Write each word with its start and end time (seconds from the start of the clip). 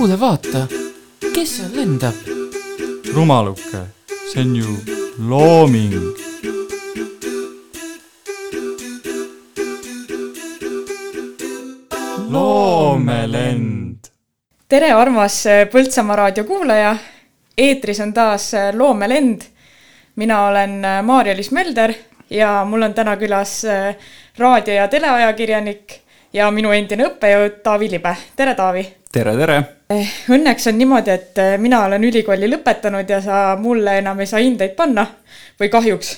kuule, 0.00 0.20
vaata, 0.20 0.60
kes 1.34 1.50
seal 1.56 1.74
lendab? 1.76 2.14
rumaluke, 3.14 3.82
see 4.32 4.40
on 4.40 4.56
ju 4.56 4.76
looming. 5.28 5.92
loomelend. 12.30 13.96
tere, 14.68 14.92
armas 14.92 15.44
Põltsamaa 15.72 16.16
raadio 16.16 16.44
kuulaja. 16.44 16.96
eetris 17.58 18.00
on 18.00 18.12
taas 18.12 18.52
Loomelend. 18.72 19.42
mina 20.16 20.46
olen 20.46 20.82
Maarja-Liis 21.02 21.50
Mölder 21.52 21.92
ja 22.30 22.64
mul 22.64 22.82
on 22.82 22.94
täna 22.94 23.16
külas 23.16 23.62
raadio- 24.38 24.74
ja 24.74 24.88
teleajakirjanik 24.88 26.00
ja 26.32 26.50
minu 26.50 26.70
endine 26.70 27.04
õppejõud 27.04 27.60
Taavi 27.62 27.90
Libe. 27.90 28.16
tere, 28.36 28.54
Taavi! 28.54 28.86
tere, 29.12 29.36
tere! 29.36 29.79
Õnneks 29.90 30.68
on 30.70 30.76
niimoodi, 30.78 31.10
et 31.10 31.38
mina 31.58 31.80
olen 31.88 32.04
ülikooli 32.06 32.46
lõpetanud 32.46 33.08
ja 33.10 33.18
sa 33.24 33.38
mulle 33.58 33.96
enam 33.98 34.20
ei 34.22 34.28
saa 34.30 34.38
hindeid 34.38 34.76
panna 34.78 35.06
või 35.58 35.70
kahjuks. 35.72 36.12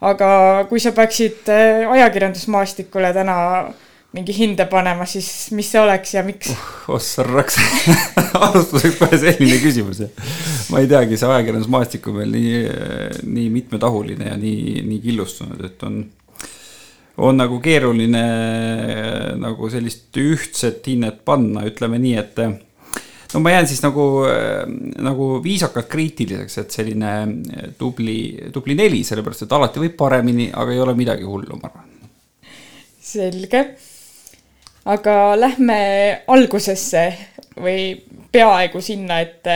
aga 0.00 0.66
kui 0.68 0.80
sa 0.80 0.92
peaksid 0.92 1.48
ajakirjandusmaastikule 1.48 3.12
täna 3.16 3.36
mingi 4.12 4.34
hinde 4.34 4.66
panema, 4.66 5.06
siis 5.06 5.50
mis 5.54 5.68
see 5.70 5.80
oleks 5.80 6.14
ja 6.16 6.22
miks 6.26 6.50
uh,? 6.50 6.62
ossarraks 6.96 7.58
alustuseks 8.44 8.96
kohe 8.98 9.18
selline 9.22 9.58
küsimus. 9.62 10.02
ma 10.70 10.82
ei 10.82 10.88
teagi, 10.90 11.16
see 11.16 11.28
ajakirjandusmaastik 11.30 12.08
on 12.10 12.18
meil 12.20 12.32
nii, 12.34 12.62
nii 13.26 13.50
mitmetahuline 13.54 14.32
ja 14.32 14.38
nii, 14.40 14.80
nii 14.86 15.04
killustunud, 15.04 15.62
et 15.64 15.86
on 15.86 16.02
on 17.20 17.36
nagu 17.36 17.58
keeruline 17.60 18.24
nagu 19.40 19.68
sellist 19.70 20.16
ühtset 20.16 20.86
hinnet 20.88 21.20
panna, 21.24 21.66
ütleme 21.68 22.00
nii, 22.00 22.16
et 22.18 22.38
no 23.34 23.40
ma 23.40 23.50
jään 23.50 23.68
siis 23.68 23.82
nagu, 23.84 24.06
nagu 24.98 25.28
viisakalt 25.42 25.88
kriitiliseks, 25.90 26.58
et 26.62 26.74
selline 26.74 27.12
tubli, 27.78 28.18
tubli 28.52 28.74
neli, 28.78 29.02
sellepärast 29.06 29.46
et 29.46 29.54
alati 29.56 29.82
võib 29.82 29.96
paremini, 29.98 30.50
aga 30.54 30.74
ei 30.74 30.82
ole 30.82 30.96
midagi 30.98 31.26
hullu, 31.28 31.58
ma 31.60 31.70
arvan. 31.70 31.88
selge. 33.00 33.64
aga 34.90 35.16
lähme 35.38 35.80
algusesse 36.26 37.04
või 37.60 37.92
peaaegu 38.32 38.80
sinna, 38.80 39.20
et 39.20 39.48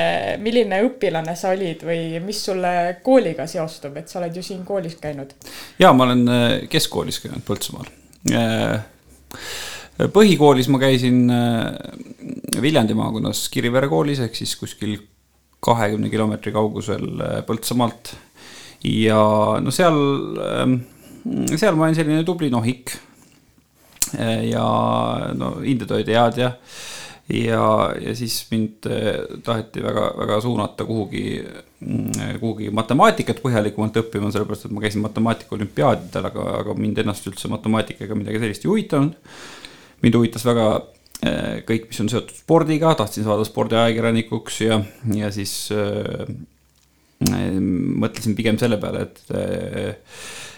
milline 0.43 0.81
õpilane 0.85 1.37
sa 1.39 1.53
olid 1.55 1.85
või 1.87 2.21
mis 2.25 2.45
sulle 2.45 2.99
kooliga 3.03 3.47
seostub, 3.47 3.97
et 3.97 4.11
sa 4.11 4.19
oled 4.21 4.37
ju 4.37 4.43
siin 4.43 4.65
koolis 4.65 4.99
käinud? 5.01 5.35
ja 5.79 5.93
ma 5.93 6.09
olen 6.11 6.27
keskkoolis 6.71 7.23
käinud 7.25 7.47
Põltsamaal 7.47 7.91
põhikoolis 9.99 10.69
ma 10.73 10.81
käisin 10.83 11.29
äh, 11.31 12.63
Viljandi 12.63 12.97
maakonnas 12.99 13.47
Kirivere 13.53 13.89
koolis 13.91 14.23
ehk 14.25 14.35
siis 14.39 14.57
kuskil 14.59 14.97
kahekümne 15.65 16.11
kilomeetri 16.11 16.53
kaugusel 16.55 17.07
äh, 17.23 17.37
Põltsamaalt. 17.47 18.15
ja 18.85 19.21
no 19.63 19.73
seal, 19.73 20.01
ähm, 20.45 20.81
seal 21.55 21.79
ma 21.79 21.87
olin 21.87 21.97
selline 21.97 22.25
tubli 22.27 22.51
nohik. 22.53 22.97
Äh, 24.19 24.51
ja 24.51 24.67
no 25.35 25.57
hinded 25.63 25.95
olid 25.95 26.11
head 26.11 26.43
ja, 26.43 26.51
ja, 27.31 27.65
ja 28.03 28.19
siis 28.19 28.43
mind 28.51 28.91
taheti 29.47 29.83
väga, 29.83 30.11
väga 30.19 30.41
suunata 30.43 30.85
kuhugi, 30.85 31.39
mm, 31.81 32.39
kuhugi 32.43 32.75
matemaatikat 32.75 33.41
põhjalikumalt 33.47 34.03
õppima, 34.03 34.35
sellepärast 34.35 34.67
et 34.67 34.75
ma 34.75 34.83
käisin 34.83 35.07
matemaatika 35.07 35.55
olümpiaadidel, 35.57 36.31
aga, 36.31 36.49
aga 36.61 36.79
mind 36.79 37.01
ennast 37.03 37.31
üldse 37.31 37.51
matemaatikaga 37.51 38.19
midagi 38.19 38.43
sellist 38.43 38.67
ei 38.67 38.75
huvitanud 38.75 39.17
mind 40.03 40.19
huvitas 40.19 40.47
väga 40.47 40.67
äh, 40.75 41.63
kõik, 41.69 41.89
mis 41.91 42.03
on 42.05 42.11
seotud 42.13 42.35
spordiga, 42.37 42.95
tahtsin 42.99 43.27
saada 43.27 43.47
spordiajakirjanikuks 43.47 44.61
ja, 44.67 44.81
ja 45.15 45.31
siis 45.35 45.55
äh, 45.75 46.27
mõtlesin 47.25 48.35
pigem 48.37 48.59
selle 48.61 48.81
peale, 48.83 49.09
et 49.09 49.37
äh, 49.37 49.95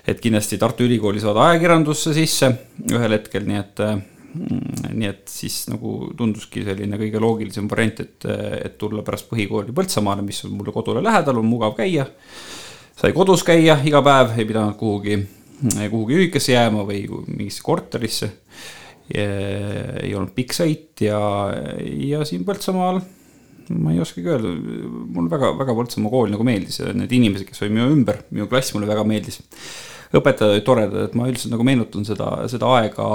et 0.06 0.20
kindlasti 0.22 0.54
Tartu 0.58 0.84
Ülikooli 0.86 1.18
saada 1.18 1.48
ajakirjandusse 1.50 2.12
sisse 2.14 2.52
ühel 2.94 3.16
hetkel, 3.16 3.42
nii 3.48 3.58
et 3.58 3.82
äh, 3.82 3.96
nii 4.36 5.08
et 5.08 5.24
siis 5.30 5.64
nagu 5.70 6.10
tunduski 6.16 6.64
selline 6.66 6.98
kõige 7.00 7.20
loogilisem 7.22 7.68
variant, 7.70 8.02
et, 8.04 8.26
et 8.26 8.76
tulla 8.78 9.04
pärast 9.06 9.28
põhikooli 9.30 9.74
Põltsamaale, 9.76 10.24
mis 10.26 10.42
on 10.46 10.56
mulle 10.58 10.74
kodule 10.74 11.02
lähedal, 11.04 11.40
on 11.40 11.48
mugav 11.48 11.76
käia. 11.78 12.06
sai 12.96 13.12
kodus 13.16 13.44
käia 13.44 13.78
iga 13.84 14.02
päev, 14.04 14.36
ei 14.38 14.48
pidanud 14.48 14.76
kuhugi, 14.80 15.18
kuhugi 15.90 16.20
ühikasse 16.20 16.52
jääma 16.52 16.84
või 16.88 17.04
mingisse 17.26 17.64
korterisse 17.64 18.30
ei 19.14 20.14
olnud 20.16 20.32
pikk 20.34 20.56
sõit 20.56 21.04
ja, 21.06 21.18
ja 21.82 22.24
siin 22.26 22.42
Põltsamaal 22.46 23.02
ma 23.74 23.92
ei 23.92 24.00
oskagi 24.02 24.30
öelda, 24.30 24.52
mulle 25.14 25.30
väga, 25.32 25.50
väga 25.58 25.74
Põltsamaa 25.74 26.12
kool 26.12 26.32
nagu 26.32 26.46
meeldis 26.46 26.80
ja 26.80 26.92
need 26.94 27.12
inimesed, 27.16 27.46
kes 27.48 27.62
olid 27.64 27.74
minu 27.74 27.88
ümber, 27.94 28.20
minu 28.30 28.46
klass 28.50 28.74
mulle 28.76 28.88
väga 28.88 29.04
meeldis. 29.08 29.40
õpetajad 30.14 30.54
olid 30.54 30.66
toredad, 30.66 31.08
et 31.08 31.16
ma 31.18 31.26
üldiselt 31.30 31.52
nagu 31.54 31.66
meenutan 31.66 32.06
seda, 32.06 32.30
seda 32.50 32.70
aega 32.78 33.06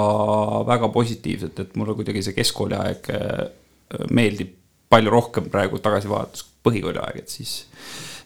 väga 0.68 0.90
positiivselt, 0.92 1.62
et 1.64 1.76
mulle 1.80 1.96
kuidagi 1.98 2.24
see 2.24 2.36
keskkooli 2.36 2.76
aeg 2.78 3.12
äh, 3.16 3.46
meeldib 4.12 4.52
palju 4.92 5.12
rohkem 5.12 5.48
praegu 5.52 5.80
tagasi 5.80 6.10
vaadates 6.10 6.44
põhikooli 6.62 7.00
aeg, 7.00 7.22
et 7.24 7.32
siis 7.32 7.62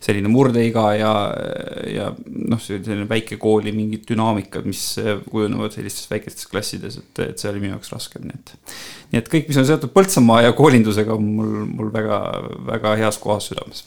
selline 0.02 0.30
murdeiga 0.30 0.86
ja, 0.96 1.12
ja 1.90 2.10
noh, 2.26 2.60
selline 2.62 3.08
väikekooli 3.10 3.72
mingid 3.76 4.06
dünaamikad, 4.10 4.66
mis 4.68 4.84
kujunevad 5.30 5.74
sellistes 5.74 6.10
väikestes 6.10 6.48
klassides, 6.50 7.00
et, 7.02 7.24
et 7.30 7.42
see 7.42 7.50
oli 7.52 7.64
minu 7.64 7.76
jaoks 7.76 7.92
raske, 7.94 8.22
nii 8.22 8.38
et. 8.38 8.54
nii 9.12 9.22
et 9.22 9.32
kõik, 9.32 9.50
mis 9.50 9.60
on 9.62 9.68
seotud 9.68 9.94
Põltsamaa 9.96 10.44
ja 10.46 10.56
koolindusega, 10.56 11.16
on 11.16 11.28
mul, 11.38 11.52
mul 11.78 11.92
väga, 11.94 12.22
väga 12.68 12.96
heas 13.02 13.20
kohas 13.22 13.50
südames 13.50 13.86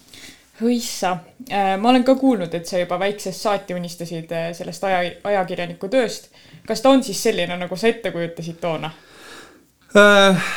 hõissa, 0.59 1.13
äh, 1.51 1.75
ma 1.79 1.91
olen 1.91 2.03
ka 2.03 2.15
kuulnud, 2.19 2.53
et 2.55 2.67
sa 2.67 2.81
juba 2.81 2.99
väiksest 2.99 3.45
saati 3.45 3.75
unistasid 3.77 4.31
äh, 4.35 4.49
sellest 4.57 4.83
aja, 4.87 5.03
ajakirjaniku 5.31 5.87
tööst. 5.91 6.29
kas 6.67 6.81
ta 6.81 6.91
on 6.91 7.03
siis 7.03 7.21
selline, 7.23 7.55
nagu 7.57 7.77
sa 7.79 7.87
ette 7.87 8.11
kujutasid 8.15 8.59
toona 8.61 8.91
äh,? 9.95 10.49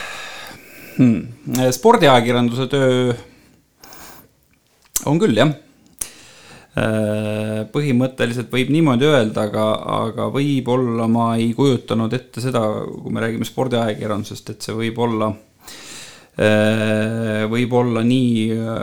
Hmm. 0.93 1.23
spordiajakirjanduse 1.73 2.67
töö 2.69 3.15
on 5.11 5.21
küll, 5.23 5.37
jah. 5.37 5.53
Äh, 6.73 7.67
põhimõtteliselt 7.69 8.49
võib 8.53 8.71
niimoodi 8.73 9.05
öelda, 9.05 9.45
aga, 9.45 9.65
aga 10.07 10.29
võib-olla 10.33 11.05
ma 11.11 11.35
ei 11.37 11.51
kujutanud 11.57 12.15
ette 12.17 12.41
seda, 12.41 12.63
kui 12.89 13.13
me 13.13 13.21
räägime 13.21 13.45
spordiajakirjandusest, 13.45 14.55
et 14.55 14.65
see 14.65 14.77
võib 14.79 15.03
olla, 15.05 15.29
äh, 16.41 17.43
võib 17.53 17.77
olla 17.77 18.05
nii 18.09 18.47
äh, 18.57 18.79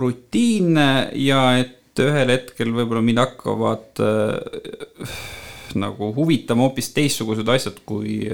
rutiinne 0.00 0.88
ja 1.22 1.44
et 1.60 2.02
ühel 2.02 2.34
hetkel 2.34 2.74
võib-olla 2.74 3.04
mind 3.04 3.22
hakkavad 3.22 4.02
nagu 5.78 6.10
huvitama 6.16 6.66
hoopis 6.66 6.90
teistsugused 6.96 7.46
asjad 7.46 7.78
kui 7.86 8.24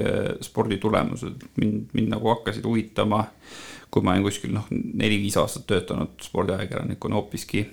sporditulemused. 0.41 1.43
mind, 1.61 1.89
mind 1.93 2.13
nagu 2.15 2.31
hakkasid 2.31 2.65
huvitama 2.65 3.19
äh, 3.27 3.67
kui 3.91 4.03
ma 4.05 4.15
olen 4.15 4.25
kuskil 4.27 4.53
noh, 4.55 4.67
neli-viis 4.71 5.37
aastat 5.39 5.67
töötanud 5.69 6.15
spordiajakirjanikuna 6.23 7.17
hoopiski, 7.17 7.63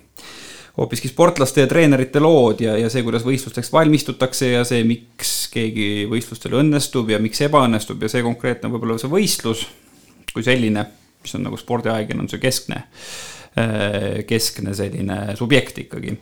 hoopiski 0.78 1.10
sportlaste 1.10 1.64
ja 1.64 1.70
treenerite 1.70 2.22
lood 2.22 2.62
ja, 2.64 2.76
ja 2.78 2.90
see, 2.92 3.04
kuidas 3.06 3.26
võistlusteks 3.26 3.72
valmistutakse 3.74 4.52
ja 4.52 4.64
see, 4.68 4.84
miks 4.88 5.34
keegi 5.54 6.08
võistlustel 6.10 6.58
õnnestub 6.60 7.10
ja 7.12 7.20
miks 7.22 7.42
ebaõnnestub 7.46 8.02
ja 8.02 8.10
see 8.12 8.24
konkreetne 8.26 8.70
võib-olla 8.72 8.98
see 9.02 9.12
võistlus 9.12 9.66
kui 10.34 10.42
selline, 10.42 10.82
mis 11.22 11.36
on 11.38 11.46
nagu 11.46 11.58
spordiajakirjanduse 11.58 12.40
keskne 12.42 12.80
äh, 12.80 14.22
keskne 14.26 14.74
selline 14.74 15.36
subjekt 15.38 15.78
ikkagi. 15.84 16.16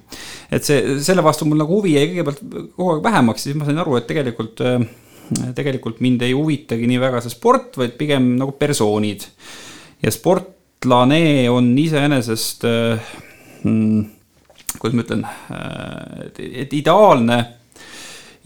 et 0.52 0.68
see, 0.68 0.98
selle 1.04 1.24
vastu 1.24 1.48
mul 1.48 1.62
nagu 1.62 1.80
huvi 1.80 1.96
jäi 1.96 2.10
kõigepealt 2.10 2.42
kogu 2.76 2.90
aeg 2.94 3.04
vähemaks, 3.06 3.48
siis 3.48 3.56
ma 3.56 3.68
sain 3.68 3.80
aru, 3.80 3.96
et 3.98 4.08
tegelikult, 4.10 4.60
äh, 4.68 4.84
tegelikult 5.56 6.00
mind 6.04 6.24
ei 6.26 6.36
huvitagi 6.36 6.88
nii 6.90 7.00
väga 7.00 7.24
see 7.24 7.32
sport, 7.32 7.76
vaid 7.80 7.96
pigem 8.00 8.34
nagu 8.36 8.56
persoonid 8.60 9.28
ja 10.02 10.10
sportlane 10.10 11.50
on 11.50 11.72
iseenesest 11.78 12.64
äh, 12.68 13.16
mm,, 13.64 14.04
kuidas 14.78 14.96
ma 14.96 15.04
ütlen, 15.06 15.26
äh, 15.54 16.30
et 16.64 16.72
ideaalne, 16.74 17.40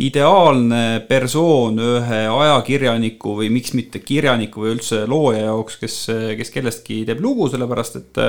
ideaalne 0.05 0.83
persoon 1.09 1.81
ühe 1.81 2.23
ajakirjaniku 2.29 3.39
või 3.41 3.51
miks 3.55 3.73
mitte 3.79 4.03
kirjaniku 4.05 4.65
või 4.65 4.75
üldse 4.77 5.05
looja 5.09 5.47
jaoks, 5.47 5.79
kes, 5.81 6.01
kes 6.37 6.53
kellestki 6.53 7.05
teeb 7.09 7.23
lugu, 7.25 7.49
sellepärast 7.53 8.03
et 8.03 8.21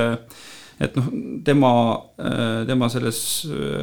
et 0.79 0.97
noh, 0.97 1.07
tema, 1.45 1.71
tema 2.67 2.89
selles 2.93 3.19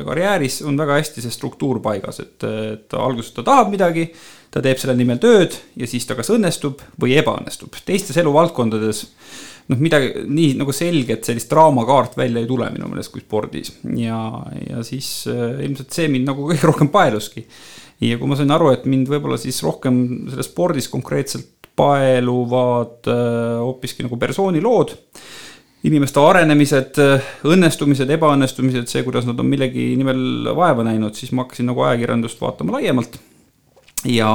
karjääris 0.07 0.61
on 0.69 0.79
väga 0.79 1.01
hästi 1.01 1.25
see 1.25 1.35
struktuur 1.35 1.81
paigas, 1.83 2.21
et, 2.23 2.45
et 2.45 2.95
alguses 2.99 3.35
ta 3.35 3.43
tahab 3.47 3.73
midagi, 3.73 4.07
ta 4.55 4.63
teeb 4.63 4.79
selle 4.79 4.95
nimel 4.99 5.19
tööd 5.23 5.57
ja 5.81 5.89
siis 5.91 6.07
ta 6.07 6.15
kas 6.15 6.31
õnnestub 6.31 6.85
või 7.03 7.17
ebaõnnestub. 7.19 7.75
teistes 7.87 8.19
eluvaldkondades 8.23 9.03
noh, 9.71 9.81
midagi 9.81 10.25
nii 10.29 10.55
nagu 10.61 10.75
selget 10.77 11.27
sellist 11.27 11.51
draamakaart 11.53 12.19
välja 12.21 12.43
ei 12.43 12.49
tule 12.49 12.69
minu 12.75 12.91
meelest 12.91 13.13
kui 13.15 13.25
spordis 13.25 13.73
ja, 13.99 14.21
ja 14.69 14.85
siis 14.87 15.09
äh, 15.31 15.59
ilmselt 15.65 15.97
see 15.97 16.11
mind 16.13 16.31
nagu 16.31 16.47
kõige 16.51 16.69
rohkem 16.71 16.93
paeluski. 16.95 17.47
ja 18.05 18.21
kui 18.21 18.31
ma 18.31 18.39
sain 18.39 18.53
aru, 18.55 18.71
et 18.75 18.87
mind 18.91 19.11
võib-olla 19.11 19.41
siis 19.41 19.63
rohkem 19.65 20.05
selles 20.31 20.51
spordis 20.53 20.91
konkreetselt 20.93 21.51
paeluvad 21.75 23.09
hoopiski 23.11 24.05
nagu 24.07 24.15
persoonilood 24.21 24.93
inimeste 25.85 26.21
arenemised, 26.21 27.01
õnnestumised, 27.49 28.13
ebaõnnestumised, 28.17 28.89
see, 28.91 29.03
kuidas 29.07 29.27
nad 29.29 29.41
on 29.41 29.51
millegi 29.51 29.93
nimel 30.01 30.55
vaeva 30.57 30.87
näinud, 30.87 31.17
siis 31.19 31.35
ma 31.37 31.45
hakkasin 31.45 31.69
nagu 31.71 31.85
ajakirjandust 31.85 32.41
vaatama 32.41 32.79
laiemalt. 32.79 33.21
ja 34.09 34.31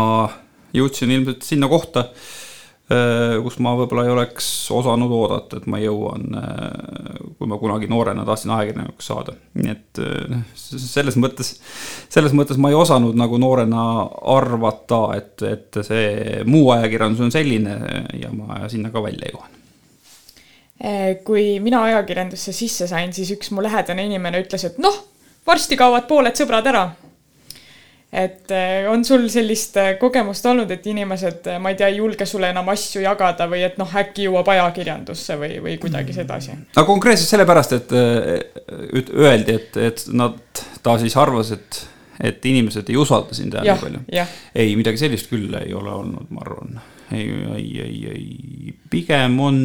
jõudsin 0.74 1.12
ilmselt 1.13 1.46
sinna 1.46 1.69
kohta, 1.69 2.10
kus 3.44 3.60
ma 3.62 3.75
võib-olla 3.78 4.06
ei 4.06 4.13
oleks 4.13 4.48
osanud 4.74 5.12
oodata, 5.13 5.60
et 5.60 5.68
ma 5.69 5.78
jõuan, 5.81 6.24
kui 7.38 7.50
ma 7.50 7.60
kunagi 7.62 7.90
noorena 7.90 8.25
tahtsin 8.25 8.54
ajakirjanikuks 8.54 9.10
saada. 9.12 9.36
nii 9.57 9.74
et 9.74 10.02
selles 10.56 11.18
mõttes, 11.22 11.56
selles 12.10 12.34
mõttes 12.38 12.62
ma 12.62 12.74
ei 12.74 12.78
osanud 12.78 13.18
nagu 13.18 13.42
noorena 13.42 13.86
arvata, 14.38 15.06
et, 15.18 15.38
et 15.50 15.81
see 15.86 16.44
muu 16.50 16.69
ajakirjandus 16.78 17.25
on 17.25 17.34
selline 17.34 17.80
ja 18.22 18.34
ma 18.34 18.66
sinna 18.69 18.94
ka 18.94 19.06
välja 19.06 19.34
jõuan 19.34 19.58
kui 21.28 21.60
mina 21.60 21.81
ajakirjandusse 21.90 22.54
sisse 22.56 22.88
sain, 22.88 23.12
siis 23.14 23.34
üks 23.36 23.52
mu 23.52 23.64
lähedane 23.64 24.06
inimene 24.08 24.40
ütles, 24.46 24.64
et 24.64 24.78
noh, 24.80 24.96
varsti 25.48 25.78
kaovad 25.80 26.08
pooled 26.10 26.38
sõbrad 26.40 26.68
ära. 26.72 26.90
et 28.10 28.50
eh, 28.58 28.88
on 28.90 29.04
sul 29.06 29.28
sellist 29.30 29.76
eh, 29.78 29.92
kogemust 30.02 30.46
olnud, 30.50 30.72
et 30.74 30.86
inimesed, 30.90 31.46
ma 31.62 31.70
ei 31.70 31.78
tea, 31.78 31.92
ei 31.92 32.00
julge 32.00 32.26
sulle 32.26 32.50
enam 32.50 32.72
asju 32.74 33.04
jagada 33.04 33.46
või 33.52 33.62
et 33.68 33.78
noh, 33.78 33.92
äkki 34.02 34.26
jõuab 34.26 34.50
ajakirjandusse 34.50 35.38
või, 35.38 35.60
või 35.62 35.76
kuidagi 35.81 36.16
sedasi? 36.16 36.56
no 36.74 36.86
konkreetselt 36.88 37.36
sellepärast, 37.36 37.76
et 37.78 37.94
öeldi, 37.94 39.60
et, 39.60 39.78
et 39.78 40.04
nad, 40.18 40.40
ta 40.81 40.98
siis 40.98 41.14
arvas, 41.22 41.54
et, 41.54 41.84
et 42.31 42.50
inimesed 42.50 42.90
ei 42.90 42.98
usalda 42.98 43.38
sind 43.38 43.60
nii 43.60 43.78
palju. 43.84 44.02
ei, 44.10 44.74
midagi 44.80 45.04
sellist 45.06 45.30
küll 45.30 45.54
ei 45.62 45.76
ole 45.78 45.94
olnud, 46.00 46.34
ma 46.34 46.48
arvan. 46.48 46.80
ei, 47.14 47.30
ei, 47.60 47.70
ei, 47.86 48.00
ei, 48.16 48.78
pigem 48.90 49.38
on 49.44 49.60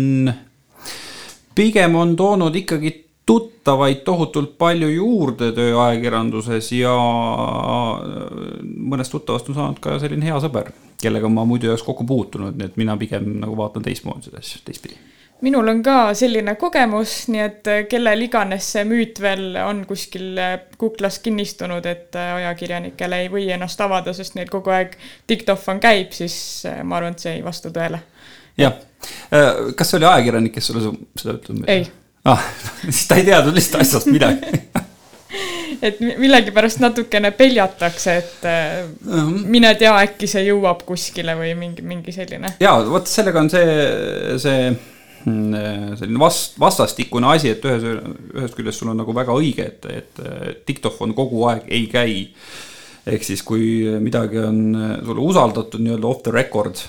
pigem 1.55 1.95
on 1.95 2.17
toonud 2.17 2.56
ikkagi 2.56 3.05
tuttavaid 3.27 4.03
tohutult 4.05 4.59
palju 4.59 4.89
juurde 4.93 5.49
tööajakirjanduses 5.56 6.69
ja 6.77 6.93
mõnest 8.65 9.15
tuttavast 9.15 9.49
on 9.49 9.59
saanud 9.59 9.81
ka 9.85 9.97
selline 10.03 10.29
hea 10.29 10.37
sõber, 10.45 10.71
kellega 11.01 11.31
ma 11.33 11.47
muidu 11.49 11.69
ei 11.69 11.73
oleks 11.73 11.87
kokku 11.87 12.05
puutunud, 12.09 12.59
nii 12.59 12.69
et 12.69 12.79
mina 12.81 12.99
pigem 13.01 13.39
nagu 13.41 13.56
vaatan 13.56 13.85
teistmoodi 13.87 14.29
seda 14.29 14.45
asja, 14.45 14.61
teistpidi. 14.67 14.99
minul 15.45 15.69
on 15.73 15.81
ka 15.83 15.97
selline 16.15 16.55
kogemus, 16.61 17.17
nii 17.33 17.41
et 17.47 17.73
kellel 17.89 18.29
iganes 18.29 18.69
see 18.77 18.85
müüt 18.89 19.21
veel 19.25 19.56
on 19.65 19.85
kuskil 19.89 20.37
kuklas 20.79 21.19
kinnistunud, 21.25 21.87
et 21.87 22.17
ajakirjanikele 22.21 23.25
ei 23.25 23.33
või 23.33 23.49
ennast 23.56 23.81
avada, 23.81 24.12
sest 24.12 24.37
neil 24.37 24.53
kogu 24.53 24.73
aeg 24.73 24.99
diktofon 25.29 25.81
käib, 25.81 26.12
siis 26.12 26.37
ma 26.83 27.01
arvan, 27.01 27.17
et 27.17 27.25
see 27.25 27.39
ei 27.39 27.45
vasta 27.45 27.73
tõele 27.73 28.05
jah, 28.59 28.79
äh, 29.33 29.51
kas 29.77 29.91
see 29.91 30.01
oli 30.01 30.11
ajakirjanik, 30.11 30.55
kes 30.55 30.71
sulle 30.71 30.95
seda 31.21 31.37
ütles? 31.39 31.62
ei. 31.71 31.87
ah, 32.31 32.43
siis 32.89 33.06
ta 33.11 33.21
ei 33.21 33.29
teadnud 33.29 33.56
lihtsalt 33.56 33.85
asjast 33.85 34.11
midagi 34.12 34.62
et 35.85 36.01
millegipärast 36.01 36.81
natukene 36.83 37.33
peljatakse, 37.37 38.17
et 38.23 38.49
uh, 38.49 39.29
mine 39.45 39.75
tea, 39.81 39.93
äkki 40.06 40.29
see 40.31 40.47
jõuab 40.49 40.85
kuskile 40.89 41.37
või 41.39 41.55
mingi, 41.59 41.85
mingi 41.87 42.15
selline. 42.15 42.56
ja 42.62 42.77
vot 42.89 43.09
sellega 43.11 43.43
on 43.43 43.51
see, 43.53 43.79
see 44.43 44.69
mm, 44.71 45.97
selline 46.01 46.21
vast-, 46.23 46.59
vastastikune 46.61 47.35
asi, 47.35 47.55
et 47.55 47.67
ühes, 47.69 47.89
ühest 48.35 48.59
küljest 48.59 48.83
sul 48.83 48.95
on 48.95 49.03
nagu 49.03 49.17
väga 49.17 49.37
õige, 49.37 49.69
et, 49.73 49.91
et 49.91 50.25
diktofon 50.69 51.15
kogu 51.17 51.47
aeg 51.51 51.69
ei 51.69 51.89
käi. 51.93 52.19
ehk 53.05 53.27
siis, 53.27 53.43
kui 53.45 53.85
midagi 54.01 54.41
on 54.41 54.61
sulle 55.05 55.31
usaldatud 55.33 55.83
nii-öelda 55.83 56.09
off 56.09 56.23
the 56.25 56.33
record 56.33 56.81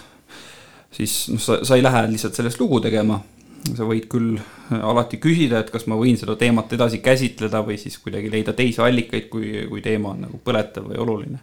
siis 0.95 1.15
noh, 1.33 1.41
sa, 1.41 1.59
sa 1.65 1.77
ei 1.77 1.83
lähe 1.85 2.05
lihtsalt 2.13 2.37
sellest 2.37 2.61
lugu 2.61 2.81
tegema. 2.83 3.21
sa 3.65 3.81
võid 3.81 4.05
küll 4.05 4.35
alati 4.77 5.17
küsida, 5.17 5.63
et 5.63 5.71
kas 5.73 5.87
ma 5.89 5.97
võin 5.97 6.19
seda 6.21 6.35
teemat 6.37 6.73
edasi 6.77 6.99
käsitleda 7.01 7.63
või 7.65 7.79
siis 7.81 7.97
kuidagi 7.97 8.29
leida 8.29 8.53
teisi 8.53 8.81
allikaid, 8.81 9.25
kui, 9.31 9.65
kui 9.69 9.81
teema 9.81 10.11
on 10.13 10.25
nagu 10.27 10.37
põletav 10.45 10.85
või 10.85 10.99
oluline 11.01 11.39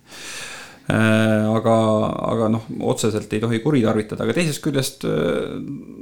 äh, 0.87 1.49
aga, 1.51 1.75
aga 2.31 2.49
noh, 2.55 2.69
otseselt 2.93 3.35
ei 3.35 3.43
tohi 3.43 3.59
kuritarvitada, 3.65 4.23
aga 4.23 4.37
teisest 4.39 4.63
küljest 4.63 5.07
äh, 5.09 5.51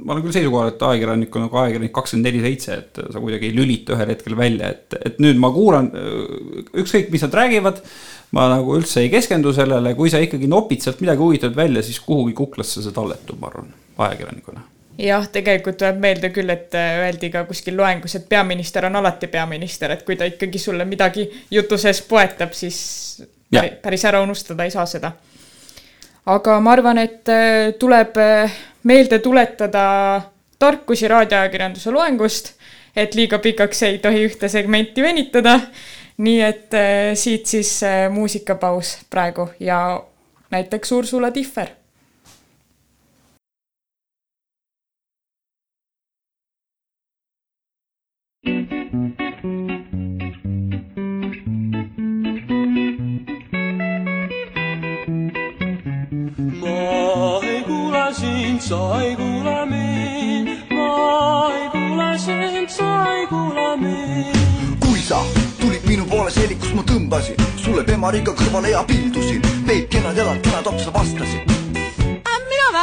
ma 0.05 0.13
olen 0.13 0.27
küll 0.27 0.37
seisukohal, 0.37 0.75
et 0.75 0.85
ajakirjanik 0.91 1.37
on 1.37 1.47
nagu 1.47 1.61
ajakirjanik 1.63 1.95
kakskümmend 1.97 2.29
neli 2.29 2.45
seitse, 2.45 2.77
et 2.77 3.01
sa 3.01 3.21
kuidagi 3.21 3.49
ei 3.49 3.57
lülita 3.57 3.97
ühel 3.97 4.13
hetkel 4.13 4.37
välja, 4.37 4.69
et, 4.75 4.97
et 5.01 5.21
nüüd 5.25 5.41
ma 5.41 5.49
kuulan 5.57 5.89
äh, 5.89 6.65
ükskõik, 6.85 7.09
mis 7.13 7.25
nad 7.25 7.41
räägivad 7.41 7.81
ma 8.31 8.47
nagu 8.51 8.75
üldse 8.77 9.01
ei 9.03 9.09
keskendu 9.11 9.53
sellele, 9.55 9.95
kui 9.95 10.11
sa 10.11 10.21
ikkagi 10.23 10.47
nopid 10.47 10.83
sealt 10.83 11.01
midagi 11.03 11.23
huvitavat 11.23 11.55
välja, 11.55 11.83
siis 11.83 11.99
kuhugi 12.03 12.35
kuklasse 12.37 12.83
see 12.83 12.95
talletub, 12.95 13.39
ma 13.41 13.51
arvan, 13.51 13.73
ajakirjanikuna 13.97 14.63
jah, 15.01 15.25
tegelikult 15.31 15.77
tuleb 15.79 15.99
meelde 16.01 16.29
küll, 16.33 16.49
et 16.51 16.75
äh, 16.77 16.99
öeldi 17.05 17.31
ka 17.33 17.43
kuskil 17.49 17.77
loengus, 17.77 18.15
et 18.17 18.27
peaminister 18.29 18.85
on 18.87 18.99
alati 18.99 19.29
peaminister, 19.31 19.93
et 19.95 20.03
kui 20.07 20.17
ta 20.19 20.27
ikkagi 20.29 20.59
sulle 20.59 20.85
midagi 20.85 21.27
jutu 21.51 21.77
sees 21.79 22.01
poetab, 22.07 22.53
siis 22.57 22.79
ja. 23.51 23.63
päris 23.81 24.05
ära 24.05 24.21
unustada 24.21 24.67
ei 24.67 24.73
saa 24.73 24.85
seda. 24.85 25.11
aga 26.25 26.59
ma 26.59 26.75
arvan, 26.75 27.01
et 27.01 27.29
äh, 27.29 27.73
tuleb 27.79 28.17
äh, 28.21 28.59
meelde 28.83 29.19
tuletada 29.19 29.85
tarkusi 30.59 31.07
raadioajakirjanduse 31.07 31.91
loengust, 31.91 32.53
et 32.95 33.15
liiga 33.15 33.39
pikaks 33.39 33.83
ei 33.87 33.97
tohi 34.03 34.25
ühte 34.27 34.49
segmenti 34.51 35.01
venitada 35.01 35.59
nii 36.21 36.41
et 36.45 36.73
äh, 36.73 37.15
siit 37.17 37.45
siis 37.45 37.83
äh, 37.83 38.11
muusikapaus 38.13 38.97
praegu 39.09 39.49
ja 39.59 40.03
näiteks 40.51 40.91
Ursula 40.91 41.31
Tihver. 41.31 41.67
Ma 56.61 57.39
ei 57.43 57.63
kuule 57.63 58.13
sind, 58.13 58.59
sa 58.61 59.01
ei 59.01 59.15
kuule 59.15 59.65
mind, 59.65 60.49
ma 60.69 61.53
ei 61.53 61.69
kuule 61.69 62.17
sind, 62.17 62.69
sa 62.69 63.13
ei 63.15 63.27
kuule 63.27 63.77
mind. 63.77 64.35
kui 64.85 64.99
sa 64.99 65.40
poole 66.21 66.33
seelikust 66.35 66.75
ma 66.77 66.83
tõmbasin, 66.85 67.39
sulle 67.57 67.81
pemariga 67.81 68.33
kõrvale 68.37 68.69
ja 68.75 68.83
pildusin, 68.85 69.41
veid 69.65 69.87
kenad 69.89 70.19
jalad, 70.19 70.37
kenad 70.45 70.67
otsa 70.69 70.93
vastasid. 70.93 71.49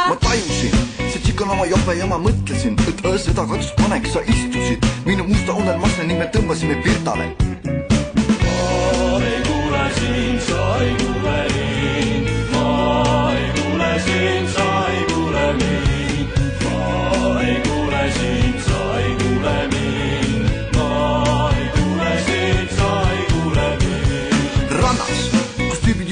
ma 0.09 0.15
tajusin, 0.19 0.75
see 0.97 1.21
tšikk 1.23 1.45
on 1.45 1.53
oma 1.55 1.67
jope 1.69 1.95
ja 1.95 2.09
ma 2.09 2.17
mõtlesin, 2.19 2.75
et 2.89 3.05
seda 3.23 3.45
katust 3.47 3.79
paneks 3.79 4.11
sa 4.17 4.25
istusid 4.27 4.83
minu 5.05 5.23
musta 5.29 5.55
unelmasse 5.55 6.03
ning 6.03 6.19
me 6.19 6.27
tõmbasime 6.35 6.81
Virtale. 6.83 7.29
ma 8.43 9.23
ei 9.23 9.39
kuule 9.47 9.87
sind, 10.01 10.43
sa 10.49 10.67
ei 10.83 10.93
kuule 10.99 11.39
mind, 11.55 12.27
ma 12.51 12.67
ei 13.39 13.49
kuule 13.61 13.91
sind, 14.03 14.51
sa 14.57 14.69
ei 14.91 15.03
kuule 15.15 15.47
mind, 15.63 16.29
ma 16.67 17.41
ei 17.47 17.57
kuule 17.71 18.05
sind, 18.19 18.63
sa 18.67 18.79
ei 18.99 19.15
kuule 19.23 19.57
mind. 19.61 19.68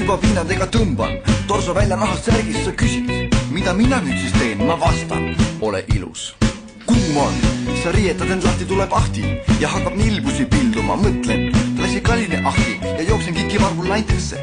Juba 0.08 0.22
pinnadega 0.24 0.64
tõmban, 0.72 1.18
torso 1.44 1.74
välja 1.76 1.96
nahast 2.00 2.30
särgist 2.30 2.64
sa 2.64 2.72
küsid, 2.72 3.10
mida 3.52 3.74
mina 3.76 3.98
nüüd 4.00 4.16
siis 4.16 4.32
teen, 4.38 4.62
ma 4.64 4.78
vastan, 4.80 5.34
ole 5.60 5.82
ilus. 5.92 6.30
kuum 6.86 7.18
on, 7.20 7.34
sa 7.82 7.92
riietad 7.92 8.30
end 8.32 8.46
lahti, 8.46 8.64
tuleb 8.64 8.94
ahti 8.96 9.36
ja 9.60 9.68
hakkab 9.68 9.98
nilbusi 10.00 10.46
pilduma, 10.48 10.96
mõtlen, 10.96 11.50
klassikaline 11.76 12.40
ahti 12.40 12.78
ja 12.80 13.04
jooksen 13.10 13.36
kikivarvul 13.36 13.84
naintesse. 13.92 14.40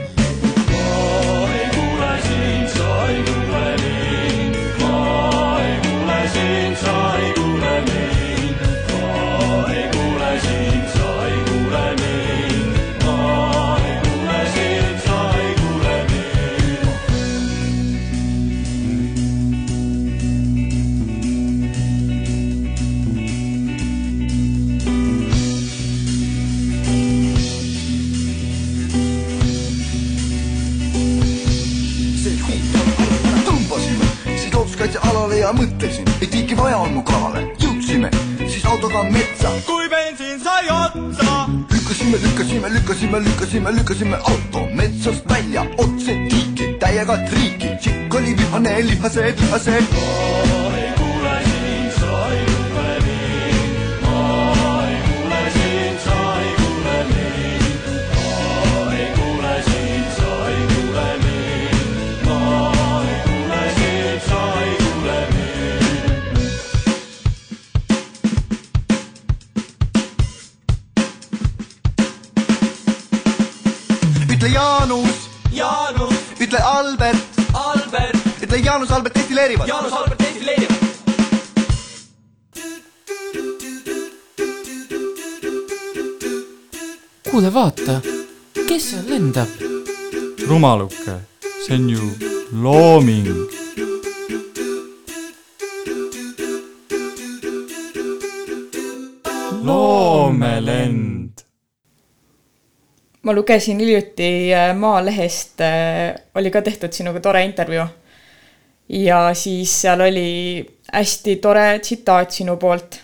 ma 0.70 1.50
ei 1.50 1.66
kuule 1.74 2.14
sind, 2.28 2.68
sa 2.76 3.08
ei 3.10 3.24
kuule 3.26 3.66
mind, 3.82 4.62
ma 4.84 5.58
ei 5.66 5.80
kuule 5.88 6.20
sind, 6.36 6.78
sa 6.78 6.94
ei 6.94 7.34
kuule 7.34 7.34
mind, 7.34 7.35
ja 35.46 35.52
mõtlesin, 35.54 36.08
et 36.26 36.34
ikka 36.34 36.58
vaja 36.58 36.78
on 36.82 36.94
mu 36.96 37.04
kalale. 37.06 37.44
jõudsime 37.62 38.10
siis 38.48 38.66
autoga 38.66 39.04
metsa. 39.04 39.52
kui 39.68 39.90
bensiin 39.90 40.40
sai 40.42 40.66
otsa. 40.74 41.46
lükkasime, 41.74 42.18
lükkasime, 42.26 42.74
lükkasime, 42.74 43.20
lükkasime, 43.28 43.76
lükkasime 43.78 44.18
auto 44.32 44.66
metsast 44.74 45.30
välja 45.30 45.68
otse 45.78 46.18
tiiki 46.30 46.74
täie 46.82 47.06
täiega 47.06 47.18
triiki, 47.30 47.78
tšikk 47.80 48.16
oli 48.16 48.38
vihane, 48.38 48.78
lihase, 48.90 49.34
vihase. 49.42 50.65
Ütle 74.46 74.54
Jaanus, 74.54 75.30
Jaanus, 75.52 76.14
ütle 76.40 76.60
Albert, 76.60 77.18
Albert, 77.54 78.18
ütle 78.44 78.58
Jaanus, 78.58 78.92
Albert 78.92 79.16
destilleerivad. 79.16 79.68
Jaanus 79.68 79.94
Albert 79.94 80.22
Eesti 80.22 80.46
leidib. 80.46 80.72
kuule, 87.32 87.54
vaata, 87.54 88.02
kes 88.68 88.90
seal 88.92 89.10
lendab? 89.10 89.50
rumaluke, 90.48 91.20
see 91.66 91.76
on 91.76 91.90
ju 91.90 92.14
looming. 92.54 93.55
Ma 103.26 103.34
lugesin 103.34 103.80
hiljuti 103.80 104.54
äh, 104.54 104.76
Maalehest, 104.76 105.60
oli 106.36 106.52
ka 106.52 106.62
tehtud 106.62 106.94
sinuga 106.94 107.20
tore 107.20 107.44
intervjuu. 107.44 107.86
ja 108.90 109.34
siis 109.34 109.82
seal 109.82 110.02
oli 110.02 110.66
hästi 110.94 111.36
tore 111.36 111.80
tsitaat 111.80 112.32
sinu 112.32 112.58
poolt. 112.58 113.00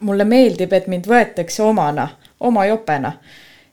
mulle 0.00 0.24
meeldib, 0.24 0.72
et 0.72 0.86
mind 0.86 1.06
võetakse 1.10 1.62
omana, 1.62 2.08
oma 2.40 2.66
jopena. 2.66 3.12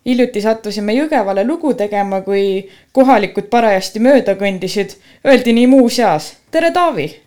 hiljuti 0.05 0.41
sattusime 0.41 0.93
Jõgevale 0.93 1.45
lugu 1.47 1.73
tegema, 1.73 2.21
kui 2.21 2.69
kohalikud 2.91 3.53
parajasti 3.53 4.00
mööda 4.00 4.33
kõndisid, 4.33 4.97
öeldi 5.27 5.53
nii 5.53 5.67
muuseas 5.67 6.33
tere, 6.51 6.71
Taavi 6.71 7.21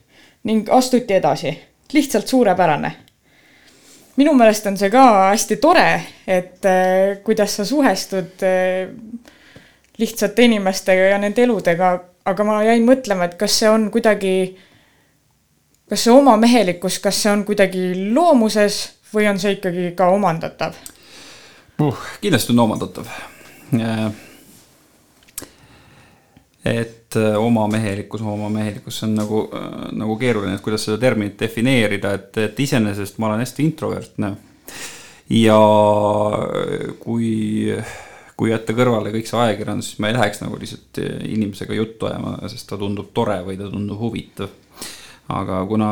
ning 0.44 0.68
astuti 0.70 1.14
edasi. 1.14 1.58
lihtsalt 1.92 2.26
suurepärane 2.26 3.03
minu 4.16 4.34
meelest 4.38 4.66
on 4.70 4.76
see 4.78 4.90
ka 4.92 5.04
hästi 5.30 5.58
tore, 5.62 5.88
et 6.26 6.66
äh, 6.68 7.22
kuidas 7.24 7.56
sa 7.58 7.64
suhestud 7.64 8.42
äh, 8.46 8.90
lihtsate 9.98 10.46
inimestega 10.48 11.10
ja 11.12 11.18
nende 11.22 11.42
eludega, 11.42 11.94
aga 12.24 12.46
ma 12.46 12.60
jäin 12.66 12.86
mõtlema, 12.86 13.28
et 13.28 13.38
kas 13.40 13.58
see 13.60 13.70
on 13.70 13.88
kuidagi, 13.94 14.34
kas 15.90 16.06
see 16.06 16.14
omamehelikkus, 16.14 16.98
kas 17.04 17.22
see 17.22 17.32
on 17.32 17.44
kuidagi 17.48 17.90
loomuses 18.14 18.82
või 19.14 19.28
on 19.30 19.40
see 19.40 19.58
ikkagi 19.58 19.92
ka 19.98 20.10
omandatav? 20.14 20.78
uh,. 21.82 22.06
kindlasti 22.20 22.54
on 22.54 22.64
omandatav. 22.68 23.10
Et 26.64 27.18
äh, 27.20 27.36
omamehelikkus, 27.38 28.22
omamehelikkus, 28.22 29.00
see 29.00 29.08
on 29.10 29.18
nagu, 29.18 29.44
nagu 29.92 30.16
keeruline, 30.20 30.56
et 30.56 30.64
kuidas 30.64 30.86
seda 30.88 30.98
terminit 31.02 31.38
defineerida, 31.40 32.14
et, 32.18 32.32
et 32.48 32.64
iseenesest 32.66 33.20
ma 33.20 33.30
olen 33.30 33.44
hästi 33.44 33.68
introvertne. 33.68 34.34
ja 35.30 35.60
kui, 37.00 37.30
kui 38.36 38.50
jätta 38.50 38.76
kõrvale 38.76 39.12
kõik 39.14 39.28
see 39.28 39.40
ajakirjandus, 39.40 39.92
siis 39.92 40.02
ma 40.04 40.10
ei 40.10 40.18
läheks 40.18 40.42
nagu 40.44 40.58
lihtsalt 40.60 41.00
inimesega 41.28 41.76
juttu 41.78 42.10
ajama, 42.10 42.36
sest 42.52 42.68
ta 42.68 42.80
tundub 42.80 43.12
tore 43.16 43.40
või 43.46 43.56
ta 43.60 43.70
tundub 43.72 44.00
huvitav 44.00 44.52
aga 45.32 45.62
kuna 45.66 45.90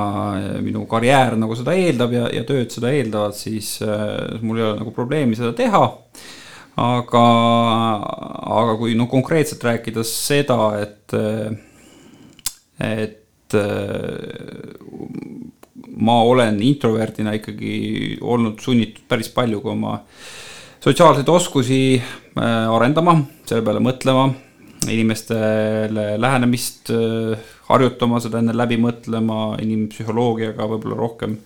minu 0.60 0.84
karjäär 0.88 1.38
nagu 1.40 1.56
seda 1.56 1.74
eeldab 1.78 2.12
ja, 2.12 2.26
ja 2.32 2.44
tööd 2.48 2.72
seda 2.74 2.92
eeldavad, 2.92 3.36
siis 3.36 3.78
äh, 3.84 4.40
mul 4.44 4.60
ei 4.60 4.66
ole 4.66 4.78
nagu 4.82 4.92
probleemi 4.94 5.38
seda 5.38 5.54
teha. 5.56 5.82
aga, 6.80 7.24
aga 8.60 8.76
kui 8.80 8.94
no 8.96 9.06
konkreetselt 9.10 9.64
rääkida 9.66 10.04
seda, 10.08 10.58
et, 10.80 11.14
et 12.80 13.58
äh, 13.58 14.72
ma 16.02 16.22
olen 16.26 16.62
introverdina 16.64 17.34
ikkagi 17.36 18.18
olnud 18.20 18.60
sunnitud 18.62 19.04
päris 19.08 19.28
palju 19.34 19.60
ka 19.62 19.74
oma 19.74 19.98
sotsiaalseid 20.82 21.28
oskusi 21.28 21.82
äh, 21.98 22.72
arendama, 22.72 23.18
selle 23.46 23.64
peale 23.66 23.82
mõtlema, 23.84 24.30
inimestele 24.90 26.16
lähenemist 26.18 26.90
äh, 26.94 27.52
harjutama, 27.68 28.20
seda 28.22 28.40
enne 28.42 28.56
läbi 28.56 28.80
mõtlema, 28.82 29.52
inimpsühholoogiaga 29.62 30.66
võib-olla 30.72 30.98
rohkem, 30.98 31.36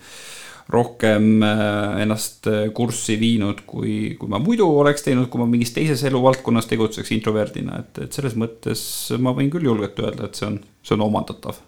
rohkem 0.68 1.42
äh, 1.42 2.02
ennast 2.02 2.46
äh, 2.50 2.66
kurssi 2.74 3.14
viinud, 3.20 3.62
kui, 3.68 4.16
kui 4.18 4.30
ma 4.30 4.40
muidu 4.42 4.66
oleks 4.80 5.06
teinud, 5.06 5.28
kui 5.30 5.40
ma 5.42 5.46
mingis 5.50 5.70
teises 5.76 6.02
eluvaldkonnas 6.08 6.66
tegutseks 6.70 7.12
introverdina, 7.14 7.80
et, 7.84 8.02
et 8.06 8.18
selles 8.18 8.34
mõttes 8.38 8.82
ma 9.22 9.34
võin 9.36 9.50
küll 9.52 9.68
julgelt 9.68 9.98
öelda, 10.02 10.26
et 10.26 10.38
see 10.38 10.48
on, 10.48 10.58
see 10.82 10.96
on 10.98 11.06
omandatav. 11.06 11.62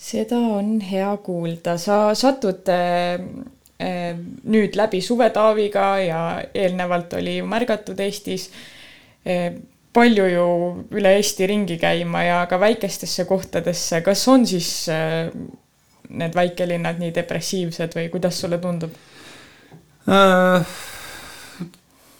seda 0.00 0.38
on 0.56 0.78
hea 0.80 1.12
kuulda, 1.24 1.76
sa 1.78 2.02
satud 2.16 2.72
äh, 2.72 3.20
äh, 3.76 4.14
nüüd 4.48 4.80
läbi 4.80 5.02
Suve-Taaviga 5.04 5.90
ja 6.06 6.22
eelnevalt 6.54 7.20
oli 7.20 7.42
märgatud 7.44 8.00
Eestis 8.00 8.48
äh, 9.28 9.60
palju 9.92 10.24
ju 10.30 10.50
üle 10.96 11.18
Eesti 11.18 11.52
ringi 11.52 11.76
käima 11.82 12.22
ja 12.24 12.44
ka 12.48 12.56
väikestesse 12.62 13.26
kohtadesse, 13.28 14.00
kas 14.06 14.24
on 14.32 14.46
siis 14.48 14.70
äh, 14.88 15.28
need 16.10 16.34
väikelinnad 16.34 17.00
nii 17.00 17.12
depressiivsed 17.14 17.94
või 17.96 18.08
kuidas 18.12 18.40
sulle 18.42 18.58
tundub? 18.62 18.94
Äh, 20.10 20.70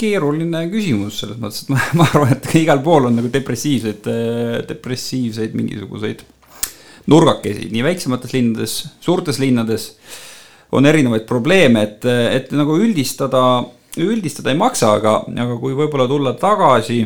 keeruline 0.01 0.65
küsimus 0.73 1.21
selles 1.23 1.41
mõttes, 1.41 1.65
et 1.65 1.73
ma, 1.75 1.81
ma 2.01 2.09
arvan, 2.09 2.35
et 2.37 2.51
igal 2.61 2.83
pool 2.85 3.09
on 3.11 3.19
nagu 3.21 3.31
depressiivseid, 3.33 4.11
depressiivseid 4.71 5.57
mingisuguseid 5.59 6.25
nurgakesi, 7.11 7.71
nii 7.73 7.85
väiksemates 7.85 8.35
linnades, 8.37 8.77
suurtes 9.03 9.41
linnades 9.43 9.91
on 10.77 10.87
erinevaid 10.87 11.25
probleeme, 11.27 11.83
et, 11.89 12.05
et 12.07 12.53
nagu 12.55 12.77
üldistada, 12.79 13.43
üldistada 13.99 14.53
ei 14.53 14.61
maksa, 14.61 14.93
aga, 15.01 15.17
aga 15.27 15.57
kui 15.59 15.75
võib-olla 15.75 16.07
tulla 16.11 16.37
tagasi 16.39 17.01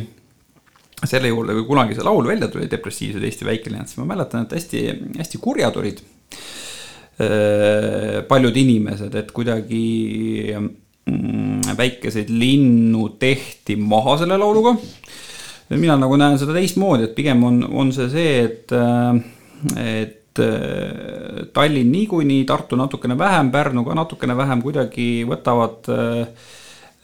selle 1.04 1.30
juurde, 1.30 1.54
kui 1.56 1.66
kunagi 1.68 1.96
see 1.96 2.04
laul 2.04 2.26
välja 2.28 2.50
tuli, 2.52 2.68
Depressiivsed 2.70 3.24
Eesti 3.24 3.46
väikelinnad, 3.48 3.88
siis 3.88 4.00
ma 4.00 4.06
mäletan, 4.12 4.44
et 4.44 4.54
hästi, 4.56 4.84
hästi 5.18 5.40
kurjad 5.42 5.76
olid 5.80 6.00
äh, 6.00 6.44
paljud 8.28 8.56
inimesed, 8.59 9.14
et 9.14 9.28
kuidagi 9.30 9.83
mm, 10.56 11.76
väikeseid 11.78 12.30
linnu 12.30 13.09
tehti 13.21 13.76
maha 13.76 14.16
selle 14.18 14.38
lauluga. 14.38 14.75
mina 15.71 15.97
nagu 15.97 16.16
näen 16.21 16.38
seda 16.38 16.52
teistmoodi, 16.54 17.09
et 17.09 17.14
pigem 17.16 17.44
on, 17.44 17.62
on 17.73 17.92
see 17.92 18.09
see, 18.12 18.35
et, 18.44 18.75
et 19.80 20.42
äh, 20.44 21.47
Tallinn 21.54 21.92
niikuinii, 21.92 22.44
Tartu 22.44 22.76
natukene 22.76 23.16
vähem, 23.18 23.50
Pärnu 23.50 23.85
ka 23.85 23.94
natukene 23.97 24.37
vähem, 24.37 24.62
kuidagi 24.62 25.09
võtavad 25.28 25.88
äh, 25.88 26.21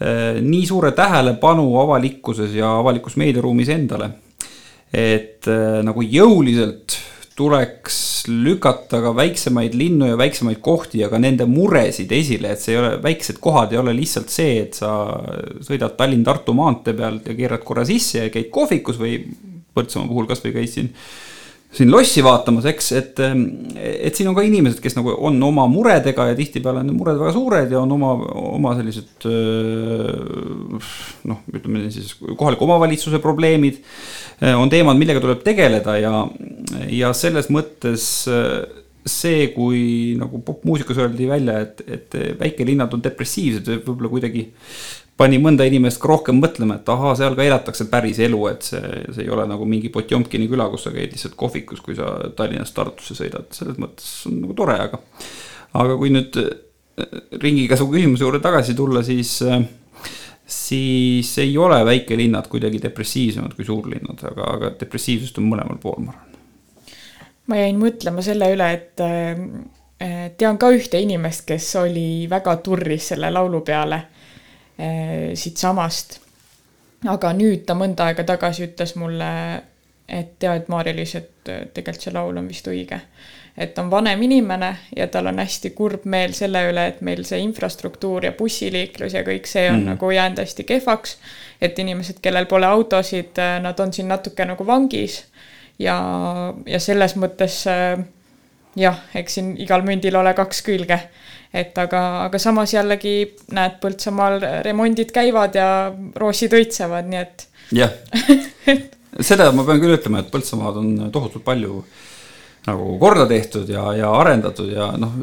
äh, 0.03 0.41
nii 0.45 0.67
suure 0.69 0.93
tähelepanu 0.93 1.67
avalikkuses 1.81 2.55
ja 2.55 2.77
avalikus 2.79 3.17
meediaruumis 3.17 3.73
endale. 3.73 4.11
et 4.93 5.47
äh, 5.47 5.81
nagu 5.87 6.03
jõuliselt 6.03 6.99
tuleks 7.41 7.97
lükata 8.29 9.01
ka 9.01 9.15
väiksemaid 9.17 9.75
linnu 9.79 10.11
ja 10.11 10.19
väiksemaid 10.21 10.61
kohti 10.65 11.01
ja 11.01 11.09
ka 11.09 11.19
nende 11.23 11.47
muresid 11.49 12.13
esile, 12.13 12.53
et 12.53 12.61
see 12.61 12.75
ei 12.75 12.81
ole, 12.83 12.91
väiksed 13.03 13.41
kohad 13.41 13.73
ei 13.73 13.81
ole 13.81 13.95
lihtsalt 13.97 14.33
see, 14.33 14.59
et 14.67 14.77
sa 14.77 14.93
sõidad 15.65 15.97
Tallinn-Tartu 15.97 16.55
maantee 16.57 16.97
peal 16.99 17.21
ja 17.25 17.37
keerad 17.39 17.65
korra 17.65 17.87
sisse 17.89 18.27
ja 18.27 18.35
käid 18.35 18.53
kohvikus 18.53 19.01
või 19.01 19.23
Põltsamaa 19.71 20.11
puhul 20.11 20.27
kasvõi 20.27 20.51
käid 20.51 20.71
siin 20.73 20.89
siin 21.71 21.91
lossi 21.93 22.23
vaatamas, 22.27 22.67
eks, 22.67 22.89
et, 22.99 23.21
et 23.79 24.17
siin 24.17 24.27
on 24.31 24.35
ka 24.35 24.43
inimesed, 24.47 24.81
kes 24.83 24.97
nagu 24.97 25.13
on 25.29 25.37
oma 25.47 25.69
muredega 25.71 26.27
ja 26.33 26.39
tihtipeale 26.39 26.83
on 26.83 26.91
need 26.91 26.99
mured 26.99 27.21
väga 27.21 27.35
suured 27.37 27.71
ja 27.71 27.83
on 27.85 27.95
oma, 27.95 28.17
oma 28.57 28.75
sellised 28.79 29.29
noh, 31.31 31.45
ütleme 31.55 31.85
siis 31.95 32.17
kohaliku 32.19 32.67
omavalitsuse 32.67 33.23
probleemid. 33.23 33.79
on 34.57 34.73
teemad, 34.73 34.99
millega 34.99 35.23
tuleb 35.23 35.45
tegeleda 35.47 35.95
ja, 36.01 36.15
ja 36.91 37.15
selles 37.15 37.53
mõttes 37.55 38.09
see, 39.07 39.47
kui 39.55 40.17
nagu 40.21 40.43
popmuusikas 40.45 40.99
öeldi 41.01 41.29
välja, 41.31 41.61
et, 41.65 41.81
et 41.87 42.17
väikelinnad 42.41 42.93
on 42.93 43.03
depressiivsed, 43.05 43.71
võib-olla 43.87 44.11
kuidagi 44.13 44.45
pani 45.21 45.37
mõnda 45.43 45.67
inimest 45.69 46.01
ka 46.01 46.09
rohkem 46.09 46.39
mõtlema, 46.41 46.79
et 46.81 46.89
ahaa, 46.89 47.13
seal 47.19 47.37
ka 47.37 47.45
elatakse 47.45 47.87
päris 47.93 48.21
elu, 48.25 48.41
et 48.49 48.65
see, 48.65 48.81
see 49.13 49.27
ei 49.27 49.33
ole 49.33 49.45
nagu 49.51 49.67
mingi 49.69 49.91
Potjomkini 49.93 50.49
küla, 50.49 50.71
kus 50.73 50.87
sa 50.87 50.95
käid 50.95 51.13
lihtsalt 51.13 51.37
kohvikus, 51.41 51.83
kui 51.85 51.97
sa 51.99 52.15
Tallinnast 52.37 52.75
Tartusse 52.77 53.17
sõidad, 53.19 53.51
selles 53.57 53.77
mõttes 53.81 54.09
on 54.31 54.41
nagu 54.47 54.57
tore, 54.57 54.79
aga 54.89 55.01
aga 55.81 55.97
kui 56.01 56.13
nüüd 56.15 56.39
ringiga 57.41 57.77
su 57.79 57.87
küsimuse 57.91 58.25
juurde 58.25 58.41
tagasi 58.45 58.75
tulla, 58.77 59.03
siis 59.07 59.37
siis 60.51 61.37
ei 61.39 61.53
ole 61.59 61.79
väikelinnad 61.87 62.49
kuidagi 62.51 62.81
depressiivsemad 62.83 63.53
kui 63.55 63.67
suurlinnad, 63.69 64.25
aga, 64.33 64.47
aga 64.57 64.71
depressiivsust 64.81 65.39
on 65.39 65.47
mõlemal 65.53 65.79
pool, 65.83 66.01
ma 66.07 66.17
arvan. 66.17 66.41
ma 67.47 67.61
jäin 67.61 67.79
mõtlema 67.79 68.25
selle 68.25 68.49
üle, 68.55 68.71
et 68.73 69.05
äh, 69.05 70.33
tean 70.41 70.59
ka 70.59 70.73
ühte 70.75 70.99
inimest, 71.03 71.45
kes 71.47 71.69
oli 71.85 72.25
väga 72.31 72.57
turris 72.65 73.13
selle 73.13 73.31
laulu 73.31 73.61
peale 73.69 74.01
äh, 74.01 74.20
siitsamast. 75.35 76.19
aga 77.09 77.33
nüüd 77.33 77.65
ta 77.67 77.75
mõnda 77.75 78.11
aega 78.11 78.25
tagasi 78.29 78.67
ütles 78.69 78.95
mulle, 79.01 79.29
et 80.09 80.35
tead, 80.39 80.63
et 80.63 80.69
Maarja-Liis, 80.69 81.15
et 81.17 81.49
äh, 81.49 81.63
tegelikult 81.75 82.07
see 82.07 82.15
laul 82.15 82.41
on 82.41 82.49
vist 82.49 82.67
õige. 82.69 83.01
et 83.61 83.79
on 83.79 83.91
vanem 83.91 84.23
inimene 84.23 84.69
ja 84.97 85.07
tal 85.13 85.27
on 85.27 85.39
hästi 85.39 85.71
kurb 85.77 86.05
meel 86.09 86.33
selle 86.33 86.63
üle, 86.71 86.87
et 86.87 87.01
meil 87.05 87.25
see 87.29 87.41
infrastruktuur 87.45 88.25
ja 88.25 88.33
bussiliiklus 88.33 89.15
ja 89.15 89.25
kõik 89.27 89.49
see 89.51 89.67
on 89.71 89.81
mm. 89.81 89.89
Nagu 89.95 90.11
jäänud 90.11 90.39
hästi 90.39 90.65
kehvaks. 90.65 91.17
et 91.61 91.79
inimesed, 91.79 92.21
kellel 92.23 92.47
pole 92.47 92.67
autosid, 92.67 93.41
nad 93.63 93.81
on 93.81 93.93
siin 93.93 94.09
natuke 94.09 94.45
nagu 94.45 94.67
vangis 94.67 95.25
ja, 95.79 95.99
ja 96.67 96.81
selles 96.81 97.17
mõttes 97.17 97.65
äh, 97.69 98.01
jah, 98.79 99.01
eks 99.17 99.39
siin 99.39 99.55
igal 99.61 99.85
mündil 99.87 100.17
ole 100.17 100.35
kaks 100.37 100.63
külge. 100.67 101.01
Et 101.53 101.79
aga, 101.79 102.03
aga 102.27 102.39
samas 102.43 102.75
jällegi 102.75 103.15
näed, 103.57 103.79
Põltsamaal 103.83 104.39
remondid 104.67 105.11
käivad 105.15 105.57
ja 105.59 105.69
roosid 106.21 106.55
õitsevad, 106.57 107.09
nii 107.11 107.21
et 107.21 107.47
jah, 107.75 107.95
seda 109.31 109.51
ma 109.55 109.65
pean 109.67 109.83
küll 109.83 109.97
ütlema, 109.97 110.23
et 110.23 110.31
Põltsamaad 110.33 110.79
on 110.81 110.95
tohutult 111.15 111.45
palju 111.47 111.83
nagu 112.67 112.97
korda 113.01 113.25
tehtud 113.29 113.71
ja, 113.73 113.87
ja 113.97 114.11
arendatud 114.21 114.69
ja 114.73 114.91
noh, 115.01 115.15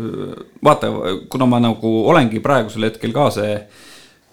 vaata, 0.64 0.90
kuna 1.30 1.48
ma 1.50 1.62
nagu 1.62 1.92
olengi 2.10 2.42
praegusel 2.44 2.90
hetkel 2.90 3.14
ka 3.16 3.30
see, 3.36 3.54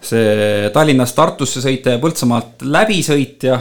see 0.04 0.70
Tallinnast 0.74 1.16
Tartusse 1.18 1.62
sõita 1.64 1.94
ja 1.94 2.02
Põltsamaalt 2.02 2.64
läbi 2.64 3.02
sõitja. 3.04 3.60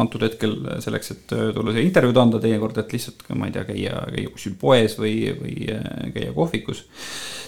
Antud 0.00 0.24
hetkel 0.26 0.56
selleks, 0.84 1.12
et 1.14 1.36
tulla 1.56 1.74
siia 1.74 1.84
intervjuud 1.86 2.18
anda 2.22 2.40
teinekord, 2.42 2.78
et 2.80 2.96
lihtsalt, 2.96 3.26
ma 3.38 3.48
ei 3.48 3.54
tea, 3.54 3.66
käia, 3.68 4.00
käia 4.14 4.32
kuskil 4.32 4.56
poes 4.60 4.96
või, 5.00 5.14
või 5.38 5.68
äh, 5.74 6.10
käia 6.14 6.32
kohvikus. 6.36 6.84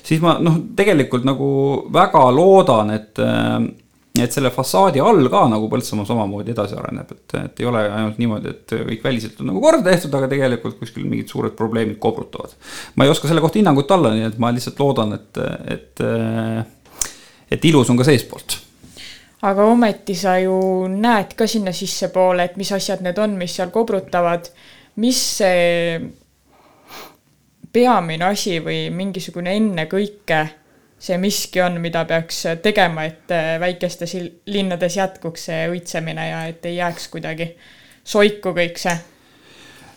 siis 0.07 0.23
ma 0.23 0.37
noh, 0.43 0.61
tegelikult 0.79 1.27
nagu 1.27 1.49
väga 1.93 2.23
loodan, 2.35 2.95
et 2.97 3.23
äh, 3.23 3.59
et 4.17 4.33
selle 4.33 4.49
fassaadi 4.49 5.01
all 5.05 5.29
ka 5.33 5.43
nagu 5.51 5.69
Põltsamaa 5.69 6.09
samamoodi 6.09 6.55
edasi 6.55 6.77
areneb, 6.79 7.11
et, 7.13 7.35
et 7.37 7.61
ei 7.61 7.69
ole 7.69 7.83
ainult 7.85 8.21
niimoodi, 8.21 8.53
et 8.55 8.75
kõik 8.91 9.05
väliselt 9.05 9.43
on 9.43 9.51
nagu 9.51 9.61
korda 9.61 9.85
tehtud, 9.91 10.15
aga 10.17 10.31
tegelikult 10.33 10.79
kuskil 10.81 11.05
mingid 11.05 11.29
suured 11.33 11.57
probleemid 11.59 11.99
kobrutavad. 12.03 12.55
ma 12.97 13.05
ei 13.05 13.13
oska 13.13 13.29
selle 13.29 13.45
kohta 13.45 13.61
hinnangut 13.61 13.93
anda, 13.93 14.15
nii 14.17 14.29
et 14.31 14.39
ma 14.41 14.53
lihtsalt 14.57 14.81
loodan, 14.81 15.17
et, 15.19 15.43
et, 15.77 16.07
et 17.59 17.69
ilus 17.73 17.93
on 17.93 18.01
ka 18.01 18.09
seestpoolt. 18.09 18.63
Aga 19.43 19.65
ometi 19.69 20.15
sa 20.15 20.39
ju 20.39 20.89
näed 20.89 21.35
ka 21.37 21.47
sinna 21.47 21.73
sissepoole, 21.73 22.45
et 22.45 22.57
mis 22.57 22.73
asjad 22.73 23.03
need 23.05 23.19
on, 23.19 23.37
mis 23.37 23.57
seal 23.57 23.71
kobrutavad. 23.71 24.49
mis 24.97 25.19
see 25.39 26.01
peamine 27.73 28.25
asi 28.25 28.61
või 28.65 28.87
mingisugune 28.91 29.53
ennekõike 29.57 30.39
see 30.99 31.19
miski 31.21 31.61
on, 31.61 31.81
mida 31.81 32.05
peaks 32.09 32.43
tegema, 32.63 33.05
et 33.05 33.33
väikestes 33.61 34.15
il- 34.15 34.33
linnades 34.47 34.97
jätkuks 34.97 35.45
see 35.51 35.67
õitsemine 35.69 36.29
ja 36.31 36.47
et 36.47 36.65
ei 36.67 36.77
jääks 36.77 37.09
kuidagi 37.13 37.51
soiku 38.05 38.55
kõik 38.57 38.81
see. 38.81 38.97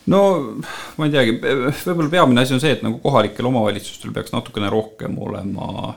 no 0.06 0.20
ma 0.96 1.06
ei 1.06 1.12
teagi, 1.12 1.36
võib-olla 1.40 2.10
peamine 2.10 2.42
asi 2.42 2.54
on 2.54 2.60
see, 2.60 2.72
et 2.76 2.82
nagu 2.82 2.98
kohalikel 2.98 3.46
omavalitsustel 3.46 4.12
peaks 4.12 4.32
natukene 4.32 4.70
rohkem 4.70 5.18
olema, 5.18 5.94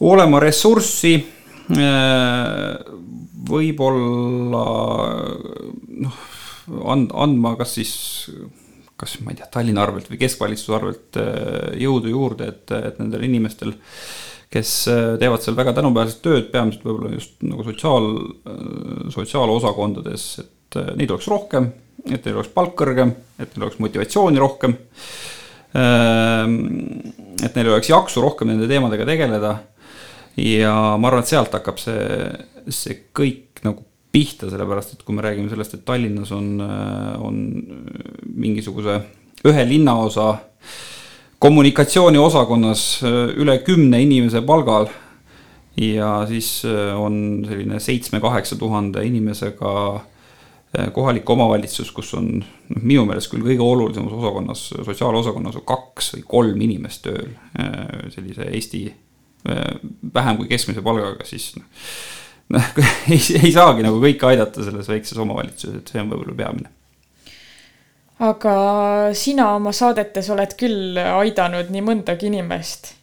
olema 0.00 0.40
ressurssi. 0.40 1.14
Võib-olla 3.52 4.64
noh, 6.02 6.18
and-, 6.92 7.12
andma 7.14 7.54
kas 7.60 7.76
siis, 7.78 7.92
kas 9.00 9.18
ma 9.22 9.32
ei 9.32 9.40
tea, 9.40 9.48
Tallinna 9.52 9.84
arvelt 9.86 10.10
või 10.10 10.20
keskvalitsuse 10.22 10.76
arvelt 10.76 11.20
äh, 11.20 11.72
jõudu 11.82 12.12
juurde, 12.12 12.52
et, 12.52 12.74
et 12.90 13.00
nendel 13.02 13.26
inimestel, 13.28 13.74
kes 14.52 14.72
äh, 14.92 15.04
teevad 15.20 15.44
seal 15.44 15.58
väga 15.58 15.74
tänuväärset 15.78 16.22
tööd, 16.24 16.48
peamiselt 16.54 16.86
võib-olla 16.86 17.14
just 17.16 17.38
nagu 17.46 17.66
sotsiaal, 17.66 18.10
sotsiaalosakondades, 19.14 20.26
et 20.44 20.80
äh, 20.80 20.92
neid 20.98 21.14
oleks 21.14 21.30
rohkem, 21.32 21.72
et 22.08 22.24
neil 22.24 22.38
oleks 22.38 22.52
palk 22.54 22.76
kõrgem, 22.78 23.14
et 23.38 23.54
neil 23.54 23.68
oleks 23.68 23.80
motivatsiooni 23.82 24.42
rohkem. 24.42 24.78
et 25.72 27.54
neil 27.56 27.68
oleks 27.70 27.88
jaksu 27.88 28.20
rohkem 28.20 28.50
nende 28.50 28.66
teemadega 28.68 29.06
tegeleda. 29.08 29.52
Ja 30.36 30.74
ma 30.98 31.08
arvan, 31.08 31.24
et 31.24 31.32
sealt 31.32 31.54
hakkab 31.56 31.80
see, 31.80 32.28
see 32.72 32.98
kõik 33.16 33.62
nagu 33.66 33.84
pihta, 34.12 34.48
sellepärast 34.52 34.94
et 34.94 35.04
kui 35.06 35.16
me 35.16 35.24
räägime 35.24 35.50
sellest, 35.52 35.76
et 35.76 35.84
Tallinnas 35.88 36.32
on, 36.36 36.60
on 36.60 37.38
mingisuguse 38.28 38.98
ühe 39.48 39.64
linnaosa 39.66 40.34
kommunikatsiooniosakonnas 41.42 42.82
üle 43.40 43.56
kümne 43.66 44.02
inimese 44.04 44.44
palgal 44.46 44.90
ja 45.80 46.20
siis 46.28 46.60
on 46.98 47.42
selline 47.48 47.80
seitsme-kaheksa 47.80 48.58
tuhande 48.60 49.02
inimesega 49.08 49.72
kohalik 50.92 51.30
omavalitsus, 51.30 51.90
kus 51.92 52.12
on 52.16 52.28
noh, 52.38 52.82
minu 52.82 53.04
meelest 53.08 53.32
küll 53.32 53.44
kõige 53.44 53.64
olulisemas 53.64 54.12
osakonnas, 54.16 54.66
sotsiaalosakonnas 54.86 55.58
on 55.60 55.66
kaks 55.68 56.14
või 56.14 56.22
kolm 56.36 56.62
inimest 56.68 57.08
tööl 57.08 57.32
sellise 58.14 58.48
Eesti 58.48 58.86
vähem 59.42 60.36
kui 60.38 60.50
keskmise 60.50 60.82
palgaga, 60.86 61.24
siis 61.26 61.52
noh 61.58 61.66
noh, 62.52 62.68
ei, 63.12 63.18
ei 63.42 63.50
saagi 63.54 63.84
nagu 63.84 64.00
kõike 64.02 64.30
aidata 64.32 64.64
selles 64.64 64.88
väikses 64.90 65.18
omavalitsuses, 65.22 65.80
et 65.80 65.92
see 65.92 66.02
on 66.02 66.10
võib-olla 66.12 66.36
peamine. 66.38 66.72
aga 68.22 68.54
sina 69.18 69.48
oma 69.56 69.72
saadetes 69.74 70.30
oled 70.30 70.54
küll 70.58 70.98
aidanud 71.02 71.72
nii 71.74 71.84
mõndagi 71.86 72.28
inimest. 72.30 72.94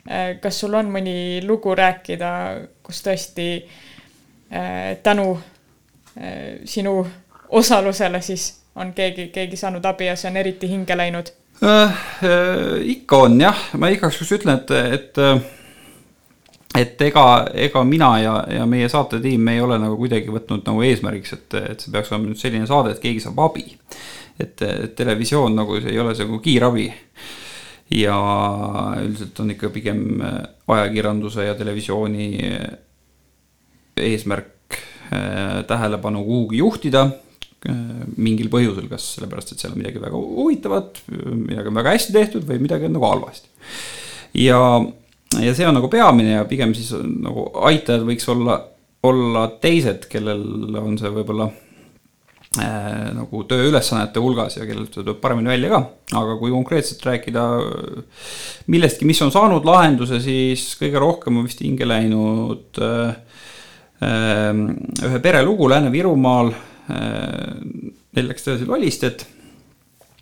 kas 0.42 0.60
sul 0.62 0.78
on 0.80 0.92
mõni 0.94 1.42
lugu 1.46 1.76
rääkida, 1.76 2.32
kus 2.84 3.04
tõesti 3.06 3.50
äh, 3.60 4.98
tänu 5.04 5.34
äh, 5.36 6.62
sinu 6.66 7.02
osalusele 7.50 8.22
siis 8.22 8.54
on 8.76 8.94
keegi, 8.94 9.28
keegi 9.34 9.58
saanud 9.58 9.86
abi 9.86 10.08
ja 10.08 10.16
see 10.16 10.30
on 10.32 10.38
eriti 10.38 10.70
hinge 10.70 10.98
läinud? 10.98 11.34
ikka 11.60 13.18
on 13.26 13.34
jah, 13.42 13.58
ma 13.76 13.90
igaks 13.92 14.16
juhuks 14.16 14.38
ütlen, 14.38 14.62
et, 14.62 14.70
et 14.96 15.58
et 16.78 17.02
ega, 17.02 17.26
ega 17.54 17.84
mina 17.84 18.12
ja, 18.22 18.36
ja 18.60 18.66
meie 18.70 18.90
saatetiim, 18.90 19.42
me 19.42 19.58
ei 19.58 19.62
ole 19.66 19.80
nagu 19.82 19.98
kuidagi 19.98 20.30
võtnud 20.34 20.68
nagu 20.68 20.84
eesmärgiks, 20.86 21.34
et, 21.38 21.60
et 21.74 21.84
see 21.84 21.94
peaks 21.94 22.12
olema 22.14 22.30
nüüd 22.30 22.42
selline 22.42 22.70
saade, 22.70 22.94
et 22.94 23.02
keegi 23.04 23.24
saab 23.24 23.42
abi. 23.48 23.66
et, 24.40 24.62
et 24.62 24.94
televisioon 24.96 25.58
nagu 25.58 25.80
see 25.82 25.96
ei 25.96 26.00
ole 26.00 26.14
see 26.16 26.28
nagu 26.28 26.42
kiirabi. 26.44 26.92
ja 27.98 28.20
üldiselt 29.02 29.40
on 29.42 29.50
ikka 29.56 29.72
pigem 29.74 30.22
ajakirjanduse 30.70 31.48
ja 31.48 31.56
televisiooni 31.58 32.30
eesmärk 33.98 34.78
äh, 35.12 35.66
tähelepanu 35.68 36.24
kuhugi 36.24 36.62
juhtida 36.62 37.08
äh, 37.66 37.76
mingil 38.18 38.52
põhjusel, 38.54 38.86
kas 38.92 39.16
sellepärast, 39.16 39.54
et 39.54 39.64
seal 39.64 39.74
on 39.74 39.82
midagi 39.82 40.02
väga 40.02 40.22
huvitavat, 40.22 41.02
midagi 41.34 41.74
on 41.74 41.82
väga 41.82 41.98
hästi 41.98 42.16
tehtud 42.16 42.48
või 42.50 42.62
midagi 42.62 42.86
on 42.86 42.98
nagu 43.00 43.10
halvasti. 43.10 43.50
ja 44.46 44.62
ja 45.38 45.54
see 45.56 45.68
on 45.68 45.78
nagu 45.78 45.90
peamine 45.92 46.38
ja 46.38 46.46
pigem 46.50 46.74
siis 46.78 46.92
nagu 46.98 47.50
aitajad 47.70 48.06
võiks 48.08 48.28
olla, 48.32 48.60
olla 49.06 49.46
teised, 49.62 50.08
kellel 50.10 50.80
on 50.80 50.98
see 50.98 51.12
võib-olla 51.14 51.46
äh, 52.58 53.12
nagu 53.14 53.44
tööülesannete 53.50 54.24
hulgas 54.24 54.58
ja 54.58 54.66
kellel 54.66 54.88
see 54.90 55.04
tuleb 55.04 55.20
paremini 55.22 55.52
välja 55.54 55.70
ka. 55.76 55.82
aga 56.22 56.38
kui 56.42 56.54
konkreetselt 56.54 57.06
rääkida 57.06 57.46
millestki, 58.74 59.08
mis 59.10 59.22
on 59.26 59.34
saanud 59.36 59.68
lahenduse, 59.70 60.22
siis 60.24 60.72
kõige 60.80 61.02
rohkem 61.04 61.38
on 61.38 61.46
vist 61.46 61.62
hinge 61.66 61.86
läinud 61.88 62.82
äh, 62.82 63.14
äh, 64.10 64.64
ühe 65.06 65.22
pere 65.24 65.46
lugu 65.46 65.70
Lääne-Virumaal 65.70 66.54
äh,. 66.90 67.54
Neil 68.18 68.26
läks 68.26 68.42
tõesti 68.42 68.66
valist, 68.66 69.04
et, 69.06 69.20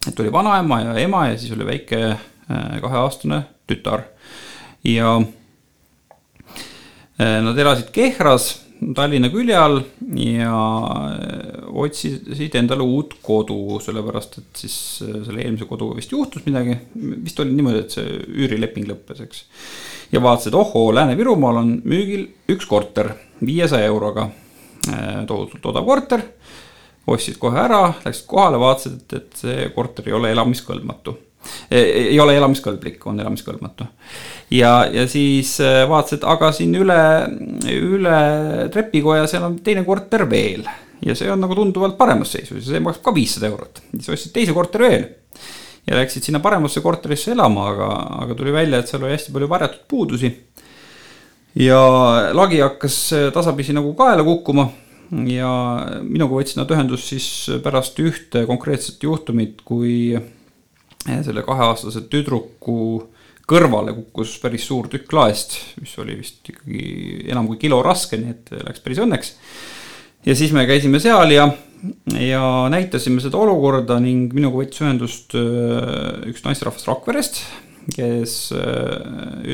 et 0.09 0.17
oli 0.19 0.27
vanaema 0.27 0.81
ja 0.81 0.95
ema 0.99 1.21
ja 1.29 1.37
siis 1.39 1.53
oli 1.55 1.63
väike 1.69 2.01
äh, 2.11 2.73
kaheaastane 2.83 3.39
tütar 3.63 4.03
ja 4.85 5.17
äh, 7.17 7.41
nad 7.43 7.57
elasid 7.57 7.91
Kehras 7.95 8.67
Tallinna 8.77 9.29
külje 9.33 9.55
all 9.57 9.79
ja 10.21 10.53
äh, 11.09 11.63
otsisid 11.81 12.55
endale 12.59 12.85
uut 12.85 13.15
kodu, 13.25 13.79
sellepärast 13.81 14.37
et 14.41 14.61
siis 14.61 14.77
äh, 15.05 15.17
selle 15.25 15.41
eelmise 15.41 15.65
koduga 15.69 15.97
vist 15.97 16.13
juhtus 16.13 16.45
midagi. 16.45 16.77
vist 17.25 17.39
oli 17.41 17.55
niimoodi, 17.57 17.81
et 17.81 17.97
see 17.97 18.19
üürileping 18.27 18.85
lõppes, 18.91 19.23
eks. 19.25 19.43
ja 20.13 20.21
vaatasid, 20.21 20.53
ohoo, 20.57 20.91
Lääne-Virumaal 20.93 21.63
on 21.63 21.73
müügil 21.85 22.27
üks 22.53 22.69
korter 22.69 23.15
viiesaja 23.41 23.89
euroga. 23.89 24.29
tohutult 25.27 25.65
odav 25.67 25.83
korter, 25.83 26.21
ostsid 27.11 27.35
kohe 27.41 27.59
ära, 27.59 27.81
läksid 28.05 28.27
kohale, 28.29 28.59
vaatasid, 28.61 29.01
et, 29.01 29.13
et 29.17 29.41
see 29.41 29.65
korter 29.75 30.07
ei 30.07 30.15
ole 30.15 30.31
elamiskõlbmatu 30.31 31.17
ei 31.71 32.17
ole 32.19 32.35
elamiskõlblik, 32.37 32.99
on 33.07 33.19
elamiskõlbmatu. 33.19 33.87
ja, 34.51 34.73
ja 34.91 35.07
siis 35.07 35.57
äh, 35.63 35.83
vaatasin, 35.89 36.21
et 36.21 36.27
aga 36.33 36.51
siin 36.55 36.75
üle, 36.79 36.99
üle 37.73 38.17
trepikoja, 38.73 39.27
seal 39.27 39.47
on 39.47 39.59
teine 39.63 39.85
korter 39.87 40.27
veel 40.29 40.67
ja 41.05 41.15
see 41.15 41.29
on 41.31 41.41
nagu 41.43 41.55
tunduvalt 41.55 41.97
paremas 41.99 42.33
seisus 42.35 42.65
ja 42.65 42.73
see 42.73 42.83
maksab 42.83 43.05
ka 43.05 43.15
viissada 43.15 43.49
eurot. 43.51 43.83
siis 43.95 44.09
ostsid 44.15 44.35
teise 44.35 44.55
korteri 44.55 44.89
veel 44.89 45.07
ja 45.87 45.99
läksid 46.01 46.25
sinna 46.27 46.41
paremasse 46.43 46.81
korterisse 46.83 47.31
elama, 47.31 47.69
aga, 47.71 47.91
aga 48.25 48.35
tuli 48.35 48.51
välja, 48.55 48.81
et 48.81 48.91
seal 48.91 49.05
oli 49.05 49.13
hästi 49.15 49.35
palju 49.35 49.49
varjatud 49.51 49.85
puudusi 49.87 50.33
ja 51.57 51.79
lagi 52.35 52.59
hakkas 52.63 52.97
tasapisi 53.33 53.75
nagu 53.77 53.93
kaela 53.97 54.25
kukkuma 54.27 54.67
ja 55.29 55.51
minuga 56.03 56.35
võtsid 56.35 56.59
nad 56.59 56.71
ühendust 56.73 57.13
siis 57.13 57.27
pärast 57.63 57.99
ühte 58.03 58.43
konkreetset 58.49 59.03
juhtumit, 59.03 59.61
kui 59.65 60.17
selle 61.25 61.43
kaheaastase 61.45 62.05
tüdruku 62.11 62.79
kõrvale 63.47 63.93
kukkus 63.95 64.35
päris 64.43 64.65
suur 64.67 64.89
tükk 64.91 65.13
laest, 65.15 65.55
mis 65.79 65.93
oli 66.01 66.17
vist 66.19 66.47
ikkagi 66.51 67.29
enam 67.31 67.47
kui 67.47 67.59
kilo 67.61 67.79
raske, 67.85 68.19
nii 68.19 68.33
et 68.33 68.51
läks 68.67 68.83
päris 68.83 68.99
õnneks. 69.03 69.31
ja 70.27 70.35
siis 70.35 70.51
me 70.55 70.65
käisime 70.67 70.99
seal 70.99 71.31
ja, 71.31 71.47
ja 72.19 72.43
näitasime 72.73 73.23
seda 73.23 73.39
olukorda 73.39 74.01
ning 74.03 74.35
minuga 74.35 74.59
võttis 74.59 74.83
ühendust 74.83 75.37
öö, 75.39 76.27
üks 76.33 76.43
naisterahvas 76.43 76.87
Rakverest, 76.89 77.41
kes 77.95 78.37
öö, 78.51 78.99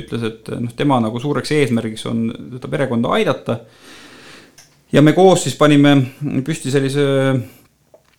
ütles, 0.01 0.25
et 0.31 0.53
noh, 0.57 0.73
tema 0.73 0.97
nagu 1.03 1.21
suureks 1.21 1.53
eesmärgiks 1.53 2.07
on 2.09 2.31
seda 2.55 2.71
perekonda 2.71 3.13
aidata. 3.13 3.59
ja 4.91 5.05
me 5.05 5.13
koos 5.13 5.45
siis 5.45 5.59
panime 5.59 5.99
püsti 6.47 6.73
sellise 6.73 7.05
äh, 7.05 7.43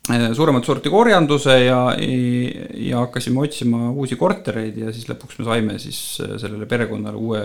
suuremat 0.04 0.66
sorti 0.66 0.90
korjanduse 0.92 1.54
ja, 1.64 1.78
ja 1.96 2.98
hakkasime 3.06 3.40
otsima 3.40 3.88
uusi 3.90 4.18
kortereid 4.20 4.76
ja 4.76 4.92
siis 4.92 5.08
lõpuks 5.08 5.38
me 5.40 5.46
saime 5.46 5.78
siis 5.80 6.00
äh, 6.20 6.34
sellele 6.40 6.68
perekonnale 6.68 7.16
uue, 7.16 7.40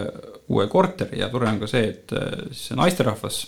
uue 0.52 0.68
korteri 0.68 1.22
ja 1.22 1.30
tore 1.32 1.48
on 1.48 1.62
ka 1.62 1.70
see, 1.72 1.88
et 1.94 2.12
äh, 2.12 2.44
siis 2.52 2.66
see 2.72 2.80
naisterahvas. 2.80 3.40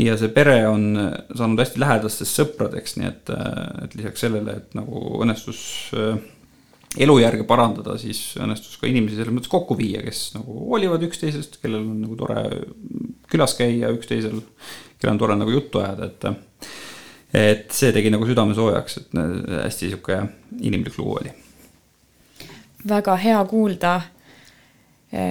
Ja 0.00 0.16
see 0.16 0.30
pere 0.32 0.62
on 0.66 0.94
saanud 1.36 1.60
hästi 1.60 1.80
lähedasteks 1.82 2.34
sõpradeks, 2.38 2.96
nii 2.96 3.08
et, 3.10 3.30
et 3.84 3.96
lisaks 3.98 4.22
sellele, 4.24 4.54
et 4.62 4.76
nagu 4.78 5.02
õnnestus 5.20 5.62
äh, 5.94 6.14
elujärge 6.98 7.44
parandada, 7.46 7.98
siis 8.00 8.32
õnnestus 8.40 8.80
ka 8.80 8.88
inimesi 8.90 9.20
selles 9.20 9.34
mõttes 9.36 9.52
kokku 9.52 9.76
viia, 9.78 10.00
kes 10.02 10.32
nagu 10.34 10.56
hoolivad 10.70 11.04
üksteisest, 11.06 11.60
kellel 11.62 11.84
on 11.84 12.00
nagu 12.08 12.16
tore 12.18 12.46
külas 13.30 13.54
käia 13.58 13.92
üksteisel, 13.94 14.40
kellel 14.96 15.14
on 15.14 15.20
tore 15.20 15.36
nagu 15.38 15.52
juttu 15.54 15.84
ajada, 15.84 16.08
et 16.10 16.49
et 17.34 17.70
see 17.74 17.92
tegi 17.94 18.10
nagu 18.10 18.26
südame 18.26 18.54
soojaks, 18.56 18.96
et 18.98 19.18
hästi 19.64 19.90
sihuke 19.90 20.18
inimlik 20.60 20.98
lugu 20.98 21.18
oli. 21.20 21.32
väga 22.88 23.16
hea 23.16 23.44
kuulda. 23.44 24.00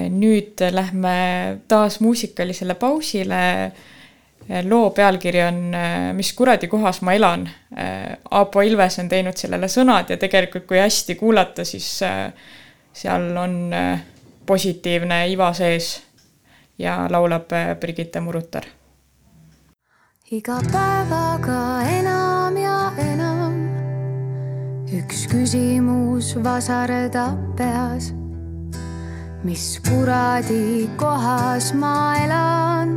nüüd 0.10 0.60
lähme 0.72 1.60
taas 1.68 2.00
muusikalisele 2.00 2.76
pausile. 2.76 3.72
loo 4.64 4.90
pealkiri 4.90 5.44
on 5.44 5.76
Mis 6.14 6.34
kuradi 6.34 6.68
kohas 6.68 7.02
ma 7.02 7.14
elan. 7.14 7.50
Aapo 8.32 8.62
Ilves 8.62 9.00
on 9.00 9.10
teinud 9.10 9.38
sellele 9.38 9.68
sõnad 9.68 10.10
ja 10.10 10.18
tegelikult, 10.18 10.66
kui 10.66 10.80
hästi 10.80 11.16
kuulata, 11.16 11.66
siis 11.66 12.02
seal 12.94 13.38
on 13.38 13.72
positiivne 14.46 15.28
iva 15.30 15.54
sees 15.54 16.02
ja 16.80 17.06
laulab 17.10 17.52
Brigitte 17.80 18.20
Murutar 18.20 18.79
iga 20.30 20.60
päevaga 20.62 21.82
enam 21.90 22.54
ja 22.54 22.94
enam 23.02 23.56
üks 24.94 25.24
küsimus 25.26 26.36
vasardab 26.46 27.40
peas. 27.58 28.12
mis 29.42 29.80
kuradi 29.90 30.86
kohas 31.02 31.72
ma 31.74 32.14
elan 32.22 32.94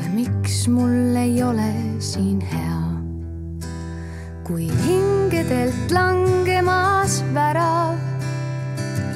ja 0.00 0.10
miks 0.18 0.66
mul 0.66 1.14
ei 1.22 1.38
ole 1.38 1.70
siin 2.02 2.42
hea? 2.50 2.82
kui 4.42 4.66
hingedelt 4.82 5.86
langemas 5.94 7.22
värav 7.30 7.94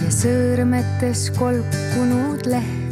ja 0.07 0.17
sõõrmetes 0.23 1.33
kolkunud 1.35 2.47
lehk 2.47 2.86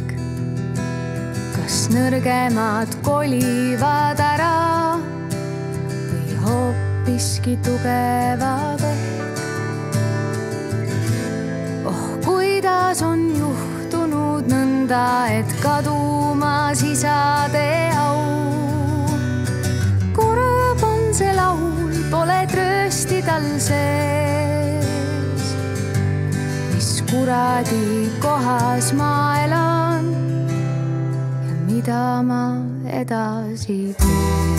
kas 1.65 1.87
nõrgemad 1.89 2.91
kolivad 3.01 4.19
ära 4.21 5.01
või 5.01 6.35
hoopiski 6.43 7.55
tugevad 7.65 8.83
ehk. 8.85 9.39
oh, 11.89 12.03
kuidas 12.21 13.01
on 13.01 13.23
juhtunud 13.33 14.45
nõnda, 14.51 15.07
et 15.39 15.55
kadumas 15.63 16.83
isade 16.85 17.65
au. 17.97 18.21
kurb 20.13 20.85
on 20.85 21.09
see 21.17 21.33
laul, 21.33 21.97
pole 22.13 22.37
tröösti 22.53 23.23
tal 23.25 23.49
sees. 23.57 25.49
mis 26.75 26.93
kuradi 27.09 28.05
kohas 28.21 28.93
ma 28.93 29.15
elan 29.47 29.84
mida 31.85 32.23
ma 32.23 32.43
edasi 32.89 33.93
teen. 33.93 34.57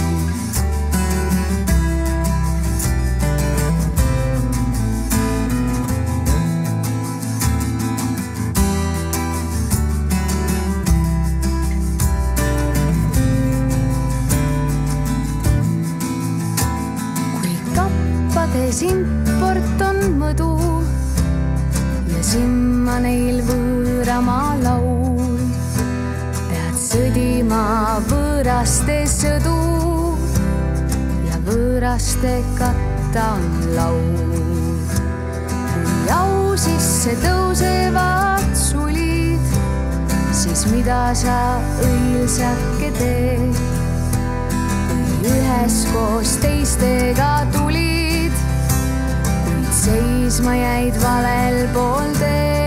kappades 17.75 18.83
import 18.87 19.83
on 19.89 19.99
mõdu 20.21 20.53
ja 22.07 22.23
simma 22.23 23.01
neil 23.03 23.43
võõramaa 23.51 24.55
laul 24.63 24.96
sõdima 27.17 27.97
võõraste 28.11 28.97
sõdu 29.09 29.57
ja 31.25 31.39
võõraste 31.47 32.43
katta 32.59 33.23
on 33.39 33.47
laud. 33.73 34.91
kui 35.87 36.11
au 36.13 36.53
sisse 36.61 37.15
tõusevad 37.23 38.45
sulid, 38.53 39.57
siis 40.33 40.67
mida 40.69 41.15
sa 41.17 41.57
õilsake 41.89 42.93
teed? 43.01 43.65
kui 44.93 45.33
üheskoos 45.33 46.37
teistega 46.45 47.47
tulid, 47.57 48.37
kuid 49.49 49.73
seisma 49.73 50.53
jäid 50.61 51.01
valel 51.01 51.65
pool 51.73 52.13
teed. 52.21 52.66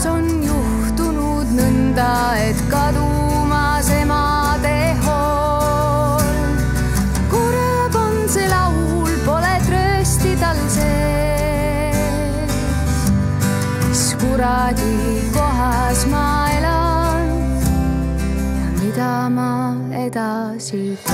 Kuidas 0.00 0.06
on 0.06 0.42
juhtunud 0.42 1.50
nõnda, 1.52 2.36
et 2.40 2.56
kadumas 2.70 3.90
emade 3.92 4.96
hool. 5.04 6.24
kurb 7.28 7.94
on 7.94 8.28
see 8.28 8.48
laul, 8.48 9.10
pole 9.26 9.60
tröösti 9.66 10.36
tal 10.40 10.56
sees. 10.68 12.56
mis 13.88 14.16
kuradi 14.20 15.28
kohas 15.34 16.06
ma 16.06 16.48
elan 16.56 17.28
ja 18.56 18.68
mida 18.80 19.28
ma 19.28 19.76
edasi 19.92 20.96
teen. 21.04 21.09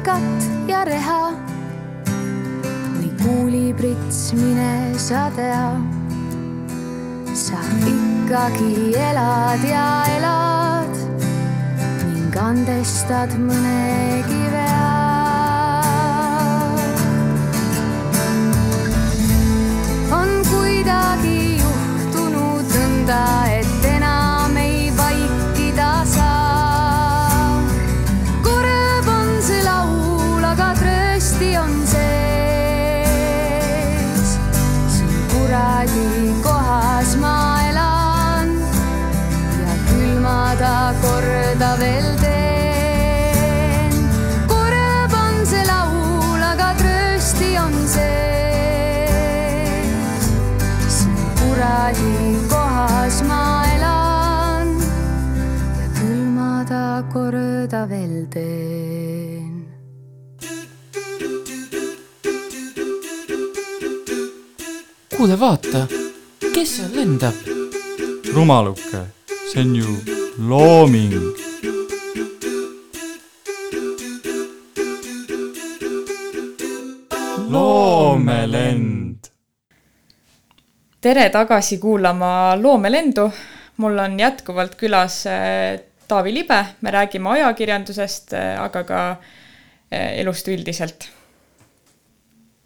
Vikat 0.00 0.44
ja 0.68 0.80
reha 0.88 1.32
või 2.96 3.10
kuuliprits, 3.20 4.32
mine 4.32 4.96
sa 4.96 5.28
tea. 5.36 5.76
sa 7.36 7.60
ikkagi 7.84 8.94
elad 8.96 9.60
ja 9.64 9.84
elad 10.16 10.96
ning 12.08 12.36
andestad 12.36 13.32
mõnegi 13.36 14.40
vea. 14.54 14.88
on 20.16 20.32
kuidagi 20.48 21.60
juhtunud 21.60 22.72
nõnda, 22.72 23.49
paadi 51.90 52.38
kohas 52.50 53.16
ma 53.28 53.66
elan 53.74 54.68
ja 55.80 55.86
küll 55.98 56.22
ma 56.36 56.64
ta 56.70 57.02
korda 57.12 57.82
veel 57.90 58.26
teen. 58.34 59.66
kuule, 65.16 65.36
vaata, 65.40 65.86
kes 66.54 66.76
seal 66.76 66.94
lendab? 66.94 67.34
rumaluke, 68.34 69.02
see 69.50 69.60
on 69.62 69.74
ju 69.74 69.90
looming. 70.38 71.14
loomelend 77.50 79.09
tere 81.00 81.30
tagasi 81.30 81.78
kuulama 81.78 82.56
Loomelendu. 82.62 83.32
mul 83.76 83.98
on 83.98 84.20
jätkuvalt 84.20 84.74
külas 84.74 85.26
äh, 85.26 85.80
Taavi 86.08 86.34
Libe, 86.34 86.66
me 86.80 86.90
räägime 86.90 87.30
ajakirjandusest, 87.30 88.32
aga 88.58 88.84
ka 88.84 89.10
äh, 89.10 90.18
elust 90.20 90.48
üldiselt. 90.48 91.08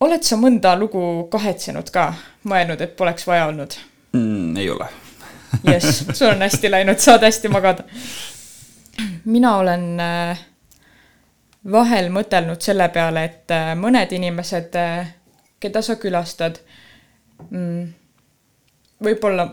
oled 0.00 0.22
sa 0.22 0.36
mõnda 0.36 0.74
lugu 0.78 1.28
kahetsenud 1.30 1.90
ka, 1.90 2.14
mõelnud, 2.44 2.80
et 2.80 2.96
poleks 2.96 3.26
vaja 3.26 3.46
olnud? 3.46 3.78
mm,. 4.12 4.56
ei 4.56 4.70
ole. 4.70 4.88
jess, 5.70 6.04
sul 6.12 6.32
on 6.32 6.42
hästi 6.42 6.70
läinud, 6.70 6.98
saad 6.98 7.22
hästi 7.22 7.48
magada. 7.48 7.84
mina 9.24 9.56
olen 9.56 10.00
äh, 10.00 10.46
vahel 11.70 12.10
mõtelnud 12.10 12.60
selle 12.60 12.88
peale, 12.88 13.24
et 13.24 13.50
äh, 13.50 13.76
mõned 13.78 14.12
inimesed, 14.12 14.80
keda 15.60 15.82
sa 15.82 15.94
külastad 15.96 16.58
mm,, 17.50 17.92
võib-olla 19.02 19.48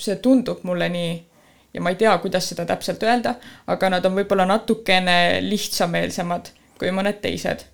see 0.00 0.16
tundub 0.16 0.62
mulle 0.64 0.88
nii 0.88 1.10
ja 1.74 1.80
ma 1.80 1.92
ei 1.92 1.98
tea, 2.00 2.16
kuidas 2.18 2.48
seda 2.50 2.64
täpselt 2.66 3.02
öelda, 3.02 3.34
aga 3.66 3.90
nad 3.90 4.06
on 4.06 4.16
võib-olla 4.18 4.46
natukene 4.48 5.40
lihtsameelsemad 5.44 6.50
kui 6.80 6.90
mõned 6.94 7.20
teised. 7.22 7.66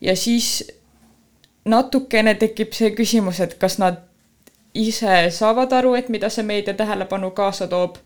ja 0.00 0.16
siis 0.16 0.62
natukene 1.64 2.34
tekib 2.34 2.72
see 2.76 2.92
küsimus, 2.96 3.40
et 3.40 3.56
kas 3.60 3.78
nad 3.78 4.00
ise 4.74 5.30
saavad 5.34 5.72
aru, 5.72 5.94
et 5.98 6.08
mida 6.08 6.30
see 6.30 6.44
meedia 6.46 6.74
tähelepanu 6.74 7.30
kaasa 7.30 7.68
toob. 7.68 7.96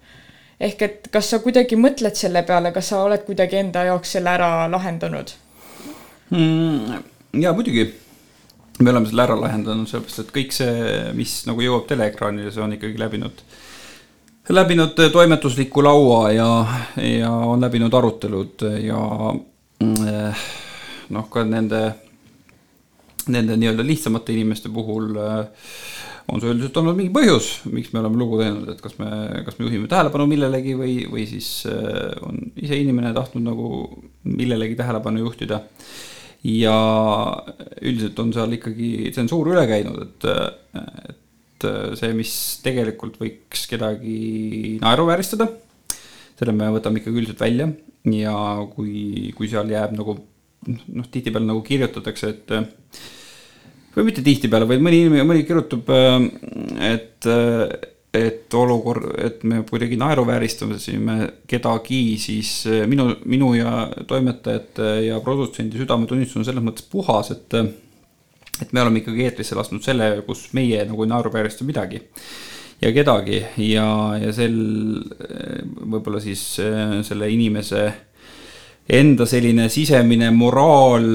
ehk 0.60 0.82
et 0.82 1.08
kas 1.10 1.30
sa 1.30 1.38
kuidagi 1.38 1.76
mõtled 1.76 2.14
selle 2.14 2.42
peale, 2.42 2.72
kas 2.72 2.88
sa 2.88 3.02
oled 3.02 3.24
kuidagi 3.26 3.56
enda 3.56 3.84
jaoks 3.90 4.12
selle 4.16 4.30
ära 4.30 4.70
lahendanud? 4.70 5.34
mm,. 6.30 7.02
ja 7.42 7.52
muidugi, 7.52 7.90
me 8.78 8.90
oleme 8.90 9.06
selle 9.06 9.22
ära 9.22 9.36
lahendanud, 9.38 9.88
sellepärast 9.88 10.24
et 10.24 10.34
kõik 10.34 10.54
see, 10.54 10.74
mis 11.14 11.36
nagu 11.48 11.62
jõuab 11.62 11.86
teleekraanile, 11.90 12.50
see 12.52 12.62
on 12.64 12.74
ikkagi 12.74 12.98
läbinud, 12.98 13.42
läbinud 14.50 14.98
toimetusliku 15.14 15.84
laua 15.84 16.20
ja, 16.34 16.48
ja 16.98 17.30
on 17.30 17.62
läbinud 17.62 17.94
arutelud 17.94 18.64
ja 18.82 19.02
eh, 19.86 20.46
noh, 21.14 21.28
ka 21.30 21.44
nende, 21.46 21.84
nende 23.30 23.58
nii-öelda 23.60 23.86
lihtsamate 23.86 24.34
inimeste 24.34 24.72
puhul 24.74 25.12
eh, 25.22 25.68
on 26.32 26.40
see 26.40 26.50
üldiselt 26.50 26.78
olnud 26.80 26.96
mingi 26.98 27.12
põhjus, 27.14 27.50
miks 27.70 27.92
me 27.92 28.00
oleme 28.00 28.18
lugu 28.18 28.40
teinud, 28.40 28.66
et 28.72 28.80
kas 28.82 28.96
me, 28.98 29.10
kas 29.46 29.58
me 29.58 29.68
juhime 29.68 29.90
tähelepanu 29.92 30.26
millelegi 30.28 30.74
või, 30.78 30.96
või 31.12 31.28
siis 31.30 31.50
eh, 31.70 32.10
on 32.26 32.42
ise 32.56 32.80
inimene 32.80 33.14
tahtnud 33.14 33.46
nagu 33.52 33.70
millelegi 34.26 34.74
tähelepanu 34.80 35.22
juhtida 35.22 35.62
ja 36.44 36.76
üldiselt 37.80 38.18
on 38.20 38.32
seal 38.36 38.52
ikkagi 38.58 39.10
tsensuur 39.14 39.54
üle 39.54 39.64
käinud, 39.68 40.02
et, 40.04 40.28
et 41.14 41.68
see, 41.96 42.12
mis 42.16 42.34
tegelikult 42.64 43.16
võiks 43.22 43.64
kedagi 43.70 44.76
naeruvääristada, 44.82 45.48
selle 46.36 46.56
me 46.56 46.68
võtame 46.76 47.00
ikkagi 47.00 47.22
üldiselt 47.22 47.42
välja. 47.44 47.70
Ja 48.12 48.36
kui, 48.68 49.30
kui 49.32 49.48
seal 49.48 49.70
jääb 49.72 49.94
nagu 49.96 50.18
noh, 50.68 51.06
tihtipeale 51.08 51.48
nagu 51.48 51.62
kirjutatakse, 51.64 52.34
et 52.34 52.52
või 53.94 54.10
mitte 54.10 54.24
tihtipeale, 54.26 54.68
vaid 54.68 54.82
mõni 54.84 55.04
inimene, 55.04 55.24
mõni 55.24 55.46
kirjutab, 55.48 55.88
et, 56.84 57.28
et 58.18 58.54
olukord, 58.54 59.06
et 59.18 59.42
me 59.48 59.62
kuidagi 59.68 59.98
naeruvääristame 60.00 60.78
kedagi, 61.50 62.02
siis 62.22 62.52
minu, 62.90 63.10
minu 63.30 63.52
ja 63.58 63.88
toimetajate 64.08 64.90
ja 65.08 65.20
produtsendi 65.24 65.80
südametunnistus 65.80 66.40
on 66.40 66.48
selles 66.48 66.64
mõttes 66.64 66.86
puhas, 66.90 67.32
et 67.34 67.58
et 68.62 68.70
me 68.70 68.84
oleme 68.84 69.00
ikkagi 69.00 69.24
eetrisse 69.26 69.56
lasknud 69.58 69.82
selle, 69.82 70.12
kus 70.26 70.46
meie 70.54 70.84
nagu 70.86 71.02
ei 71.02 71.10
naeruväärista 71.10 71.66
midagi 71.66 71.98
ja 72.82 72.92
kedagi. 72.94 73.40
Ja, 73.66 73.86
ja 74.20 74.32
sel 74.34 74.54
võib-olla 75.80 76.20
siis 76.22 76.42
selle 77.08 77.30
inimese 77.32 77.88
enda 78.94 79.26
selline 79.26 79.66
sisemine 79.72 80.30
moraal 80.34 81.08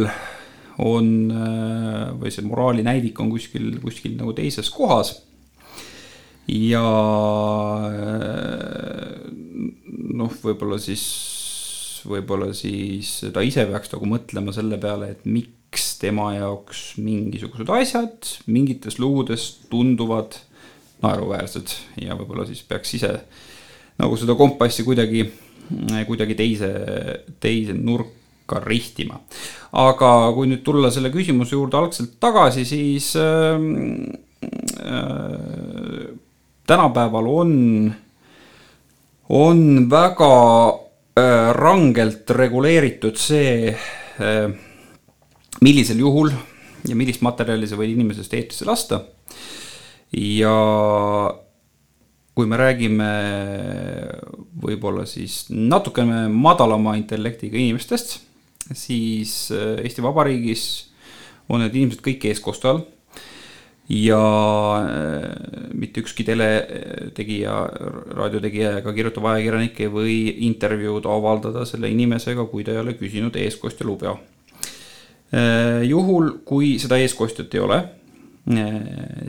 on 0.83 1.09
või 2.19 2.31
see 2.31 2.45
moraali 2.47 2.83
näidik 2.83 3.19
on 3.19 3.31
kuskil, 3.31 3.71
kuskil 3.83 4.15
nagu 4.19 4.33
teises 4.35 4.71
kohas 4.71 5.13
ja 6.49 6.83
äh, 7.93 9.29
noh, 10.19 10.33
võib-olla 10.43 10.79
siis, 10.81 11.05
võib-olla 12.09 12.51
siis 12.57 13.19
ta 13.33 13.43
ise 13.45 13.65
peaks 13.69 13.93
nagu 13.93 14.09
mõtlema 14.09 14.53
selle 14.55 14.79
peale, 14.81 15.13
et 15.13 15.25
miks 15.29 15.93
tema 16.01 16.31
jaoks 16.37 16.93
mingisugused 17.01 17.69
asjad 17.75 18.33
mingites 18.49 18.97
lugudes 19.01 19.51
tunduvad 19.71 20.39
naeruväärsed 21.03 21.75
ja 22.03 22.17
võib-olla 22.17 22.47
siis 22.49 22.63
peaks 22.67 22.95
ise 22.97 23.13
nagu 23.99 24.17
seda 24.19 24.35
kompassi 24.39 24.85
kuidagi, 24.87 25.25
kuidagi 26.07 26.37
teise, 26.39 26.71
teise 27.43 27.75
nurka 27.75 28.61
rihtima. 28.63 29.19
aga 29.79 30.11
kui 30.35 30.49
nüüd 30.49 30.63
tulla 30.65 30.89
selle 30.91 31.11
küsimuse 31.13 31.55
juurde 31.55 31.77
algselt 31.77 32.15
tagasi, 32.23 32.65
siis 32.65 33.11
äh, 33.19 33.59
äh, 34.81 35.78
tänapäeval 36.69 37.27
on, 37.27 37.53
on 39.29 39.89
väga 39.89 40.33
äh, 40.69 41.49
rangelt 41.57 42.29
reguleeritud 42.29 43.17
see 43.19 43.73
äh,, 43.73 44.51
millisel 45.61 45.99
juhul 45.99 46.31
ja 46.87 46.95
millist 46.95 47.23
materjali 47.25 47.67
sa 47.67 47.79
võid 47.79 47.95
inimesest 47.95 48.33
eetrisse 48.37 48.67
lasta. 48.69 49.01
ja 50.15 50.53
kui 52.33 52.47
me 52.47 52.57
räägime 52.57 53.09
võib-olla 54.63 55.03
siis 55.09 55.43
natukene 55.49 56.27
madalama 56.31 56.95
intellektiga 56.97 57.59
inimestest, 57.59 58.19
siis 58.73 59.49
äh, 59.51 59.81
Eesti 59.83 60.05
Vabariigis 60.05 60.63
on 61.49 61.63
need 61.65 61.75
inimesed 61.75 62.05
kõik 62.05 62.29
eestkoste 62.29 62.69
all 62.71 62.85
ja 63.89 64.23
äh, 64.85 65.69
mitte 65.73 66.03
ükski 66.03 66.23
teletegija, 66.27 67.53
raadiotegija 68.17 68.77
ega 68.79 68.93
kirjutav 68.93 69.29
ajakirjanik 69.31 69.79
ei 69.81 69.93
või 69.93 70.17
intervjuud 70.49 71.07
avaldada 71.09 71.65
selle 71.65 71.89
inimesega, 71.89 72.45
kui 72.51 72.65
ta 72.65 72.75
ei 72.75 72.83
ole 72.83 72.97
küsinud 72.99 73.35
eestkostja 73.39 73.87
lube. 73.87 74.17
juhul, 75.85 76.31
kui 76.45 76.79
seda 76.81 76.97
eestkostjat 76.97 77.53
ei 77.53 77.59
ole, 77.61 77.83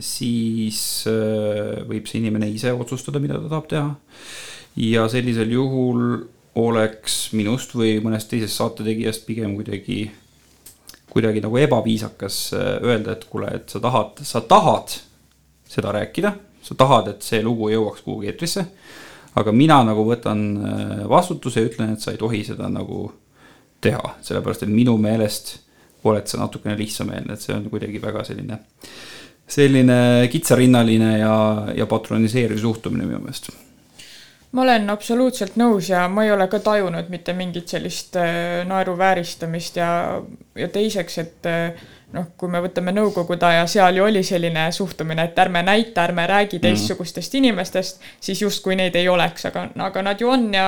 siis 0.01 1.05
äh, 1.09 1.81
võib 1.85 2.07
see 2.09 2.21
inimene 2.21 2.49
ise 2.49 2.73
otsustada, 2.73 3.19
mida 3.21 3.37
ta 3.37 3.49
tahab 3.51 3.67
teha. 3.69 3.89
ja 4.75 5.07
sellisel 5.11 5.51
juhul 5.51 6.23
oleks 6.55 7.31
minust 7.33 7.75
või 7.75 7.99
mõnest 8.03 8.31
teisest 8.31 8.57
saatetegijast 8.57 9.25
pigem 9.27 9.55
kuidagi, 9.55 10.09
kuidagi 11.11 11.43
nagu 11.43 11.57
ebaviisakas 11.59 12.37
äh, 12.55 12.67
öelda, 12.87 13.15
et 13.17 13.25
kuule, 13.29 13.51
et 13.55 13.69
sa 13.69 13.81
tahad, 13.83 14.21
sa 14.23 14.41
tahad 14.41 14.95
seda 15.71 15.91
rääkida, 15.95 16.33
sa 16.63 16.77
tahad, 16.77 17.11
et 17.11 17.25
see 17.25 17.41
lugu 17.43 17.69
jõuaks 17.71 18.05
kuhugi 18.05 18.31
eetrisse. 18.31 18.65
aga 19.35 19.51
mina 19.55 19.77
nagu 19.87 20.03
võtan 20.07 20.39
äh, 20.57 21.09
vastutuse 21.09 21.61
ja 21.61 21.67
ütlen, 21.67 21.93
et 21.93 22.03
sa 22.03 22.11
ei 22.11 22.19
tohi 22.19 22.43
seda 22.47 22.69
nagu 22.69 23.09
teha, 23.81 24.15
sellepärast 24.21 24.63
et 24.63 24.71
minu 24.71 24.97
meelest 24.97 25.57
oled 26.03 26.27
sa 26.27 26.39
natukene 26.41 26.77
lihtsameelne, 26.77 27.33
et 27.33 27.41
see 27.41 27.55
on 27.55 27.67
kuidagi 27.69 28.01
väga 28.01 28.23
selline, 28.25 28.57
selline 29.47 29.97
kitsarinnaline 30.31 31.17
ja, 31.19 31.35
ja 31.75 31.85
patroniseeriv 31.89 32.59
suhtumine 32.61 33.05
minu 33.05 33.19
meelest 33.23 33.51
ma 34.51 34.65
olen 34.65 34.89
absoluutselt 34.91 35.55
nõus 35.59 35.89
ja 35.89 36.07
ma 36.11 36.25
ei 36.25 36.31
ole 36.31 36.47
ka 36.51 36.59
tajunud 36.59 37.09
mitte 37.09 37.33
mingit 37.33 37.71
sellist 37.71 38.17
äh, 38.19 38.61
naeruvääristamist 38.67 39.79
ja, 39.79 40.21
ja 40.55 40.67
teiseks, 40.67 41.17
et 41.23 41.49
äh, 41.49 41.83
noh, 42.15 42.27
kui 42.37 42.51
me 42.51 42.59
võtame 42.63 42.91
Nõukogude 42.95 43.47
aja, 43.47 43.63
seal 43.71 43.95
ju 43.95 44.05
oli 44.05 44.23
selline 44.27 44.65
suhtumine, 44.75 45.29
et 45.29 45.39
ärme 45.39 45.61
näita, 45.63 46.03
ärme 46.03 46.25
räägi 46.27 46.59
teistsugustest 46.63 47.35
inimestest, 47.39 48.01
siis 48.19 48.41
justkui 48.41 48.75
neid 48.75 48.95
ei 48.99 49.07
oleks, 49.09 49.45
aga, 49.47 49.69
aga 49.87 50.03
nad 50.03 50.21
ju 50.21 50.29
on 50.31 50.49
ja, 50.55 50.67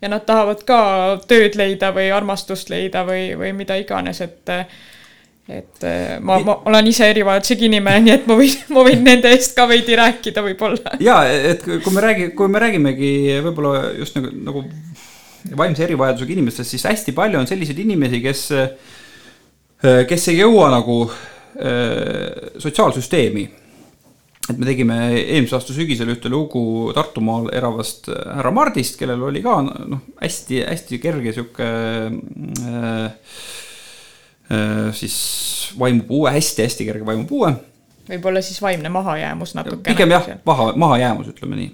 ja 0.00 0.12
nad 0.12 0.24
tahavad 0.28 0.64
ka 0.68 0.80
tööd 1.28 1.58
leida 1.60 1.92
või 1.92 2.08
armastust 2.14 2.72
leida 2.72 3.04
või, 3.08 3.32
või 3.38 3.52
mida 3.60 3.76
iganes, 3.80 4.22
et 4.24 4.56
et 5.52 5.86
äh, 5.86 6.16
ma, 6.24 6.38
ma 6.44 6.56
olen 6.70 6.88
ise 6.90 7.08
erivajadusega 7.12 7.66
inimene, 7.68 8.04
nii 8.06 8.14
et 8.14 8.28
ma 8.30 8.36
võin, 8.38 8.56
ma 8.74 8.84
võin 8.88 9.04
nende 9.06 9.32
eest 9.34 9.56
ka 9.56 9.66
veidi 9.70 9.98
rääkida 9.98 10.44
võib-olla. 10.44 10.96
ja 11.02 11.20
et 11.28 11.64
kui 11.66 11.94
me 11.94 12.04
räägi-, 12.04 12.30
kui 12.38 12.52
me 12.52 12.62
räägimegi 12.62 13.12
võib-olla 13.44 13.92
just 13.98 14.18
nagu, 14.18 14.32
nagu 14.50 14.64
vaimse 15.58 15.84
erivajadusega 15.86 16.36
inimestest, 16.36 16.74
siis 16.74 16.86
hästi 16.88 17.14
palju 17.16 17.40
on 17.40 17.50
selliseid 17.50 17.80
inimesi, 17.82 18.22
kes, 18.22 18.44
kes 20.08 20.28
ei 20.30 20.38
jõua 20.38 20.70
nagu 20.72 21.02
äh, 21.08 22.54
sotsiaalsüsteemi 22.62 23.48
et 24.50 24.58
me 24.58 24.66
tegime 24.66 24.96
eelmise 25.20 25.54
aasta 25.54 25.74
sügisel 25.74 26.10
ühte 26.14 26.30
lugu 26.32 26.90
Tartumaal 26.96 27.48
elavast 27.54 28.08
härra 28.10 28.50
Mardist, 28.54 28.96
kellel 28.98 29.22
oli 29.28 29.42
ka 29.44 29.60
noh, 29.62 30.00
hästi-hästi 30.18 30.98
kerge 31.02 31.34
sihuke 31.36 31.68
äh, 31.68 32.16
äh, 32.66 33.36
siis 34.92 35.16
vaimupuue 35.78 36.30
hästi,, 36.30 36.62
hästi-hästi 36.62 36.84
kerge 36.88 37.06
vaimupuue. 37.06 37.52
võib-olla 38.08 38.42
siis 38.42 38.62
vaimne 38.62 38.88
mahajäämus 38.92 39.54
natukene. 39.54 39.94
pigem 39.94 40.10
jah, 40.10 40.26
maha, 40.44 40.72
mahajäämus, 40.76 41.30
ütleme 41.32 41.56
nii, 41.56 41.70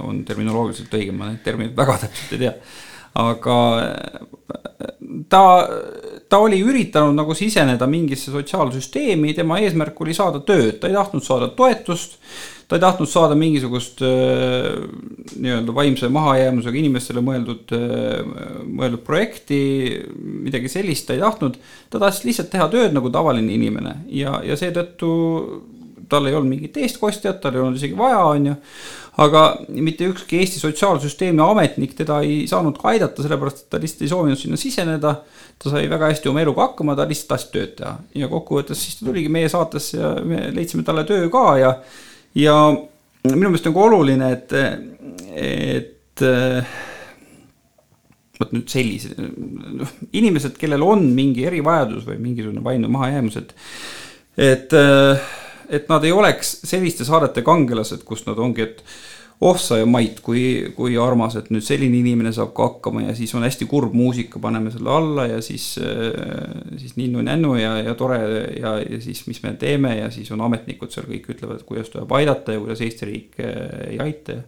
on 0.00 0.24
terminoloogiliselt 0.24 0.94
õige, 0.94 1.12
ma 1.12 1.30
neid 1.30 1.44
termineid 1.44 1.76
väga 1.76 1.98
täpselt 2.06 2.32
ei 2.34 2.42
tea. 2.46 2.54
aga 3.22 3.58
äh, 3.78 4.26
ta, 5.28 5.42
ta 6.28 6.38
oli 6.42 6.60
üritanud 6.64 7.14
nagu 7.16 7.34
siseneda 7.36 7.86
mingisse 7.90 8.32
sotsiaalsüsteemi, 8.34 9.34
tema 9.36 9.60
eesmärk 9.62 10.00
oli 10.00 10.16
saada 10.16 10.40
tööd, 10.46 10.78
ta 10.80 10.90
ei 10.90 10.96
tahtnud 10.96 11.24
saada 11.24 11.50
toetust. 11.56 12.18
Ta 12.68 12.78
ei 12.78 12.82
tahtnud 12.84 13.10
saada 13.10 13.36
mingisugust 13.38 14.02
äh, 14.06 14.70
nii-öelda 15.34 15.74
vaimse 15.76 16.08
mahajäämusega 16.12 16.80
inimestele 16.80 17.22
mõeldud, 17.24 17.74
mõeldud 18.64 19.04
projekti, 19.06 19.60
midagi 20.18 20.70
sellist 20.72 21.08
ta 21.08 21.16
ei 21.16 21.22
tahtnud. 21.22 21.60
ta 21.90 22.00
tahtis 22.00 22.24
lihtsalt 22.28 22.50
teha 22.54 22.68
tööd 22.72 22.96
nagu 22.96 23.12
tavaline 23.12 23.54
inimene 23.54 23.98
ja, 24.12 24.40
ja 24.44 24.56
seetõttu 24.58 25.14
tal 26.08 26.28
ei 26.28 26.36
olnud 26.36 26.52
mingit 26.52 26.76
eestkostjat, 26.80 27.40
tal 27.42 27.56
ei 27.56 27.62
olnud 27.62 27.78
isegi 27.80 27.96
vaja, 27.98 28.20
on 28.28 28.50
ju. 28.50 28.54
aga 29.24 29.42
mitte 29.70 30.08
ükski 30.10 30.40
Eesti 30.42 30.58
sotsiaalsüsteemi 30.58 31.42
ametnik 31.44 31.92
teda 31.94 32.18
ei 32.26 32.48
saanud 32.50 32.78
ka 32.80 32.90
aidata, 32.90 33.22
sellepärast 33.22 33.62
et 33.62 33.68
ta 33.70 33.78
lihtsalt 33.82 34.02
ei 34.02 34.10
soovinud 34.10 34.40
sinna 34.40 34.58
siseneda. 34.60 35.14
ta 35.58 35.70
sai 35.70 35.86
väga 35.90 36.10
hästi 36.10 36.28
oma 36.28 36.42
eluga 36.42 36.68
hakkama, 36.68 36.96
ta 36.98 37.06
lihtsalt 37.08 37.30
tahtis 37.34 37.52
tööd 37.52 37.76
teha 37.78 37.94
ja 38.22 38.30
kokkuvõttes 38.32 38.80
siis 38.82 38.98
ta 38.98 39.06
tuligi 39.06 39.30
meie 39.30 39.48
saatesse 39.48 40.00
ja 40.00 40.14
me 40.24 40.48
leidsime 40.54 40.82
talle 40.86 41.06
töö 41.08 41.28
ka 41.30 41.44
ja, 41.60 41.76
ja 42.34 42.56
minu 43.24 43.48
meelest 43.48 43.68
nagu 43.68 43.84
oluline, 43.84 44.32
et, 44.34 44.52
et 45.34 46.24
vot 48.40 48.52
nüüd 48.54 48.68
sellised, 48.70 49.18
noh, 49.78 49.94
inimesed, 50.16 50.58
kellel 50.60 50.84
on 50.84 51.06
mingi 51.14 51.46
erivajadus 51.48 52.06
või 52.08 52.18
mingisugune 52.22 52.64
vaimne 52.64 52.90
mahajäämus, 52.92 53.38
et, 53.40 53.54
et, 54.50 54.76
et 55.78 55.90
nad 55.92 56.06
ei 56.06 56.14
oleks 56.14 56.56
selliste 56.66 57.06
saadete 57.06 57.44
kangelased, 57.46 58.02
kus 58.06 58.26
nad 58.28 58.40
ongi, 58.42 58.66
et 58.66 58.82
oh 59.40 59.58
sa 59.60 59.80
ja 59.80 59.86
Mait, 59.86 60.20
kui, 60.24 60.44
kui 60.76 60.94
armas, 61.00 61.34
et 61.40 61.50
nüüd 61.52 61.64
selline 61.66 61.98
inimene 61.98 62.32
saab 62.32 62.54
ka 62.56 62.68
hakkama 62.68 63.02
ja 63.06 63.16
siis 63.18 63.34
on 63.34 63.44
hästi 63.44 63.66
kurb 63.70 63.92
muusika, 63.96 64.40
paneme 64.42 64.72
selle 64.72 64.92
alla 64.94 65.26
ja 65.28 65.42
siis, 65.44 65.74
siis 66.80 66.96
ninnu-nännu 67.00 67.56
ja, 67.58 67.76
ja 67.82 67.94
tore 67.98 68.20
ja, 68.60 68.78
ja 68.78 69.00
siis, 69.04 69.26
mis 69.26 69.42
me 69.44 69.56
teeme 69.60 69.96
ja 69.98 70.10
siis 70.14 70.30
on 70.32 70.44
ametnikud 70.46 70.94
seal 70.94 71.10
kõik 71.10 71.28
ütlevad, 71.34 71.60
et 71.60 71.68
kuidas 71.68 71.92
tuleb 71.92 72.12
aidata 72.16 72.56
ja 72.56 72.62
kuidas 72.62 72.84
Eesti 72.84 73.10
riik 73.10 73.40
eh, 73.42 73.62
ei 73.94 74.02
aita 74.02 74.40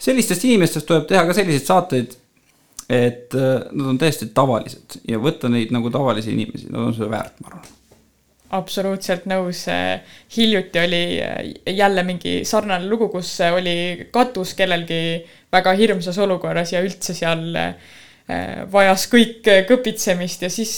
sellistest 0.00 0.46
inimestest 0.48 0.88
tuleb 0.88 1.06
teha 1.08 1.24
ka 1.28 1.36
selliseid 1.36 1.66
saateid, 1.66 2.16
et 2.90 3.36
äh, 3.38 3.66
nad 3.70 3.92
on 3.92 4.00
täiesti 4.00 4.30
tavalised 4.34 5.00
ja 5.08 5.20
võtta 5.22 5.50
neid 5.52 5.74
nagu 5.74 5.92
tavalisi 5.92 6.34
inimesi, 6.34 6.70
nad 6.72 6.88
on 6.88 6.96
seda 6.96 7.10
väärt, 7.12 7.36
ma 7.42 7.52
arvan. 7.52 7.76
Absoluutselt 8.56 9.26
nõus. 9.30 9.64
hiljuti 10.36 10.78
oli 10.78 11.02
äh, 11.22 11.38
jälle 11.74 12.02
mingi 12.02 12.40
sarnane 12.44 12.88
lugu, 12.88 13.08
kus 13.08 13.40
äh, 13.40 13.54
oli 13.54 14.08
katus 14.10 14.54
kellelgi 14.54 15.24
väga 15.52 15.72
hirmsas 15.78 16.18
olukorras 16.18 16.72
ja 16.72 16.82
üldse 16.82 17.14
seal 17.14 17.54
äh, 17.56 17.74
vajas 18.72 19.08
kõik 19.10 19.46
kõpitsemist 19.66 20.42
ja 20.42 20.50
siis 20.50 20.76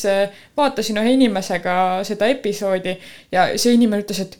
vaatasin 0.57 1.03
ühe 1.03 1.11
inimesega 1.19 1.75
seda 2.09 2.31
episoodi 2.33 2.95
ja 3.33 3.51
see 3.61 3.75
inimene 3.77 4.07
ütles, 4.07 4.23
et 4.25 4.39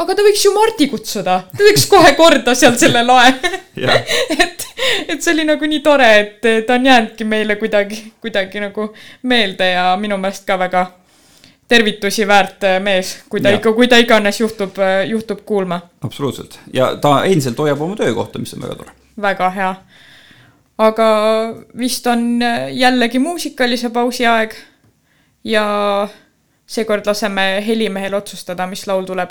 aga 0.00 0.16
ta 0.16 0.24
võiks 0.24 0.44
ju 0.44 0.54
Mardi 0.54 0.88
kutsuda, 0.88 1.34
ta 1.50 1.60
teeks 1.60 1.84
kohe 1.92 2.14
korda 2.16 2.54
seal 2.56 2.78
selle 2.80 3.04
lae. 3.04 3.34
Et, 4.40 4.64
et 5.08 5.20
see 5.20 5.34
oli 5.34 5.44
nagu 5.44 5.68
nii 5.68 5.82
tore, 5.84 6.06
et 6.20 6.46
ta 6.66 6.78
on 6.78 6.86
jäänudki 6.86 7.24
meile 7.28 7.58
kuidagi, 7.60 7.98
kuidagi 8.24 8.60
nagu 8.60 8.86
meelde 9.28 9.68
ja 9.74 9.90
minu 10.00 10.16
meelest 10.20 10.46
ka 10.48 10.56
väga 10.60 10.86
tervitusi 11.68 12.26
väärt 12.28 12.64
äh, 12.64 12.80
mees, 12.82 13.16
kui 13.28 13.40
ta 13.40 13.50
Jah. 13.50 13.60
ikka, 13.60 13.72
kui 13.72 13.88
ta 13.88 13.98
iganes 14.02 14.40
juhtub, 14.40 14.78
juhtub 15.08 15.42
kuulma. 15.46 15.80
absoluutselt 16.04 16.58
ja 16.72 16.94
ta 16.96 17.24
endiselt 17.24 17.58
hoiab 17.58 17.80
oma 17.80 17.96
töökohta, 17.96 18.38
mis 18.38 18.54
on 18.54 18.62
väga 18.62 18.74
tore. 18.82 18.94
väga 19.22 19.50
hea. 19.50 19.74
aga 20.78 21.08
vist 21.78 22.06
on 22.06 22.42
äh, 22.42 22.68
jällegi 22.76 23.18
muusikalise 23.18 23.90
pausi 23.90 24.26
aeg 24.26 24.54
ja 25.44 26.08
seekord 26.66 27.06
laseme 27.06 27.64
helimehel 27.66 28.14
otsustada, 28.14 28.66
mis 28.66 28.86
laul 28.86 29.04
tuleb. 29.06 29.30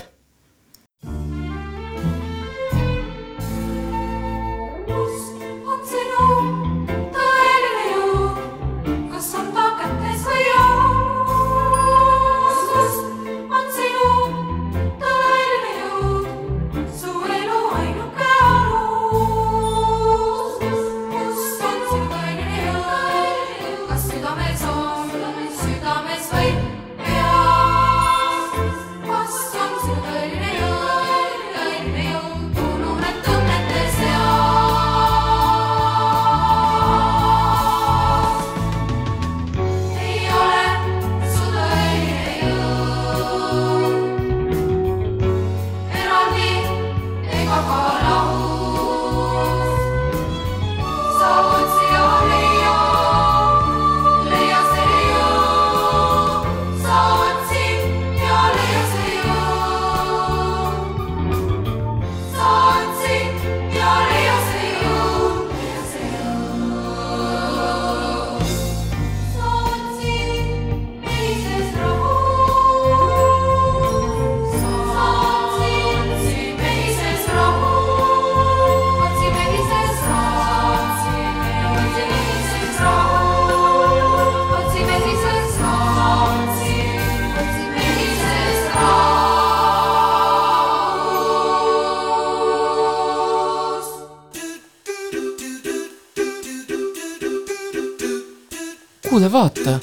vaata, 99.36 99.80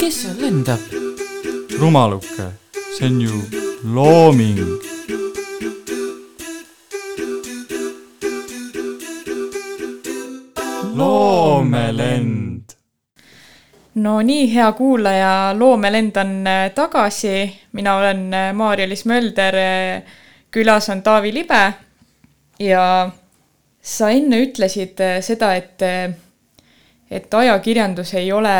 kes 0.00 0.22
seal 0.22 0.36
lendab? 0.40 0.80
rumaluke, 1.80 2.44
see 2.96 3.06
on 3.06 3.20
ju 3.20 3.40
looming. 3.84 4.60
loomelend. 10.94 12.72
no 13.94 14.22
nii, 14.22 14.46
hea 14.54 14.72
kuulaja, 14.72 15.54
Loomelend 15.58 16.16
on 16.16 16.46
äh, 16.46 16.70
tagasi, 16.74 17.60
mina 17.72 17.96
olen 17.96 18.34
äh, 18.34 18.54
Maarja-Liis 18.54 19.04
Mölder, 19.04 19.54
külas 20.50 20.88
on 20.88 21.02
Taavi 21.02 21.34
Libe 21.34 21.60
ja 22.58 23.10
sa 23.82 24.10
enne 24.10 24.40
ütlesid 24.46 25.04
äh, 25.04 25.20
seda, 25.20 25.52
et, 25.60 25.84
et 27.10 27.34
ajakirjandus 27.34 28.14
ei 28.14 28.32
ole 28.32 28.54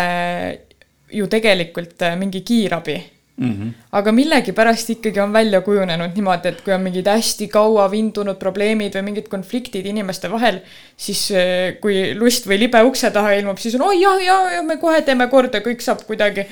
ju 1.13 1.27
tegelikult 1.27 2.03
äh, 2.03 2.17
mingi 2.19 2.41
kiirabi 2.41 2.99
mm. 3.39 3.53
-hmm. 3.53 3.71
aga 3.93 4.13
millegipärast 4.13 4.91
ikkagi 4.91 5.21
on 5.21 5.33
välja 5.33 5.61
kujunenud 5.61 6.15
niimoodi, 6.15 6.49
et 6.49 6.61
kui 6.65 6.75
on 6.75 6.81
mingid 6.81 7.07
hästi 7.07 7.49
kaua 7.49 7.91
vindunud 7.91 8.39
probleemid 8.39 8.97
või 8.97 9.05
mingid 9.11 9.29
konfliktid 9.29 9.87
inimeste 9.87 10.31
vahel, 10.31 10.61
siis 10.97 11.31
eh, 11.31 11.79
kui 11.81 12.15
lust 12.15 12.47
või 12.47 12.61
libe 12.65 12.83
ukse 12.83 13.11
taha 13.11 13.33
ilmub, 13.39 13.59
siis 13.59 13.75
on 13.79 13.87
oi 13.89 14.01
jah, 14.03 14.21
ja, 14.25 14.39
ja 14.59 14.63
me 14.63 14.77
kohe 14.77 15.03
teeme 15.03 15.29
korda, 15.29 15.63
kõik 15.65 15.85
saab 15.85 16.05
kuidagi. 16.07 16.47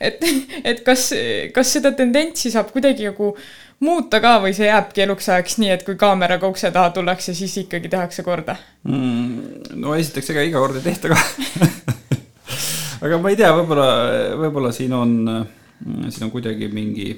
et, 0.00 0.24
et 0.70 0.84
kas, 0.84 1.12
kas 1.54 1.72
seda 1.72 1.92
tendentsi 1.92 2.50
saab 2.50 2.72
kuidagi 2.72 3.10
nagu 3.10 3.36
muuta 3.82 4.20
ka 4.22 4.36
või 4.42 4.54
see 4.56 4.68
jääbki 4.68 5.04
eluks 5.04 5.28
ajaks 5.32 5.58
nii, 5.62 5.72
et 5.74 5.82
kui 5.86 5.96
kaameraga 6.00 6.48
ukse 6.48 6.70
taha 6.74 6.92
tullakse, 6.94 7.34
siis 7.34 7.56
ikkagi 7.64 7.90
tehakse 7.92 8.24
korda? 8.26 8.56
mm,. 8.88 9.74
no 9.82 9.96
esiteks, 9.98 10.30
ega 10.34 10.46
iga 10.46 10.62
kord 10.62 10.78
ei 10.78 10.86
tehta 10.86 11.12
ka. 11.12 11.18
aga 13.06 13.18
ma 13.18 13.32
ei 13.32 13.40
tea, 13.40 13.50
võib-olla, 13.58 13.90
võib-olla 14.44 14.72
siin 14.74 14.94
on, 14.96 15.18
siin 16.08 16.28
on 16.28 16.32
kuidagi 16.34 16.70
mingi, 16.72 17.10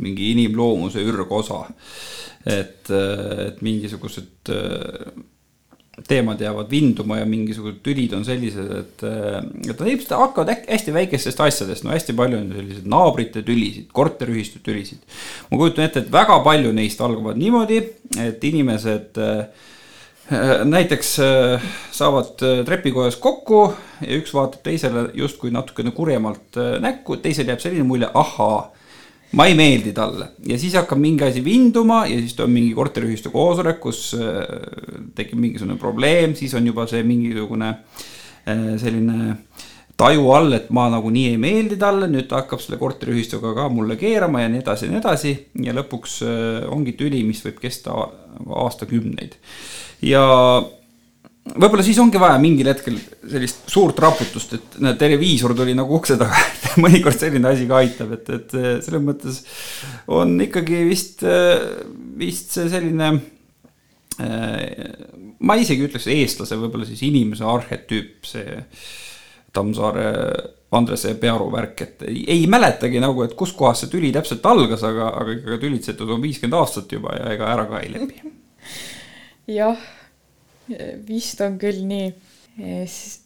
mingi 0.00 0.32
inimloomuse 0.32 1.04
ürgosa. 1.04 1.64
et, 2.44 2.90
et 2.90 3.62
mingisugused 3.64 4.52
teemad 6.08 6.40
jäävad 6.40 6.70
vinduma 6.70 7.20
ja 7.20 7.26
mingisugused 7.28 7.82
tülid 7.86 8.14
on 8.16 8.24
sellised, 8.26 8.70
et, 8.80 9.04
et 9.04 9.68
nad 9.78 9.90
ilmselt 9.90 10.16
hakkavad 10.18 10.64
hästi 10.66 10.94
väikestest 10.94 11.42
asjadest, 11.44 11.86
no 11.86 11.92
hästi 11.94 12.16
palju 12.18 12.40
on 12.40 12.50
selliseid 12.56 12.88
naabrite 12.90 13.44
tülisid, 13.46 13.86
korteriühistu 13.94 14.62
tülisid. 14.64 15.04
ma 15.50 15.60
kujutan 15.60 15.86
ette, 15.86 16.02
et 16.02 16.10
väga 16.12 16.40
palju 16.46 16.74
neist 16.74 17.00
algavad 17.04 17.38
niimoodi, 17.38 17.78
et 18.24 18.44
inimesed 18.50 19.22
äh, 19.22 19.46
näiteks 20.64 21.18
äh, 21.20 21.62
saavad 21.90 22.42
äh, 22.42 22.64
trepikojas 22.64 23.16
kokku 23.16 23.74
ja 24.00 24.18
üks 24.18 24.34
vaatab 24.34 24.64
teisele 24.64 25.08
justkui 25.14 25.52
natukene 25.54 25.92
kurjemalt 25.94 26.56
äh, 26.56 26.78
näkku, 26.82 27.16
teisel 27.22 27.48
jääb 27.48 27.60
selline 27.60 27.84
mulje, 27.86 28.08
ahaa 28.14 28.73
ma 29.34 29.46
ei 29.50 29.56
meeldi 29.58 29.92
talle. 29.96 30.30
Ja 30.46 30.58
siis 30.60 30.76
hakkab 30.78 31.00
mingi 31.02 31.26
asi 31.26 31.42
vinduma 31.44 32.04
ja 32.10 32.18
siis 32.20 32.36
tuleb 32.38 32.54
mingi 32.54 32.74
korteriühistu 32.76 33.32
koosolek, 33.34 33.80
kus 33.82 34.06
äh, 34.18 34.42
tekib 35.16 35.40
mingisugune 35.42 35.78
probleem, 35.80 36.36
siis 36.38 36.54
on 36.58 36.66
juba 36.70 36.86
see 36.90 37.02
mingisugune 37.06 37.70
äh, 37.74 38.74
selline 38.80 39.36
taju 39.98 40.30
all, 40.34 40.54
et 40.56 40.70
ma 40.74 40.88
nagunii 40.90 41.28
ei 41.32 41.40
meeldi 41.40 41.78
talle, 41.78 42.08
nüüd 42.10 42.26
ta 42.30 42.42
hakkab 42.42 42.62
selle 42.62 42.80
korteriühistuga 42.80 43.54
ka 43.56 43.68
mulle 43.70 43.98
keerama 43.98 44.42
ja 44.42 44.50
nii 44.50 44.62
edasi 44.62 44.88
ja 44.88 44.94
nii 44.94 45.02
edasi. 45.02 45.34
Ja 45.66 45.74
lõpuks 45.76 46.20
äh, 46.26 46.62
ongi 46.70 46.96
tüli, 46.98 47.22
mis 47.26 47.42
võib 47.46 47.60
kesta 47.62 47.94
aastakümneid. 48.64 49.38
ja 50.02 50.24
võib-olla 51.44 51.84
siis 51.84 51.98
ongi 52.00 52.20
vaja 52.20 52.38
mingil 52.40 52.70
hetkel 52.70 52.96
sellist 53.30 53.68
suurt 53.70 53.98
raputust, 54.02 54.56
et 54.56 54.78
näed, 54.84 54.98
televiisor 55.00 55.54
tuli 55.56 55.76
nagu 55.76 55.98
ukse 55.98 56.16
taga, 56.20 56.40
et 56.54 56.80
mõnikord 56.80 57.20
selline 57.20 57.50
asi 57.50 57.68
ka 57.70 57.80
aitab, 57.82 58.16
et, 58.16 58.32
et 58.38 58.56
selles 58.86 59.04
mõttes 59.04 59.42
on 60.14 60.34
ikkagi 60.46 60.82
vist, 60.88 61.24
vist 62.20 62.56
see 62.56 62.68
selline. 62.72 63.14
ma 65.44 65.56
isegi 65.58 65.88
ütleks 65.88 66.06
eestlase, 66.12 66.58
võib-olla 66.58 66.86
siis 66.88 67.02
inimese 67.02 67.46
arhetüüp, 67.50 68.28
see 68.28 68.60
Tammsaare 69.54 70.10
Andrese 70.74 71.14
Pearu 71.20 71.50
värk, 71.52 71.82
et 71.84 72.04
ei, 72.08 72.24
ei 72.34 72.46
mäletagi 72.50 73.02
nagu, 73.02 73.22
et 73.22 73.36
kuskohast 73.38 73.84
see 73.84 73.92
tüli 73.92 74.10
täpselt 74.14 74.46
algas, 74.50 74.82
aga, 74.86 75.10
aga 75.20 75.58
tülitsetud 75.62 76.10
on 76.10 76.22
viiskümmend 76.24 76.58
aastat 76.58 76.90
juba 76.96 77.14
ja 77.18 77.28
ega 77.34 77.52
ära 77.52 77.68
ka 77.70 77.82
ei 77.84 77.92
lepi. 77.94 78.32
jah, 79.58 79.78
vist 81.08 81.40
on 81.44 81.58
küll 81.60 81.82
nii. 81.88 82.12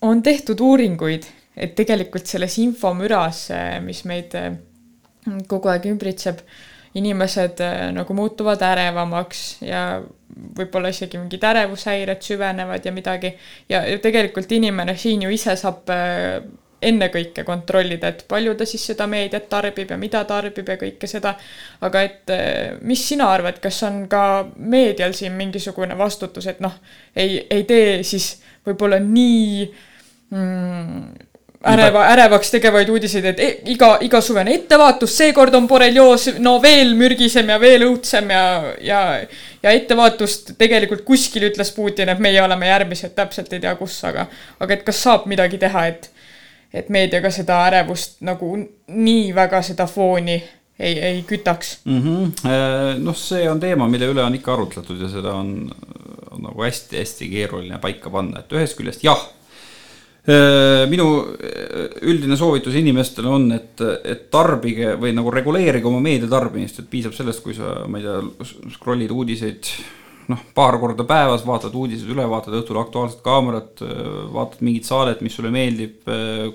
on 0.03 0.23
tehtud 0.23 0.61
uuringuid, 0.65 1.27
et 1.57 1.75
tegelikult 1.77 2.27
selles 2.27 2.57
infomüras, 2.63 3.49
mis 3.85 4.05
meid 4.09 4.35
eh, 4.39 4.53
kogu 5.51 5.71
aeg 5.73 5.89
ümbritseb, 5.91 6.41
inimesed 6.99 7.61
eh, 7.65 7.89
nagu 7.95 8.17
muutuvad 8.17 8.63
ärevamaks 8.65 9.43
ja 9.67 9.83
võib-olla 10.57 10.93
isegi 10.93 11.19
mingid 11.21 11.45
ärevushäired 11.45 12.23
süvenevad 12.25 12.85
ja 12.85 12.93
midagi. 12.93 13.35
ja 13.69 13.83
tegelikult 14.03 14.53
inimene 14.53 14.97
siin 14.97 15.23
ju 15.27 15.35
ise 15.35 15.57
saab 15.57 15.93
eh, 15.93 16.41
ennekõike 16.83 17.43
kontrollida, 17.45 18.13
et 18.13 18.25
palju 18.29 18.55
ta 18.59 18.67
siis 18.69 18.85
seda 18.91 19.07
meediat 19.11 19.49
tarbib 19.51 19.91
ja 19.91 19.99
mida 19.99 20.23
tarbib 20.29 20.69
ja 20.69 20.77
kõike 20.79 21.11
seda. 21.11 21.35
aga 21.81 22.03
et 22.07 22.31
eh, 22.35 22.77
mis 22.83 23.03
sina 23.09 23.31
arvad, 23.33 23.61
kas 23.63 23.83
on 23.83 24.05
ka 24.09 24.23
meedial 24.57 25.15
siin 25.15 25.33
mingisugune 25.39 25.99
vastutus, 25.99 26.47
et 26.47 26.61
noh, 26.61 26.75
ei, 27.17 27.41
ei 27.51 27.65
tee 27.65 28.03
siis 28.07 28.37
võib-olla 28.67 29.01
nii 29.03 29.65
mm, 30.31 31.03
äreva, 31.67 32.05
ärevaks 32.13 32.53
tegevaid 32.55 32.91
uudiseid, 32.93 33.25
et 33.33 33.41
e, 33.43 33.49
iga, 33.75 33.97
igasugune 34.07 34.53
ettevaatus, 34.55 35.17
seekord 35.19 35.55
on 35.59 35.67
borrelioos 35.71 36.29
no 36.39 36.57
veel 36.63 36.95
mürgisem 36.99 37.51
ja 37.51 37.59
veel 37.61 37.87
õudsem 37.89 38.31
ja, 38.31 38.45
ja, 38.85 39.01
ja 39.65 39.75
ettevaatust 39.75 40.55
tegelikult 40.61 41.03
kuskil 41.09 41.49
ütles 41.51 41.73
Putin, 41.75 42.13
et 42.13 42.23
meie 42.23 42.43
oleme 42.43 42.71
järgmised, 42.71 43.17
täpselt 43.19 43.53
ei 43.53 43.65
tea 43.65 43.75
kus, 43.81 43.99
aga, 44.07 44.29
aga 44.61 44.79
et 44.79 44.87
kas 44.87 45.03
saab 45.09 45.27
midagi 45.31 45.59
teha, 45.59 45.89
et 45.91 46.11
et 46.75 46.89
meediaga 46.93 47.31
seda 47.33 47.63
ärevust 47.69 48.21
nagu 48.27 48.53
nii 48.89 49.31
väga 49.37 49.63
seda 49.65 49.87
fooni 49.89 50.37
ei, 50.79 50.99
ei 50.99 51.23
kütaks 51.27 51.79
mm. 51.85 52.03
-hmm. 52.03 53.01
noh, 53.05 53.17
see 53.17 53.49
on 53.51 53.61
teema, 53.61 53.89
mille 53.89 54.11
üle 54.13 54.23
on 54.23 54.35
ikka 54.35 54.53
arutletud 54.55 55.01
ja 55.01 55.09
seda 55.09 55.35
on, 55.35 55.71
on 56.31 56.47
nagu 56.51 56.63
hästi-hästi 56.63 57.31
keeruline 57.33 57.81
paika 57.83 58.11
panna, 58.11 58.45
et 58.45 58.53
ühest 58.53 58.79
küljest 58.79 59.05
jah. 59.05 59.27
minu 60.91 61.07
üldine 62.05 62.37
soovitus 62.37 62.75
inimestele 62.77 63.29
on, 63.33 63.47
et, 63.53 63.81
et 64.05 64.27
tarbige 64.31 64.93
või 65.01 65.15
nagu 65.17 65.31
reguleerige 65.33 65.89
oma 65.89 66.03
meediatarbimist, 66.05 66.83
et 66.83 66.91
piisab 66.91 67.15
sellest, 67.17 67.41
kui 67.41 67.57
sa, 67.57 67.79
ma 67.89 67.99
ei 67.99 68.05
tea, 68.05 68.51
scroll'id 68.75 69.15
uudiseid 69.15 69.71
noh, 70.29 70.43
paar 70.55 70.77
korda 70.81 71.07
päevas 71.09 71.45
vaatad 71.47 71.75
uudised 71.79 72.09
üle, 72.13 72.27
vaatad 72.29 72.57
õhtul 72.61 72.81
Aktuaalset 72.83 73.23
Kaamerat, 73.25 73.81
vaatad 74.35 74.61
mingit 74.67 74.89
saadet, 74.89 75.23
mis 75.25 75.35
sulle 75.39 75.53
meeldib, 75.55 76.03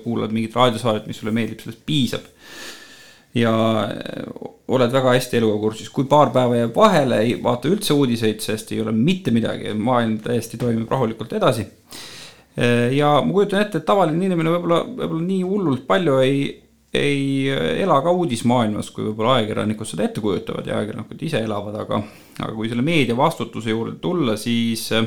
kuulad 0.04 0.34
mingit 0.34 0.54
raadiosaadet, 0.54 1.08
mis 1.10 1.18
sulle 1.18 1.34
meeldib, 1.34 1.60
sellest 1.62 1.82
piisab. 1.86 2.30
Ja 3.34 3.50
oled 4.70 4.94
väga 4.94 5.16
hästi 5.16 5.40
eluga 5.40 5.58
kursis, 5.64 5.90
kui 5.92 6.06
paar 6.08 6.30
päeva 6.34 6.60
jääb 6.60 6.76
vahele, 6.76 7.18
ei 7.26 7.34
vaata 7.42 7.68
üldse 7.68 7.96
uudiseid, 7.96 8.38
sest 8.44 8.70
ei 8.72 8.80
ole 8.84 8.94
mitte 8.94 9.34
midagi, 9.34 9.74
maailm 9.74 10.20
täiesti 10.22 10.60
toimib 10.60 10.90
rahulikult 10.90 11.34
edasi. 11.36 11.66
ja 12.94 13.16
ma 13.26 13.32
kujutan 13.32 13.64
ette, 13.64 13.80
et 13.82 13.86
tavaline 13.86 14.22
inimene 14.22 14.52
võib-olla, 14.54 14.84
võib-olla 14.86 15.24
nii 15.26 15.42
hullult 15.42 15.86
palju 15.88 16.20
ei, 16.22 16.44
ei 16.94 17.50
ela 17.82 17.98
ka 18.04 18.12
uudismaailmas, 18.14 18.90
kui 18.94 19.08
võib-olla 19.08 19.38
ajakirjanikud 19.40 19.88
seda 19.88 20.06
ette 20.06 20.22
kujutavad 20.22 20.66
ja 20.68 20.78
ajakirjanikud 20.78 21.22
ise 21.26 21.42
elavad, 21.42 21.78
aga, 21.82 22.00
aga 22.38 22.52
kui 22.54 22.70
selle 22.70 22.84
meedia 22.86 23.16
vastutuse 23.18 23.72
juurde 23.74 23.96
tulla, 24.02 24.36
siis 24.40 24.86
äh, 24.94 25.06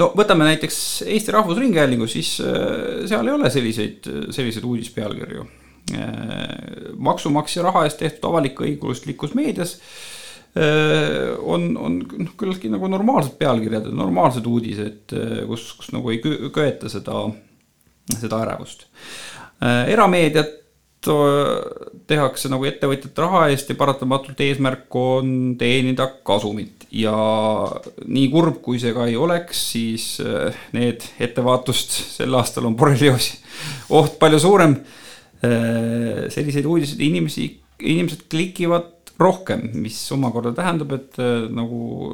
no 0.00 0.12
võtame 0.16 0.48
näiteks 0.48 0.78
Eesti 1.08 1.34
Rahvusringhäälingu, 1.36 2.08
siis 2.10 2.38
äh, 2.44 3.04
seal 3.10 3.28
ei 3.28 3.36
ole 3.36 3.50
selliseid, 3.52 4.08
selliseid 4.30 4.64
uudispealkirju. 4.68 5.48
maksumaksja 7.02 7.62
raha 7.64 7.80
eest 7.86 7.98
tehtud 7.98 8.28
avalik-õiguslikus 8.28 9.32
meedias 9.34 9.72
äh, 10.54 11.32
on, 11.42 11.72
on 11.76 12.00
noh, 12.04 12.32
küllaltki 12.38 12.70
nagu 12.70 12.88
normaalsed 12.88 13.36
pealkirjad, 13.40 13.88
normaalsed 13.92 14.46
uudised, 14.46 15.16
kus, 15.48 15.72
kus 15.80 15.92
nagu 15.92 16.12
ei 16.12 16.20
kö- 16.24 16.52
köeta 16.54 16.88
seda, 16.92 17.24
seda 18.16 18.42
ärevust. 18.46 18.86
erameediat 19.60 20.56
tehakse 22.10 22.50
nagu 22.52 22.66
ettevõtjate 22.68 23.22
raha 23.22 23.46
eest 23.52 23.70
ja 23.72 23.76
paratamatult 23.78 24.40
eesmärk 24.44 24.96
on 25.00 25.54
teenida 25.60 26.06
kasumit 26.26 26.84
ja 26.92 27.14
nii 28.04 28.28
kurb, 28.32 28.58
kui 28.64 28.80
see 28.82 28.92
ka 28.92 29.06
ei 29.08 29.16
oleks, 29.16 29.62
siis 29.72 30.06
äh, 30.24 30.56
need 30.76 31.06
ettevaatust 31.22 31.96
sel 32.18 32.36
aastal 32.36 32.68
on 32.68 32.76
borrelioosi 32.76 33.38
oht 34.00 34.18
palju 34.20 34.42
suurem. 34.42 34.80
selliseid 35.40 36.66
uudiseid 36.68 37.00
inimesi, 37.00 37.46
inimesed 37.80 38.26
klikivad 38.28 39.14
rohkem, 39.16 39.62
mis 39.80 39.96
omakorda 40.12 40.52
tähendab, 40.56 40.92
et 40.98 41.16
äh, 41.16 41.46
nagu 41.48 42.10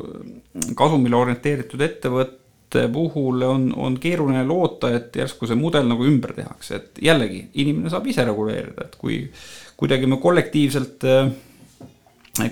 kasumile 0.78 1.18
orienteeritud 1.18 1.82
ettevõtte 1.82 2.45
puhul 2.92 3.42
on, 3.46 3.68
on 3.76 3.98
keeruline 4.00 4.42
loota, 4.46 4.90
et 4.96 5.14
järsku 5.16 5.46
see 5.46 5.58
mudel 5.58 5.86
nagu 5.86 6.06
ümber 6.06 6.34
tehakse, 6.36 6.80
et 6.80 7.02
jällegi 7.06 7.44
inimene 7.62 7.92
saab 7.92 8.08
ise 8.10 8.24
reguleerida, 8.26 8.88
et 8.88 8.96
kui 8.98 9.20
kuidagi 9.78 10.08
me 10.10 10.18
kollektiivselt 10.22 11.06
äh, 11.06 11.30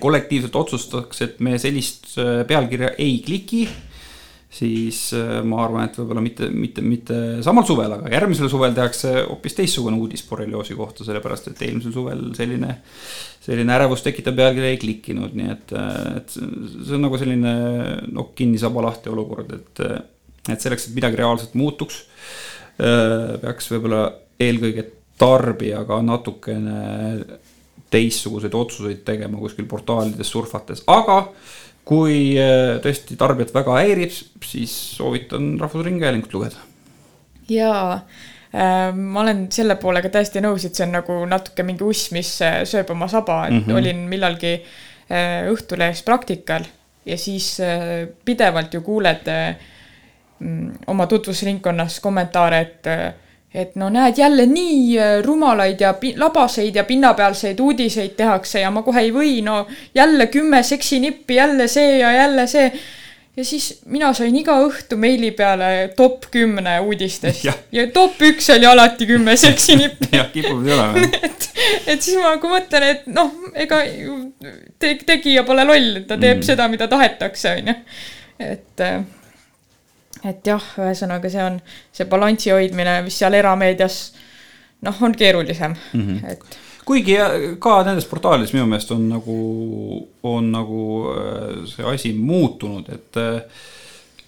kollektiivselt 0.01 0.55
otsustaks, 0.57 1.23
et 1.23 1.43
me 1.45 1.59
sellist 1.59 2.15
äh, 2.19 2.45
pealkirja 2.49 2.95
ei 2.99 3.19
kliki, 3.25 3.65
siis 4.55 5.09
äh, 5.17 5.41
ma 5.47 5.65
arvan, 5.65 5.89
et 5.89 5.99
võib-olla 5.99 6.23
mitte, 6.25 6.49
mitte, 6.53 6.85
mitte 6.85 7.19
samal 7.45 7.67
suvel, 7.69 7.97
aga 7.97 8.13
järgmisel 8.13 8.51
suvel 8.53 8.77
tehakse 8.77 9.13
hoopis 9.27 9.59
teistsugune 9.59 9.99
uudis 10.01 10.25
borrelioosi 10.29 10.77
kohta, 10.79 11.07
sellepärast 11.07 11.51
et 11.51 11.65
eelmisel 11.67 11.95
suvel 11.97 12.29
selline, 12.39 12.79
selline 13.45 13.75
ärevust 13.77 14.07
tekitav 14.07 14.37
pealkiri 14.39 14.71
ei 14.73 14.81
klikkinud, 14.81 15.35
nii 15.37 15.53
et, 15.53 15.73
et 16.19 16.35
see 16.35 16.97
on 16.97 17.05
nagu 17.05 17.21
selline 17.21 17.55
nokk 18.15 18.35
kinni, 18.39 18.61
saba 18.61 18.87
lahti 18.87 19.13
olukord, 19.13 19.53
et, 19.53 19.83
et 20.49 20.65
selleks, 20.65 20.89
et 20.89 20.97
midagi 20.97 21.21
reaalselt 21.21 21.57
muutuks, 21.59 22.05
peaks 22.79 23.69
võib-olla 23.71 24.07
eelkõige 24.43 24.87
tarbijaga 25.21 26.01
natukene 26.03 26.79
teistsuguseid 27.95 28.55
otsuseid 28.59 29.05
tegema 29.07 29.39
kuskil 29.39 29.69
portaalides 29.71 30.33
surfates, 30.33 30.83
aga 30.91 31.21
kui 31.87 32.35
äh, 32.41 32.79
tõesti 32.83 33.17
tarbijat 33.21 33.53
väga 33.55 33.77
häirib, 33.77 34.15
siis 34.45 34.73
soovitan 34.97 35.55
Rahvusringhäälingut 35.61 36.33
lugeda. 36.35 36.63
jaa 37.49 37.93
äh,, 37.93 38.25
ma 38.95 39.21
olen 39.21 39.47
selle 39.51 39.75
poolega 39.83 40.13
täiesti 40.15 40.43
nõus, 40.45 40.65
et 40.67 40.79
see 40.79 40.87
on 40.87 40.93
nagu 40.95 41.19
natuke 41.27 41.65
mingi 41.67 41.83
uss, 41.87 42.13
mis 42.15 42.37
äh, 42.45 42.61
sööb 42.69 42.93
oma 42.95 43.09
saba, 43.11 43.47
et 43.49 43.55
mm. 43.57 43.65
-hmm. 43.67 43.79
olin 43.81 44.05
millalgi 44.09 44.55
äh, 44.55 45.51
Õhtulehes 45.51 46.05
praktikal 46.07 46.63
ja 47.07 47.19
siis 47.19 47.61
äh, 47.61 48.07
pidevalt 48.25 48.75
ju 48.75 48.81
kuuled 48.81 49.29
äh, 49.29 49.57
mm, 50.39 50.73
oma 50.87 51.07
tutvusringkonnas 51.07 52.01
kommentaare, 52.01 52.61
et 52.61 52.87
äh, 52.87 53.13
et 53.55 53.77
no 53.77 53.89
näed, 53.89 54.19
jälle 54.19 54.47
nii 54.47 54.99
äh, 54.99 55.23
rumalaid 55.23 55.81
ja 55.81 55.95
labaseid 56.17 56.75
ja 56.75 56.85
pinnapealseid 56.85 57.61
uudiseid 57.61 58.17
tehakse 58.17 58.61
ja 58.61 58.71
ma 58.71 58.83
kohe 58.83 59.01
ei 59.01 59.13
või, 59.15 59.43
no 59.43 59.67
jälle 59.95 60.27
kümme 60.27 60.63
seksinippi, 60.63 61.35
jälle 61.35 61.69
see 61.69 61.99
ja 61.99 62.13
jälle 62.13 62.47
see 62.47 62.73
ja 63.37 63.45
siis 63.45 63.81
mina 63.91 64.13
sain 64.15 64.37
iga 64.39 64.55
õhtu 64.63 64.97
meili 65.01 65.31
peale 65.35 65.71
top 65.97 66.29
kümne 66.35 66.77
uudistest 66.87 67.45
Jah. 67.49 67.57
ja 67.75 67.87
top 67.95 68.23
üks 68.23 68.51
oli 68.55 68.67
alati 68.67 69.09
kümme 69.11 69.37
seksinippi. 69.37 70.11
jah, 70.19 70.31
kipub 70.33 70.63
nii 70.63 70.77
olema. 70.77 71.09
et, 71.29 71.49
et 71.87 72.03
siis 72.03 72.19
ma 72.21 72.37
nagu 72.37 72.51
mõtlen, 72.53 72.87
et 72.93 73.09
noh, 73.11 73.33
ega 73.67 73.83
ju 73.89 74.19
te, 74.79 74.95
tegija 75.07 75.45
pole 75.49 75.67
loll, 75.67 76.05
ta 76.07 76.19
teeb 76.19 76.41
mm. 76.41 76.47
seda, 76.47 76.69
mida 76.71 76.89
tahetakse, 76.91 77.57
onju. 77.59 77.77
et, 78.45 78.85
et 80.31 80.53
jah, 80.53 80.71
ühesõnaga 80.87 81.33
see 81.33 81.43
on 81.43 81.59
see 81.95 82.07
balansi 82.11 82.55
hoidmine, 82.55 83.01
mis 83.07 83.19
seal 83.19 83.35
erameedias 83.35 84.05
noh, 84.85 85.03
on 85.03 85.15
keerulisem 85.17 85.75
mm, 85.75 86.07
-hmm. 86.07 86.31
et 86.31 86.63
kuigi 86.85 87.17
ja- 87.19 87.31
ka 87.63 87.83
nendes 87.87 88.09
portaalides 88.11 88.53
minu 88.57 88.67
meelest 88.71 88.91
on 88.95 89.07
nagu, 89.13 89.39
on 90.23 90.51
nagu 90.53 90.83
äh, 91.15 91.63
see 91.71 91.87
asi 91.95 92.13
muutunud, 92.19 92.89
et 92.93 93.23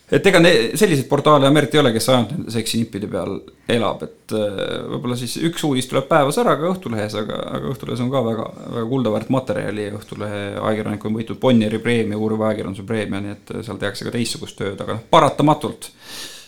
et 0.07 0.27
ega 0.31 0.39
ne- 0.39 0.77
selliseid 0.79 1.09
portaale 1.11 1.49
Ameerikal 1.49 1.81
ei 1.81 1.83
ole, 1.83 1.91
kes 1.97 2.07
ainult 2.13 2.31
nende 2.31 2.53
seksinippide 2.55 3.09
peal 3.11 3.41
elab, 3.75 4.05
et 4.07 4.35
äh, 4.39 4.61
võib-olla 4.93 5.17
siis 5.19 5.35
üks 5.49 5.65
uudis 5.67 5.89
tuleb 5.91 6.07
päevas 6.11 6.39
ära 6.39 6.55
ka 6.61 6.71
Õhtulehes, 6.71 7.17
aga, 7.19 7.41
aga 7.59 7.73
Õhtulehes 7.73 8.05
on 8.05 8.13
ka 8.13 8.23
väga, 8.29 8.47
väga 8.77 8.87
kuldaväärt 8.93 9.33
materjali, 9.35 9.89
Õhtulehe 9.99 10.45
ajakirjanik 10.61 11.09
on 11.11 11.19
võitnud 11.19 11.41
Bonnieri 11.43 11.83
preemia, 11.83 12.21
uuriva 12.23 12.53
ajakirjanduse 12.53 12.87
preemia, 12.87 13.21
nii 13.25 13.35
et 13.35 13.53
seal 13.67 13.83
tehakse 13.83 14.07
ka 14.07 14.15
teistsugust 14.15 14.59
tööd, 14.63 14.79
aga 14.79 15.01
noh, 15.01 15.05
paratamatult 15.11 15.91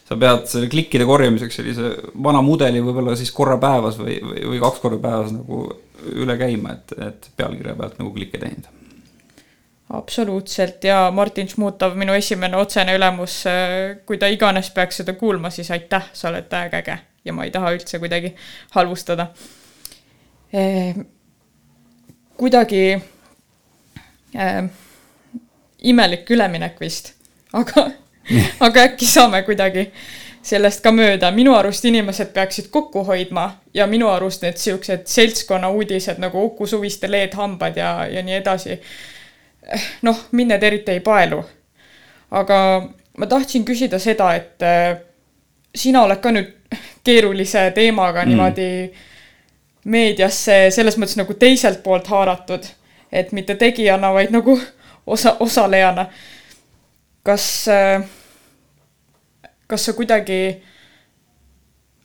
sa 0.08 0.16
pead 0.16 0.46
selle 0.48 0.70
klikkide 0.72 1.04
korjamiseks 1.04 1.58
sellise 1.58 1.90
vana 2.24 2.40
mudeli 2.40 2.80
võib-olla 2.80 3.12
siis 3.18 3.34
korra 3.34 3.58
päevas 3.60 3.98
või, 4.00 4.14
või, 4.24 4.46
või 4.54 4.60
kaks 4.62 4.80
korda 4.80 5.02
päevas 5.02 5.34
nagu 5.34 5.66
üle 6.14 6.36
käima, 6.38 6.74
et, 6.78 6.94
et 7.06 7.30
pealkirja 7.36 7.74
pealt 7.78 7.98
nagu 7.98 8.12
klikke 8.14 8.38
teenida. 8.38 8.68
absoluutselt 9.94 10.84
ja 10.84 11.10
Martin 11.14 11.48
Šmutov, 11.48 11.96
minu 11.96 12.12
esimene 12.12 12.56
otsene 12.56 12.94
ülemus, 12.96 13.42
kui 14.06 14.18
ta 14.18 14.28
iganes 14.28 14.70
peaks 14.70 15.00
seda 15.02 15.14
kuulma, 15.16 15.50
siis 15.50 15.70
aitäh, 15.70 16.10
sa 16.12 16.28
oled 16.28 16.48
täiega 16.50 16.82
äge 16.82 16.98
ja 17.24 17.32
ma 17.32 17.44
ei 17.44 17.52
taha 17.52 17.72
üldse 17.76 18.00
kuidagi 18.00 18.34
halvustada 18.76 19.28
eh,. 20.52 20.94
kuidagi 22.36 22.82
eh, 24.34 24.62
imelik 25.78 26.30
üleminek 26.30 26.80
vist, 26.80 27.12
aga, 27.52 27.88
aga 28.66 28.86
äkki 28.90 29.08
saame 29.08 29.42
kuidagi 29.46 29.88
sellest 30.48 30.82
ka 30.84 30.92
mööda, 30.94 31.30
minu 31.34 31.54
arust 31.56 31.84
inimesed 31.84 32.32
peaksid 32.34 32.70
kokku 32.74 33.04
hoidma 33.04 33.50
ja 33.74 33.86
minu 33.86 34.08
arust 34.08 34.42
need 34.42 34.56
siuksed 34.60 35.06
seltskonna 35.06 35.70
uudised 35.70 36.18
nagu 36.22 36.44
Uku 36.48 36.66
Suviste 36.66 37.10
leedhambad 37.10 37.76
ja, 37.76 37.92
ja 38.08 38.22
nii 38.24 38.40
edasi 38.40 38.78
noh, 40.02 40.24
mind 40.32 40.54
need 40.54 40.62
eriti 40.62 40.96
ei 40.96 41.00
paelu. 41.04 41.42
aga 42.30 42.56
ma 43.18 43.26
tahtsin 43.26 43.64
küsida 43.64 43.98
seda, 43.98 44.32
et 44.34 44.62
äh, 44.62 44.98
sina 45.74 46.02
oled 46.04 46.20
ka 46.20 46.32
nüüd 46.32 46.54
keerulise 47.04 47.70
teemaga 47.74 48.24
mm. 48.24 48.28
niimoodi 48.28 48.68
meediasse 49.88 50.58
selles 50.74 50.98
mõttes 51.00 51.16
nagu 51.16 51.34
teiselt 51.34 51.82
poolt 51.82 52.10
haaratud, 52.12 52.66
et 53.12 53.32
mitte 53.32 53.56
tegijana, 53.56 54.12
vaid 54.12 54.34
nagu 54.34 54.58
osa, 55.06 55.36
osalejana. 55.40 56.06
kas, 57.22 57.66
kas 59.68 59.84
sa 59.88 59.94
kuidagi 59.96 60.40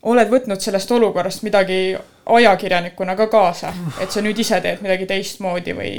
oled 0.04 0.32
võtnud 0.32 0.60
sellest 0.60 0.92
olukorrast 0.92 1.46
midagi 1.48 1.96
ajakirjanikuna 2.26 3.16
ka 3.20 3.28
kaasa, 3.32 3.74
et 4.04 4.12
sa 4.12 4.24
nüüd 4.24 4.40
ise 4.40 4.60
teed 4.64 4.84
midagi 4.84 5.08
teistmoodi 5.10 5.76
või? 5.78 5.92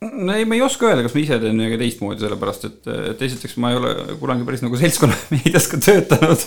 no 0.00 0.34
ei, 0.34 0.46
ma 0.48 0.56
ei 0.56 0.62
oska 0.62 0.88
öelda, 0.88 1.04
kas 1.04 1.16
ma 1.16 1.22
ise 1.22 1.40
teen 1.42 1.58
midagi 1.58 1.80
teistmoodi, 1.82 2.22
sellepärast 2.22 2.68
et, 2.68 2.78
et 3.12 3.24
esiteks 3.28 3.56
ma 3.60 3.72
ei 3.72 3.80
ole 3.80 3.94
kunagi 4.20 4.46
päris 4.46 4.62
nagu 4.64 4.78
seltskonnameedias 4.80 5.68
ka 5.72 5.80
töötanud. 5.84 6.46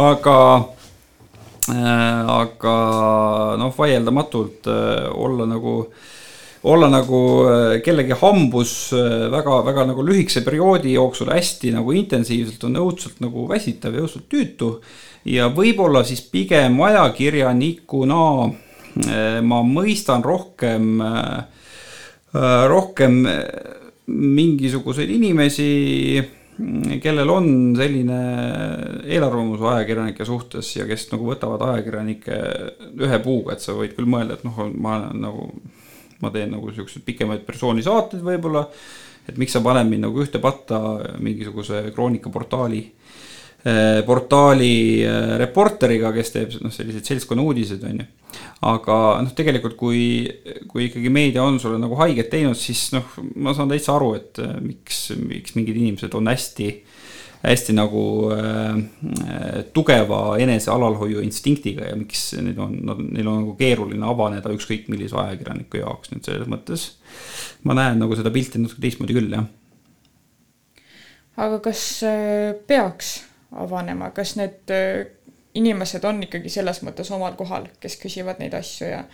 aga 0.00 0.38
äh,, 1.70 2.32
aga 2.38 2.74
noh, 3.60 3.74
vaieldamatult 3.78 4.70
äh, 4.70 5.06
olla 5.14 5.46
nagu, 5.50 5.76
olla 6.64 6.88
nagu 6.92 7.22
äh, 7.48 7.78
kellegi 7.84 8.16
hambus 8.20 8.92
väga-väga 9.32 9.88
nagu 9.90 10.04
lühikese 10.06 10.44
perioodi 10.46 10.94
jooksul 10.94 11.32
hästi 11.34 11.74
nagu 11.76 11.92
intensiivselt 11.92 12.64
on 12.68 12.78
õudselt 12.84 13.20
nagu 13.24 13.48
väsitav 13.48 13.94
ja 13.94 14.04
õudselt 14.04 14.28
tüütu. 14.32 14.78
ja 15.24 15.48
võib-olla 15.48 16.04
siis 16.04 16.20
pigem 16.20 16.80
ajakirjanikuna 16.80 18.22
äh, 18.44 19.42
ma 19.42 19.60
mõistan 19.66 20.24
rohkem 20.24 21.02
äh, 21.04 21.44
Äh, 22.34 22.66
rohkem 22.66 23.20
mingisuguseid 24.10 25.10
inimesi, 25.14 25.66
kellel 27.02 27.30
on 27.30 27.46
selline 27.78 28.16
eelarvamus 29.06 29.62
ajakirjanike 29.62 30.26
suhtes 30.26 30.72
ja 30.74 30.86
kes 30.88 31.06
nagu 31.12 31.28
võtavad 31.28 31.62
ajakirjanikke 31.68 32.40
ühe 33.06 33.20
puuga, 33.22 33.54
et 33.54 33.62
sa 33.62 33.76
võid 33.78 33.94
küll 33.94 34.10
mõelda, 34.10 34.34
et 34.34 34.42
noh, 34.46 34.58
ma 34.74 34.96
olen 34.98 35.22
nagu, 35.22 35.46
ma 36.24 36.32
teen 36.34 36.54
nagu 36.56 36.72
siukseid 36.72 37.04
pikemaid 37.06 37.44
persooni 37.46 37.84
saateid 37.84 38.24
võib-olla, 38.24 38.64
et 39.28 39.38
miks 39.40 39.56
sa 39.56 39.62
paned 39.64 39.88
mind 39.88 40.08
nagu 40.08 40.24
ühte 40.24 40.40
patta 40.42 40.80
mingisuguse 41.22 41.86
kroonikaportaali 41.94 42.82
portaali 44.06 45.04
äh, 45.04 45.38
reporteriga, 45.40 46.10
kes 46.12 46.34
teeb 46.34 46.56
noh, 46.60 46.72
selliseid 46.72 47.06
seltskonna 47.08 47.44
uudiseid, 47.46 47.84
on 47.88 48.02
ju. 48.02 48.06
aga 48.68 48.96
noh, 49.24 49.30
tegelikult 49.36 49.76
kui, 49.80 50.02
kui 50.68 50.90
ikkagi 50.90 51.12
meedia 51.12 51.44
on 51.46 51.56
sulle 51.62 51.78
nagu 51.80 51.96
haiget 51.96 52.28
teinud, 52.34 52.58
siis 52.60 52.90
noh, 52.92 53.14
ma 53.40 53.54
saan 53.56 53.72
täitsa 53.72 53.94
aru, 53.96 54.12
et 54.18 54.42
äh, 54.44 54.58
miks, 54.60 55.06
miks 55.16 55.56
mingid 55.56 55.80
inimesed 55.80 56.16
on 56.18 56.28
hästi, 56.28 56.68
hästi 57.44 57.74
nagu 57.76 58.04
äh, 58.34 58.78
tugeva 59.76 60.20
enese 60.40 60.70
alalhoiu 60.72 61.22
instinktiga 61.24 61.90
ja 61.90 61.98
miks 61.98 62.32
neil 62.40 62.60
on, 62.60 62.76
neil 63.10 63.28
on 63.28 63.42
nagu 63.42 63.56
keeruline 63.58 64.06
avaneda 64.08 64.52
ükskõik 64.54 64.88
millise 64.92 65.18
ajakirjaniku 65.20 65.82
jaoks, 65.82 66.14
et 66.16 66.30
selles 66.30 66.48
mõttes. 66.50 66.88
ma 67.64 67.76
näen 67.76 68.00
nagu 68.00 68.16
seda 68.16 68.32
pilti 68.34 68.60
natuke 68.62 68.82
teistmoodi 68.84 69.16
küll, 69.16 69.30
jah. 69.32 69.46
Aga 71.44 71.58
kas 71.64 71.84
äh, 72.06 72.54
peaks 72.66 73.16
avanema, 73.52 74.10
kas 74.14 74.36
need 74.40 74.74
äh, 74.74 75.06
inimesed 75.54 76.04
on 76.04 76.22
ikkagi 76.26 76.50
selles 76.50 76.82
mõttes 76.86 77.10
omal 77.14 77.36
kohal, 77.38 77.68
kes 77.80 77.98
küsivad 78.02 78.42
neid 78.42 78.54
asju 78.58 78.90
ja 78.90 79.04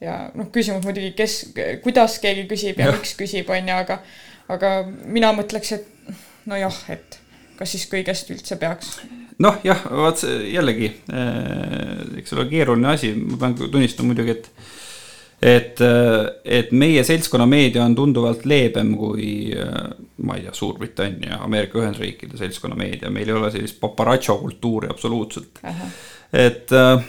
ja 0.00 0.16
noh, 0.36 0.50
küsimus 0.52 0.84
muidugi, 0.84 1.14
kes, 1.16 1.38
kuidas 1.84 2.18
keegi 2.20 2.44
küsib 2.50 2.80
ja, 2.80 2.90
ja 2.90 2.96
miks 2.98 3.14
küsib, 3.16 3.48
on 3.48 3.70
ju, 3.70 3.76
aga 3.76 4.00
aga 4.52 4.72
mina 4.86 5.32
mõtleks, 5.36 5.72
et 5.78 6.18
nojah, 6.48 6.82
et 6.92 7.18
kas 7.58 7.76
siis 7.76 7.86
kõigest 7.90 8.32
üldse 8.34 8.58
peaks. 8.60 8.96
noh, 9.42 9.60
jah, 9.64 9.84
vaat 9.90 10.24
jällegi, 10.24 10.92
eks 12.16 12.32
see 12.32 12.38
ole 12.38 12.48
keeruline 12.50 12.94
asi, 12.94 13.12
ma 13.16 13.40
pean 13.40 13.56
tunnistama 13.58 14.12
muidugi, 14.12 14.36
et 14.38 14.50
et, 15.36 15.80
et 16.48 16.70
meie 16.72 17.02
seltskonnameedia 17.04 17.82
on 17.84 17.94
tunduvalt 17.98 18.46
leebem 18.48 18.94
kui 18.96 19.50
ma 20.24 20.36
ei 20.36 20.46
tea, 20.46 20.54
Suurbritannia, 20.56 21.40
Ameerika 21.44 21.78
Ühendriikide 21.80 22.38
seltskonnameedia, 22.40 23.10
meil 23.12 23.28
ei 23.28 23.36
ole 23.36 23.50
sellist 23.54 23.78
paparatso 23.80 24.38
kultuuri 24.40 24.88
absoluutselt. 24.90 25.60
et 26.32 26.72
äh, 26.72 27.04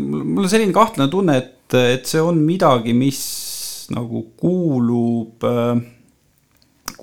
mul 0.00 0.44
on 0.44 0.50
selline 0.50 0.74
kahtlane 0.74 1.10
tunne, 1.10 1.38
et, 1.38 1.76
et 1.78 2.06
see 2.08 2.22
on 2.22 2.40
midagi, 2.42 2.94
mis 2.96 3.20
nagu 3.94 4.24
kuulub 4.40 5.44
äh, 5.46 5.76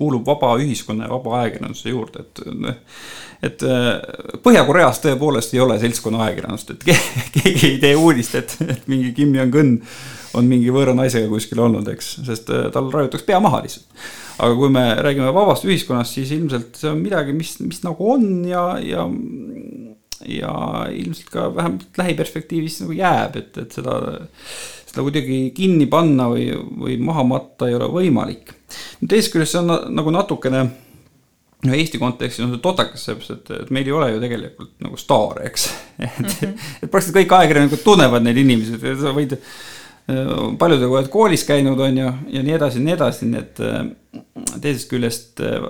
kuulub 0.02 0.26
vaba 0.26 0.56
ühiskonna 0.60 1.06
ja 1.06 1.14
vaba 1.14 1.38
ajakirjanduse 1.42 1.94
juurde, 1.94 2.26
et 2.26 2.82
et 3.42 3.62
Põhja-Koreas 4.44 5.00
tõepoolest 5.02 5.54
ei 5.56 5.60
ole 5.64 5.74
seltskonna 5.82 6.20
ajakirjandust, 6.28 6.74
et 6.76 6.84
ke- 6.86 6.98
keegi 7.36 7.70
ei 7.72 7.78
tee 7.82 7.96
uudist, 7.98 8.36
et, 8.38 8.56
et 8.70 8.84
mingi 8.90 9.10
Kim 9.16 9.32
Jong-un 9.34 9.72
on 10.38 10.46
mingi 10.48 10.70
võõra 10.72 10.94
naisega 10.96 11.26
kuskil 11.28 11.58
olnud, 11.60 11.88
eks, 11.92 12.12
sest 12.28 12.52
äh, 12.54 12.68
tal 12.72 12.86
raiutakse 12.94 13.26
pea 13.28 13.40
maha 13.42 13.58
lihtsalt. 13.64 13.88
aga 14.42 14.54
kui 14.56 14.70
me 14.72 14.84
räägime 15.04 15.32
vabast 15.34 15.66
ühiskonnast, 15.66 16.14
siis 16.16 16.30
ilmselt 16.38 16.78
see 16.78 16.88
on 16.92 17.02
midagi, 17.02 17.34
mis, 17.36 17.56
mis 17.66 17.82
nagu 17.84 18.06
on 18.14 18.28
ja, 18.48 18.62
ja 18.82 19.04
ja 20.28 20.52
ilmselt 20.92 21.32
ka 21.32 21.48
vähemalt 21.54 21.98
lähiperspektiivis 21.98 22.80
nagu 22.84 22.96
jääb, 22.96 23.36
et, 23.40 23.58
et 23.58 23.74
seda, 23.78 23.96
seda 24.86 25.04
kuidagi 25.04 25.42
kinni 25.56 25.88
panna 25.90 26.28
või, 26.32 26.48
või 26.54 26.98
maha 27.02 27.24
matta 27.26 27.68
ei 27.68 27.76
ole 27.78 27.90
võimalik. 27.92 28.54
teisest 29.00 29.34
küljest 29.34 29.56
see 29.56 29.62
on 29.64 29.70
na- 29.72 29.84
nagu 30.00 30.14
natukene 30.14 30.64
no 31.62 31.74
Eesti 31.76 32.00
kontekstis 32.02 32.44
on 32.44 32.54
see 32.54 32.62
totakas, 32.62 33.04
sellepärast 33.06 33.34
et, 33.36 33.52
et 33.62 33.74
meil 33.74 33.86
ei 33.86 33.94
ole 33.94 34.08
ju 34.14 34.22
tegelikult 34.22 34.72
nagu 34.82 34.98
staare, 34.98 35.46
eks. 35.50 35.68
et 35.98 36.18
mm, 36.18 36.32
-hmm. 36.32 36.56
et 36.82 36.90
praktiliselt 36.90 37.18
kõik 37.20 37.36
ajakirjanikud 37.38 37.84
tunnevad 37.84 38.26
neid 38.26 38.40
inimesi, 38.42 38.78
et 38.80 38.98
sa 39.00 39.14
võid 39.14 39.36
paljudega 40.06 40.96
oled 40.96 41.10
koolis 41.12 41.44
käinud, 41.46 41.78
on 41.80 41.98
ju, 41.98 42.12
ja 42.34 42.42
nii 42.42 42.56
edasi 42.56 42.80
ja 42.80 42.84
nii 42.86 42.94
edasi, 42.96 43.28
nii 43.30 43.38
et 43.38 43.60
äh, 43.62 43.84
teisest 44.60 44.90
küljest 44.90 45.42
äh, 45.46 45.62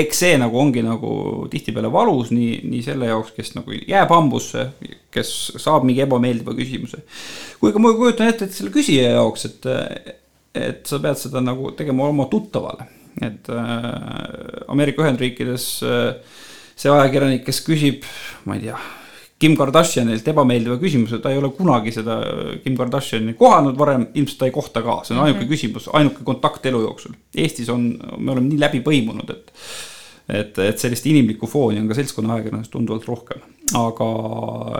eks 0.00 0.20
see 0.24 0.38
nagu 0.40 0.58
ongi 0.58 0.82
nagu 0.84 1.12
tihtipeale 1.52 1.90
valus 1.92 2.32
nii, 2.34 2.62
nii 2.70 2.82
selle 2.86 3.10
jaoks, 3.10 3.34
kes 3.36 3.54
nagu 3.56 3.74
jääb 3.74 4.12
hambusse, 4.14 4.68
kes 5.14 5.30
saab 5.62 5.86
mingi 5.86 6.04
ebameeldiva 6.04 6.54
küsimuse. 6.56 7.02
kui 7.60 7.72
ka 7.74 7.82
ma 7.82 7.94
kujutan 7.96 8.30
ette, 8.30 8.48
et 8.48 8.56
selle 8.56 8.72
küsija 8.74 9.14
jaoks, 9.16 9.46
et, 9.50 9.70
et 10.54 10.82
sa 10.88 11.00
pead 11.02 11.20
seda 11.20 11.42
nagu 11.44 11.72
tegema 11.76 12.08
oma 12.08 12.28
tuttavale, 12.32 12.88
et 13.22 13.52
äh, 13.52 13.88
Ameerika 14.72 15.04
Ühendriikides 15.04 15.68
äh, 15.86 16.12
see 16.74 16.92
ajakirjanik, 16.92 17.44
kes 17.46 17.62
küsib, 17.66 18.06
ma 18.48 18.58
ei 18.58 18.68
tea 18.68 18.78
Kim 19.44 19.58
Kardashianilt 19.60 20.28
ebameeldiva 20.32 20.78
küsimuse, 20.80 21.18
ta 21.20 21.28
ei 21.32 21.36
ole 21.36 21.50
kunagi 21.52 21.92
seda 21.92 22.16
Kim 22.64 22.78
Kardashiani 22.78 23.34
kohanud 23.36 23.76
varem, 23.76 24.06
ilmselt 24.16 24.40
ta 24.40 24.48
ei 24.48 24.54
kohta 24.54 24.80
ka, 24.84 25.02
see 25.04 25.12
on 25.12 25.20
ainuke 25.26 25.42
mm 25.42 25.44
-hmm. 25.44 25.50
küsimus, 25.52 25.88
ainuke 25.92 26.24
kontakt 26.24 26.64
elu 26.70 26.80
jooksul. 26.86 27.12
Eestis 27.36 27.68
on, 27.68 27.90
me 28.16 28.32
oleme 28.32 28.48
nii 28.48 28.62
läbi 28.62 28.80
põimunud, 28.86 29.30
et 29.34 29.52
et, 30.28 30.58
et 30.58 30.78
sellist 30.80 31.04
inimlikku 31.06 31.46
fooni 31.46 31.82
on 31.82 31.88
ka 31.90 31.96
seltskonna 31.98 32.38
ajakirjanduses 32.38 32.72
tunduvalt 32.72 33.04
rohkem, 33.08 33.42
aga 33.76 34.06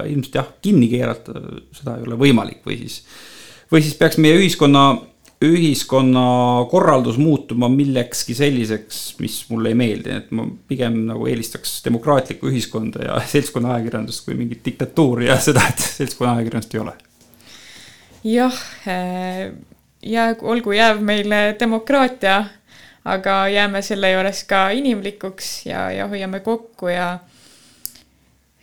ilmselt 0.09 0.39
jah, 0.41 0.47
kinni 0.65 0.89
keerata 0.89 1.35
seda 1.73 1.99
ei 1.99 2.07
ole 2.07 2.17
võimalik 2.21 2.63
või 2.65 2.79
siis, 2.81 3.03
või 3.73 3.85
siis 3.85 3.99
peaks 4.01 4.17
meie 4.17 4.39
ühiskonna, 4.41 4.87
ühiskonna 5.53 6.25
korraldus 6.71 7.19
muutuma 7.21 7.69
millekski 7.73 8.35
selliseks, 8.35 9.03
mis 9.21 9.39
mulle 9.51 9.73
ei 9.73 9.79
meeldi, 9.79 10.17
et 10.19 10.33
ma 10.35 10.47
pigem 10.69 11.05
nagu 11.11 11.29
eelistaks 11.31 11.79
demokraatlikku 11.85 12.51
ühiskonda 12.51 13.05
ja 13.09 13.21
seltskonna 13.35 13.77
ajakirjandust 13.77 14.25
kui 14.27 14.39
mingit 14.39 14.65
diktatuuri 14.65 15.29
ja 15.31 15.39
seda, 15.43 15.67
et 15.71 15.87
seltskonna 15.99 16.39
ajakirjandust 16.39 16.75
ei 16.75 16.83
ole. 16.85 16.97
jah, 18.25 18.61
jäägu, 20.03 20.49
olgu 20.49 20.73
jääv 20.73 21.01
meile 21.01 21.57
demokraatia, 21.61 22.45
aga 23.05 23.49
jääme 23.49 23.83
selle 23.83 24.11
juures 24.13 24.45
ka 24.49 24.69
inimlikuks 24.71 25.67
ja, 25.67 25.91
ja 25.91 26.09
hoiame 26.09 26.41
kokku 26.41 26.89
ja 26.89 27.19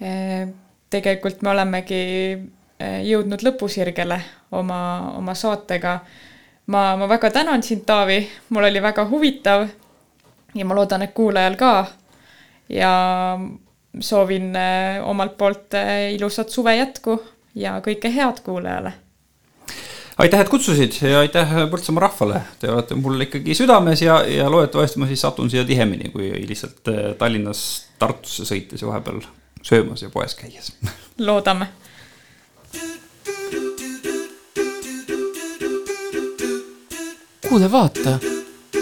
eh, 0.02 0.48
tegelikult 0.90 1.42
me 1.42 1.54
olemegi 1.54 2.02
eh, 2.80 3.00
jõudnud 3.08 3.44
lõpusirgele 3.46 4.20
oma, 4.52 4.82
oma 5.18 5.36
saatega. 5.38 6.00
ma, 6.72 6.96
ma 6.98 7.10
väga 7.10 7.32
tänan 7.32 7.64
sind, 7.64 7.84
Taavi, 7.86 8.22
mul 8.50 8.70
oli 8.70 8.82
väga 8.84 9.06
huvitav 9.10 9.68
ja 10.56 10.66
ma 10.66 10.76
loodan, 10.78 11.06
et 11.06 11.14
kuulajal 11.18 11.58
ka. 11.60 11.74
ja 12.70 12.92
soovin 14.00 14.56
eh, 14.56 15.04
omalt 15.04 15.38
poolt 15.38 15.74
eh, 15.76 16.14
ilusat 16.16 16.50
suve 16.50 16.76
jätku 16.78 17.18
ja 17.56 17.80
kõike 17.84 18.12
head 18.14 18.40
kuulajale 18.46 18.94
aitäh, 20.22 20.40
et 20.40 20.50
kutsusid 20.50 20.96
ja 21.02 21.20
aitäh 21.26 21.52
Põltsamaa 21.72 22.06
rahvale, 22.06 22.42
te 22.60 22.72
olete 22.72 22.96
mul 22.96 23.28
ikkagi 23.28 23.56
südames 23.58 24.02
ja, 24.06 24.22
ja 24.28 24.50
loodetavasti 24.52 25.02
ma 25.02 25.10
siis 25.10 25.22
satun 25.26 25.50
siia 25.52 25.66
tihemini, 25.68 26.12
kui 26.14 26.32
lihtsalt 26.48 26.92
Tallinnast 27.18 27.92
Tartusse 28.00 28.46
sõites 28.48 28.82
ja 28.82 28.90
vahepeal 28.90 29.22
söömas 29.62 30.02
ja 30.02 30.10
poes 30.14 30.36
käies. 30.36 30.72
loodame. 31.28 31.68
kuule, 37.52 37.68
vaata, 37.72 38.12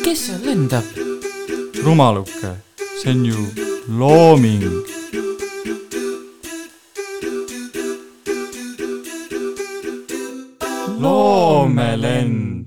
kes 0.03 0.19
seal 0.25 0.41
lendab? 0.45 0.85
rumaluke, 1.83 2.51
see 3.01 3.11
on 3.11 3.25
ju 3.25 3.37
looming. 3.99 4.63
loomelend. 11.01 12.58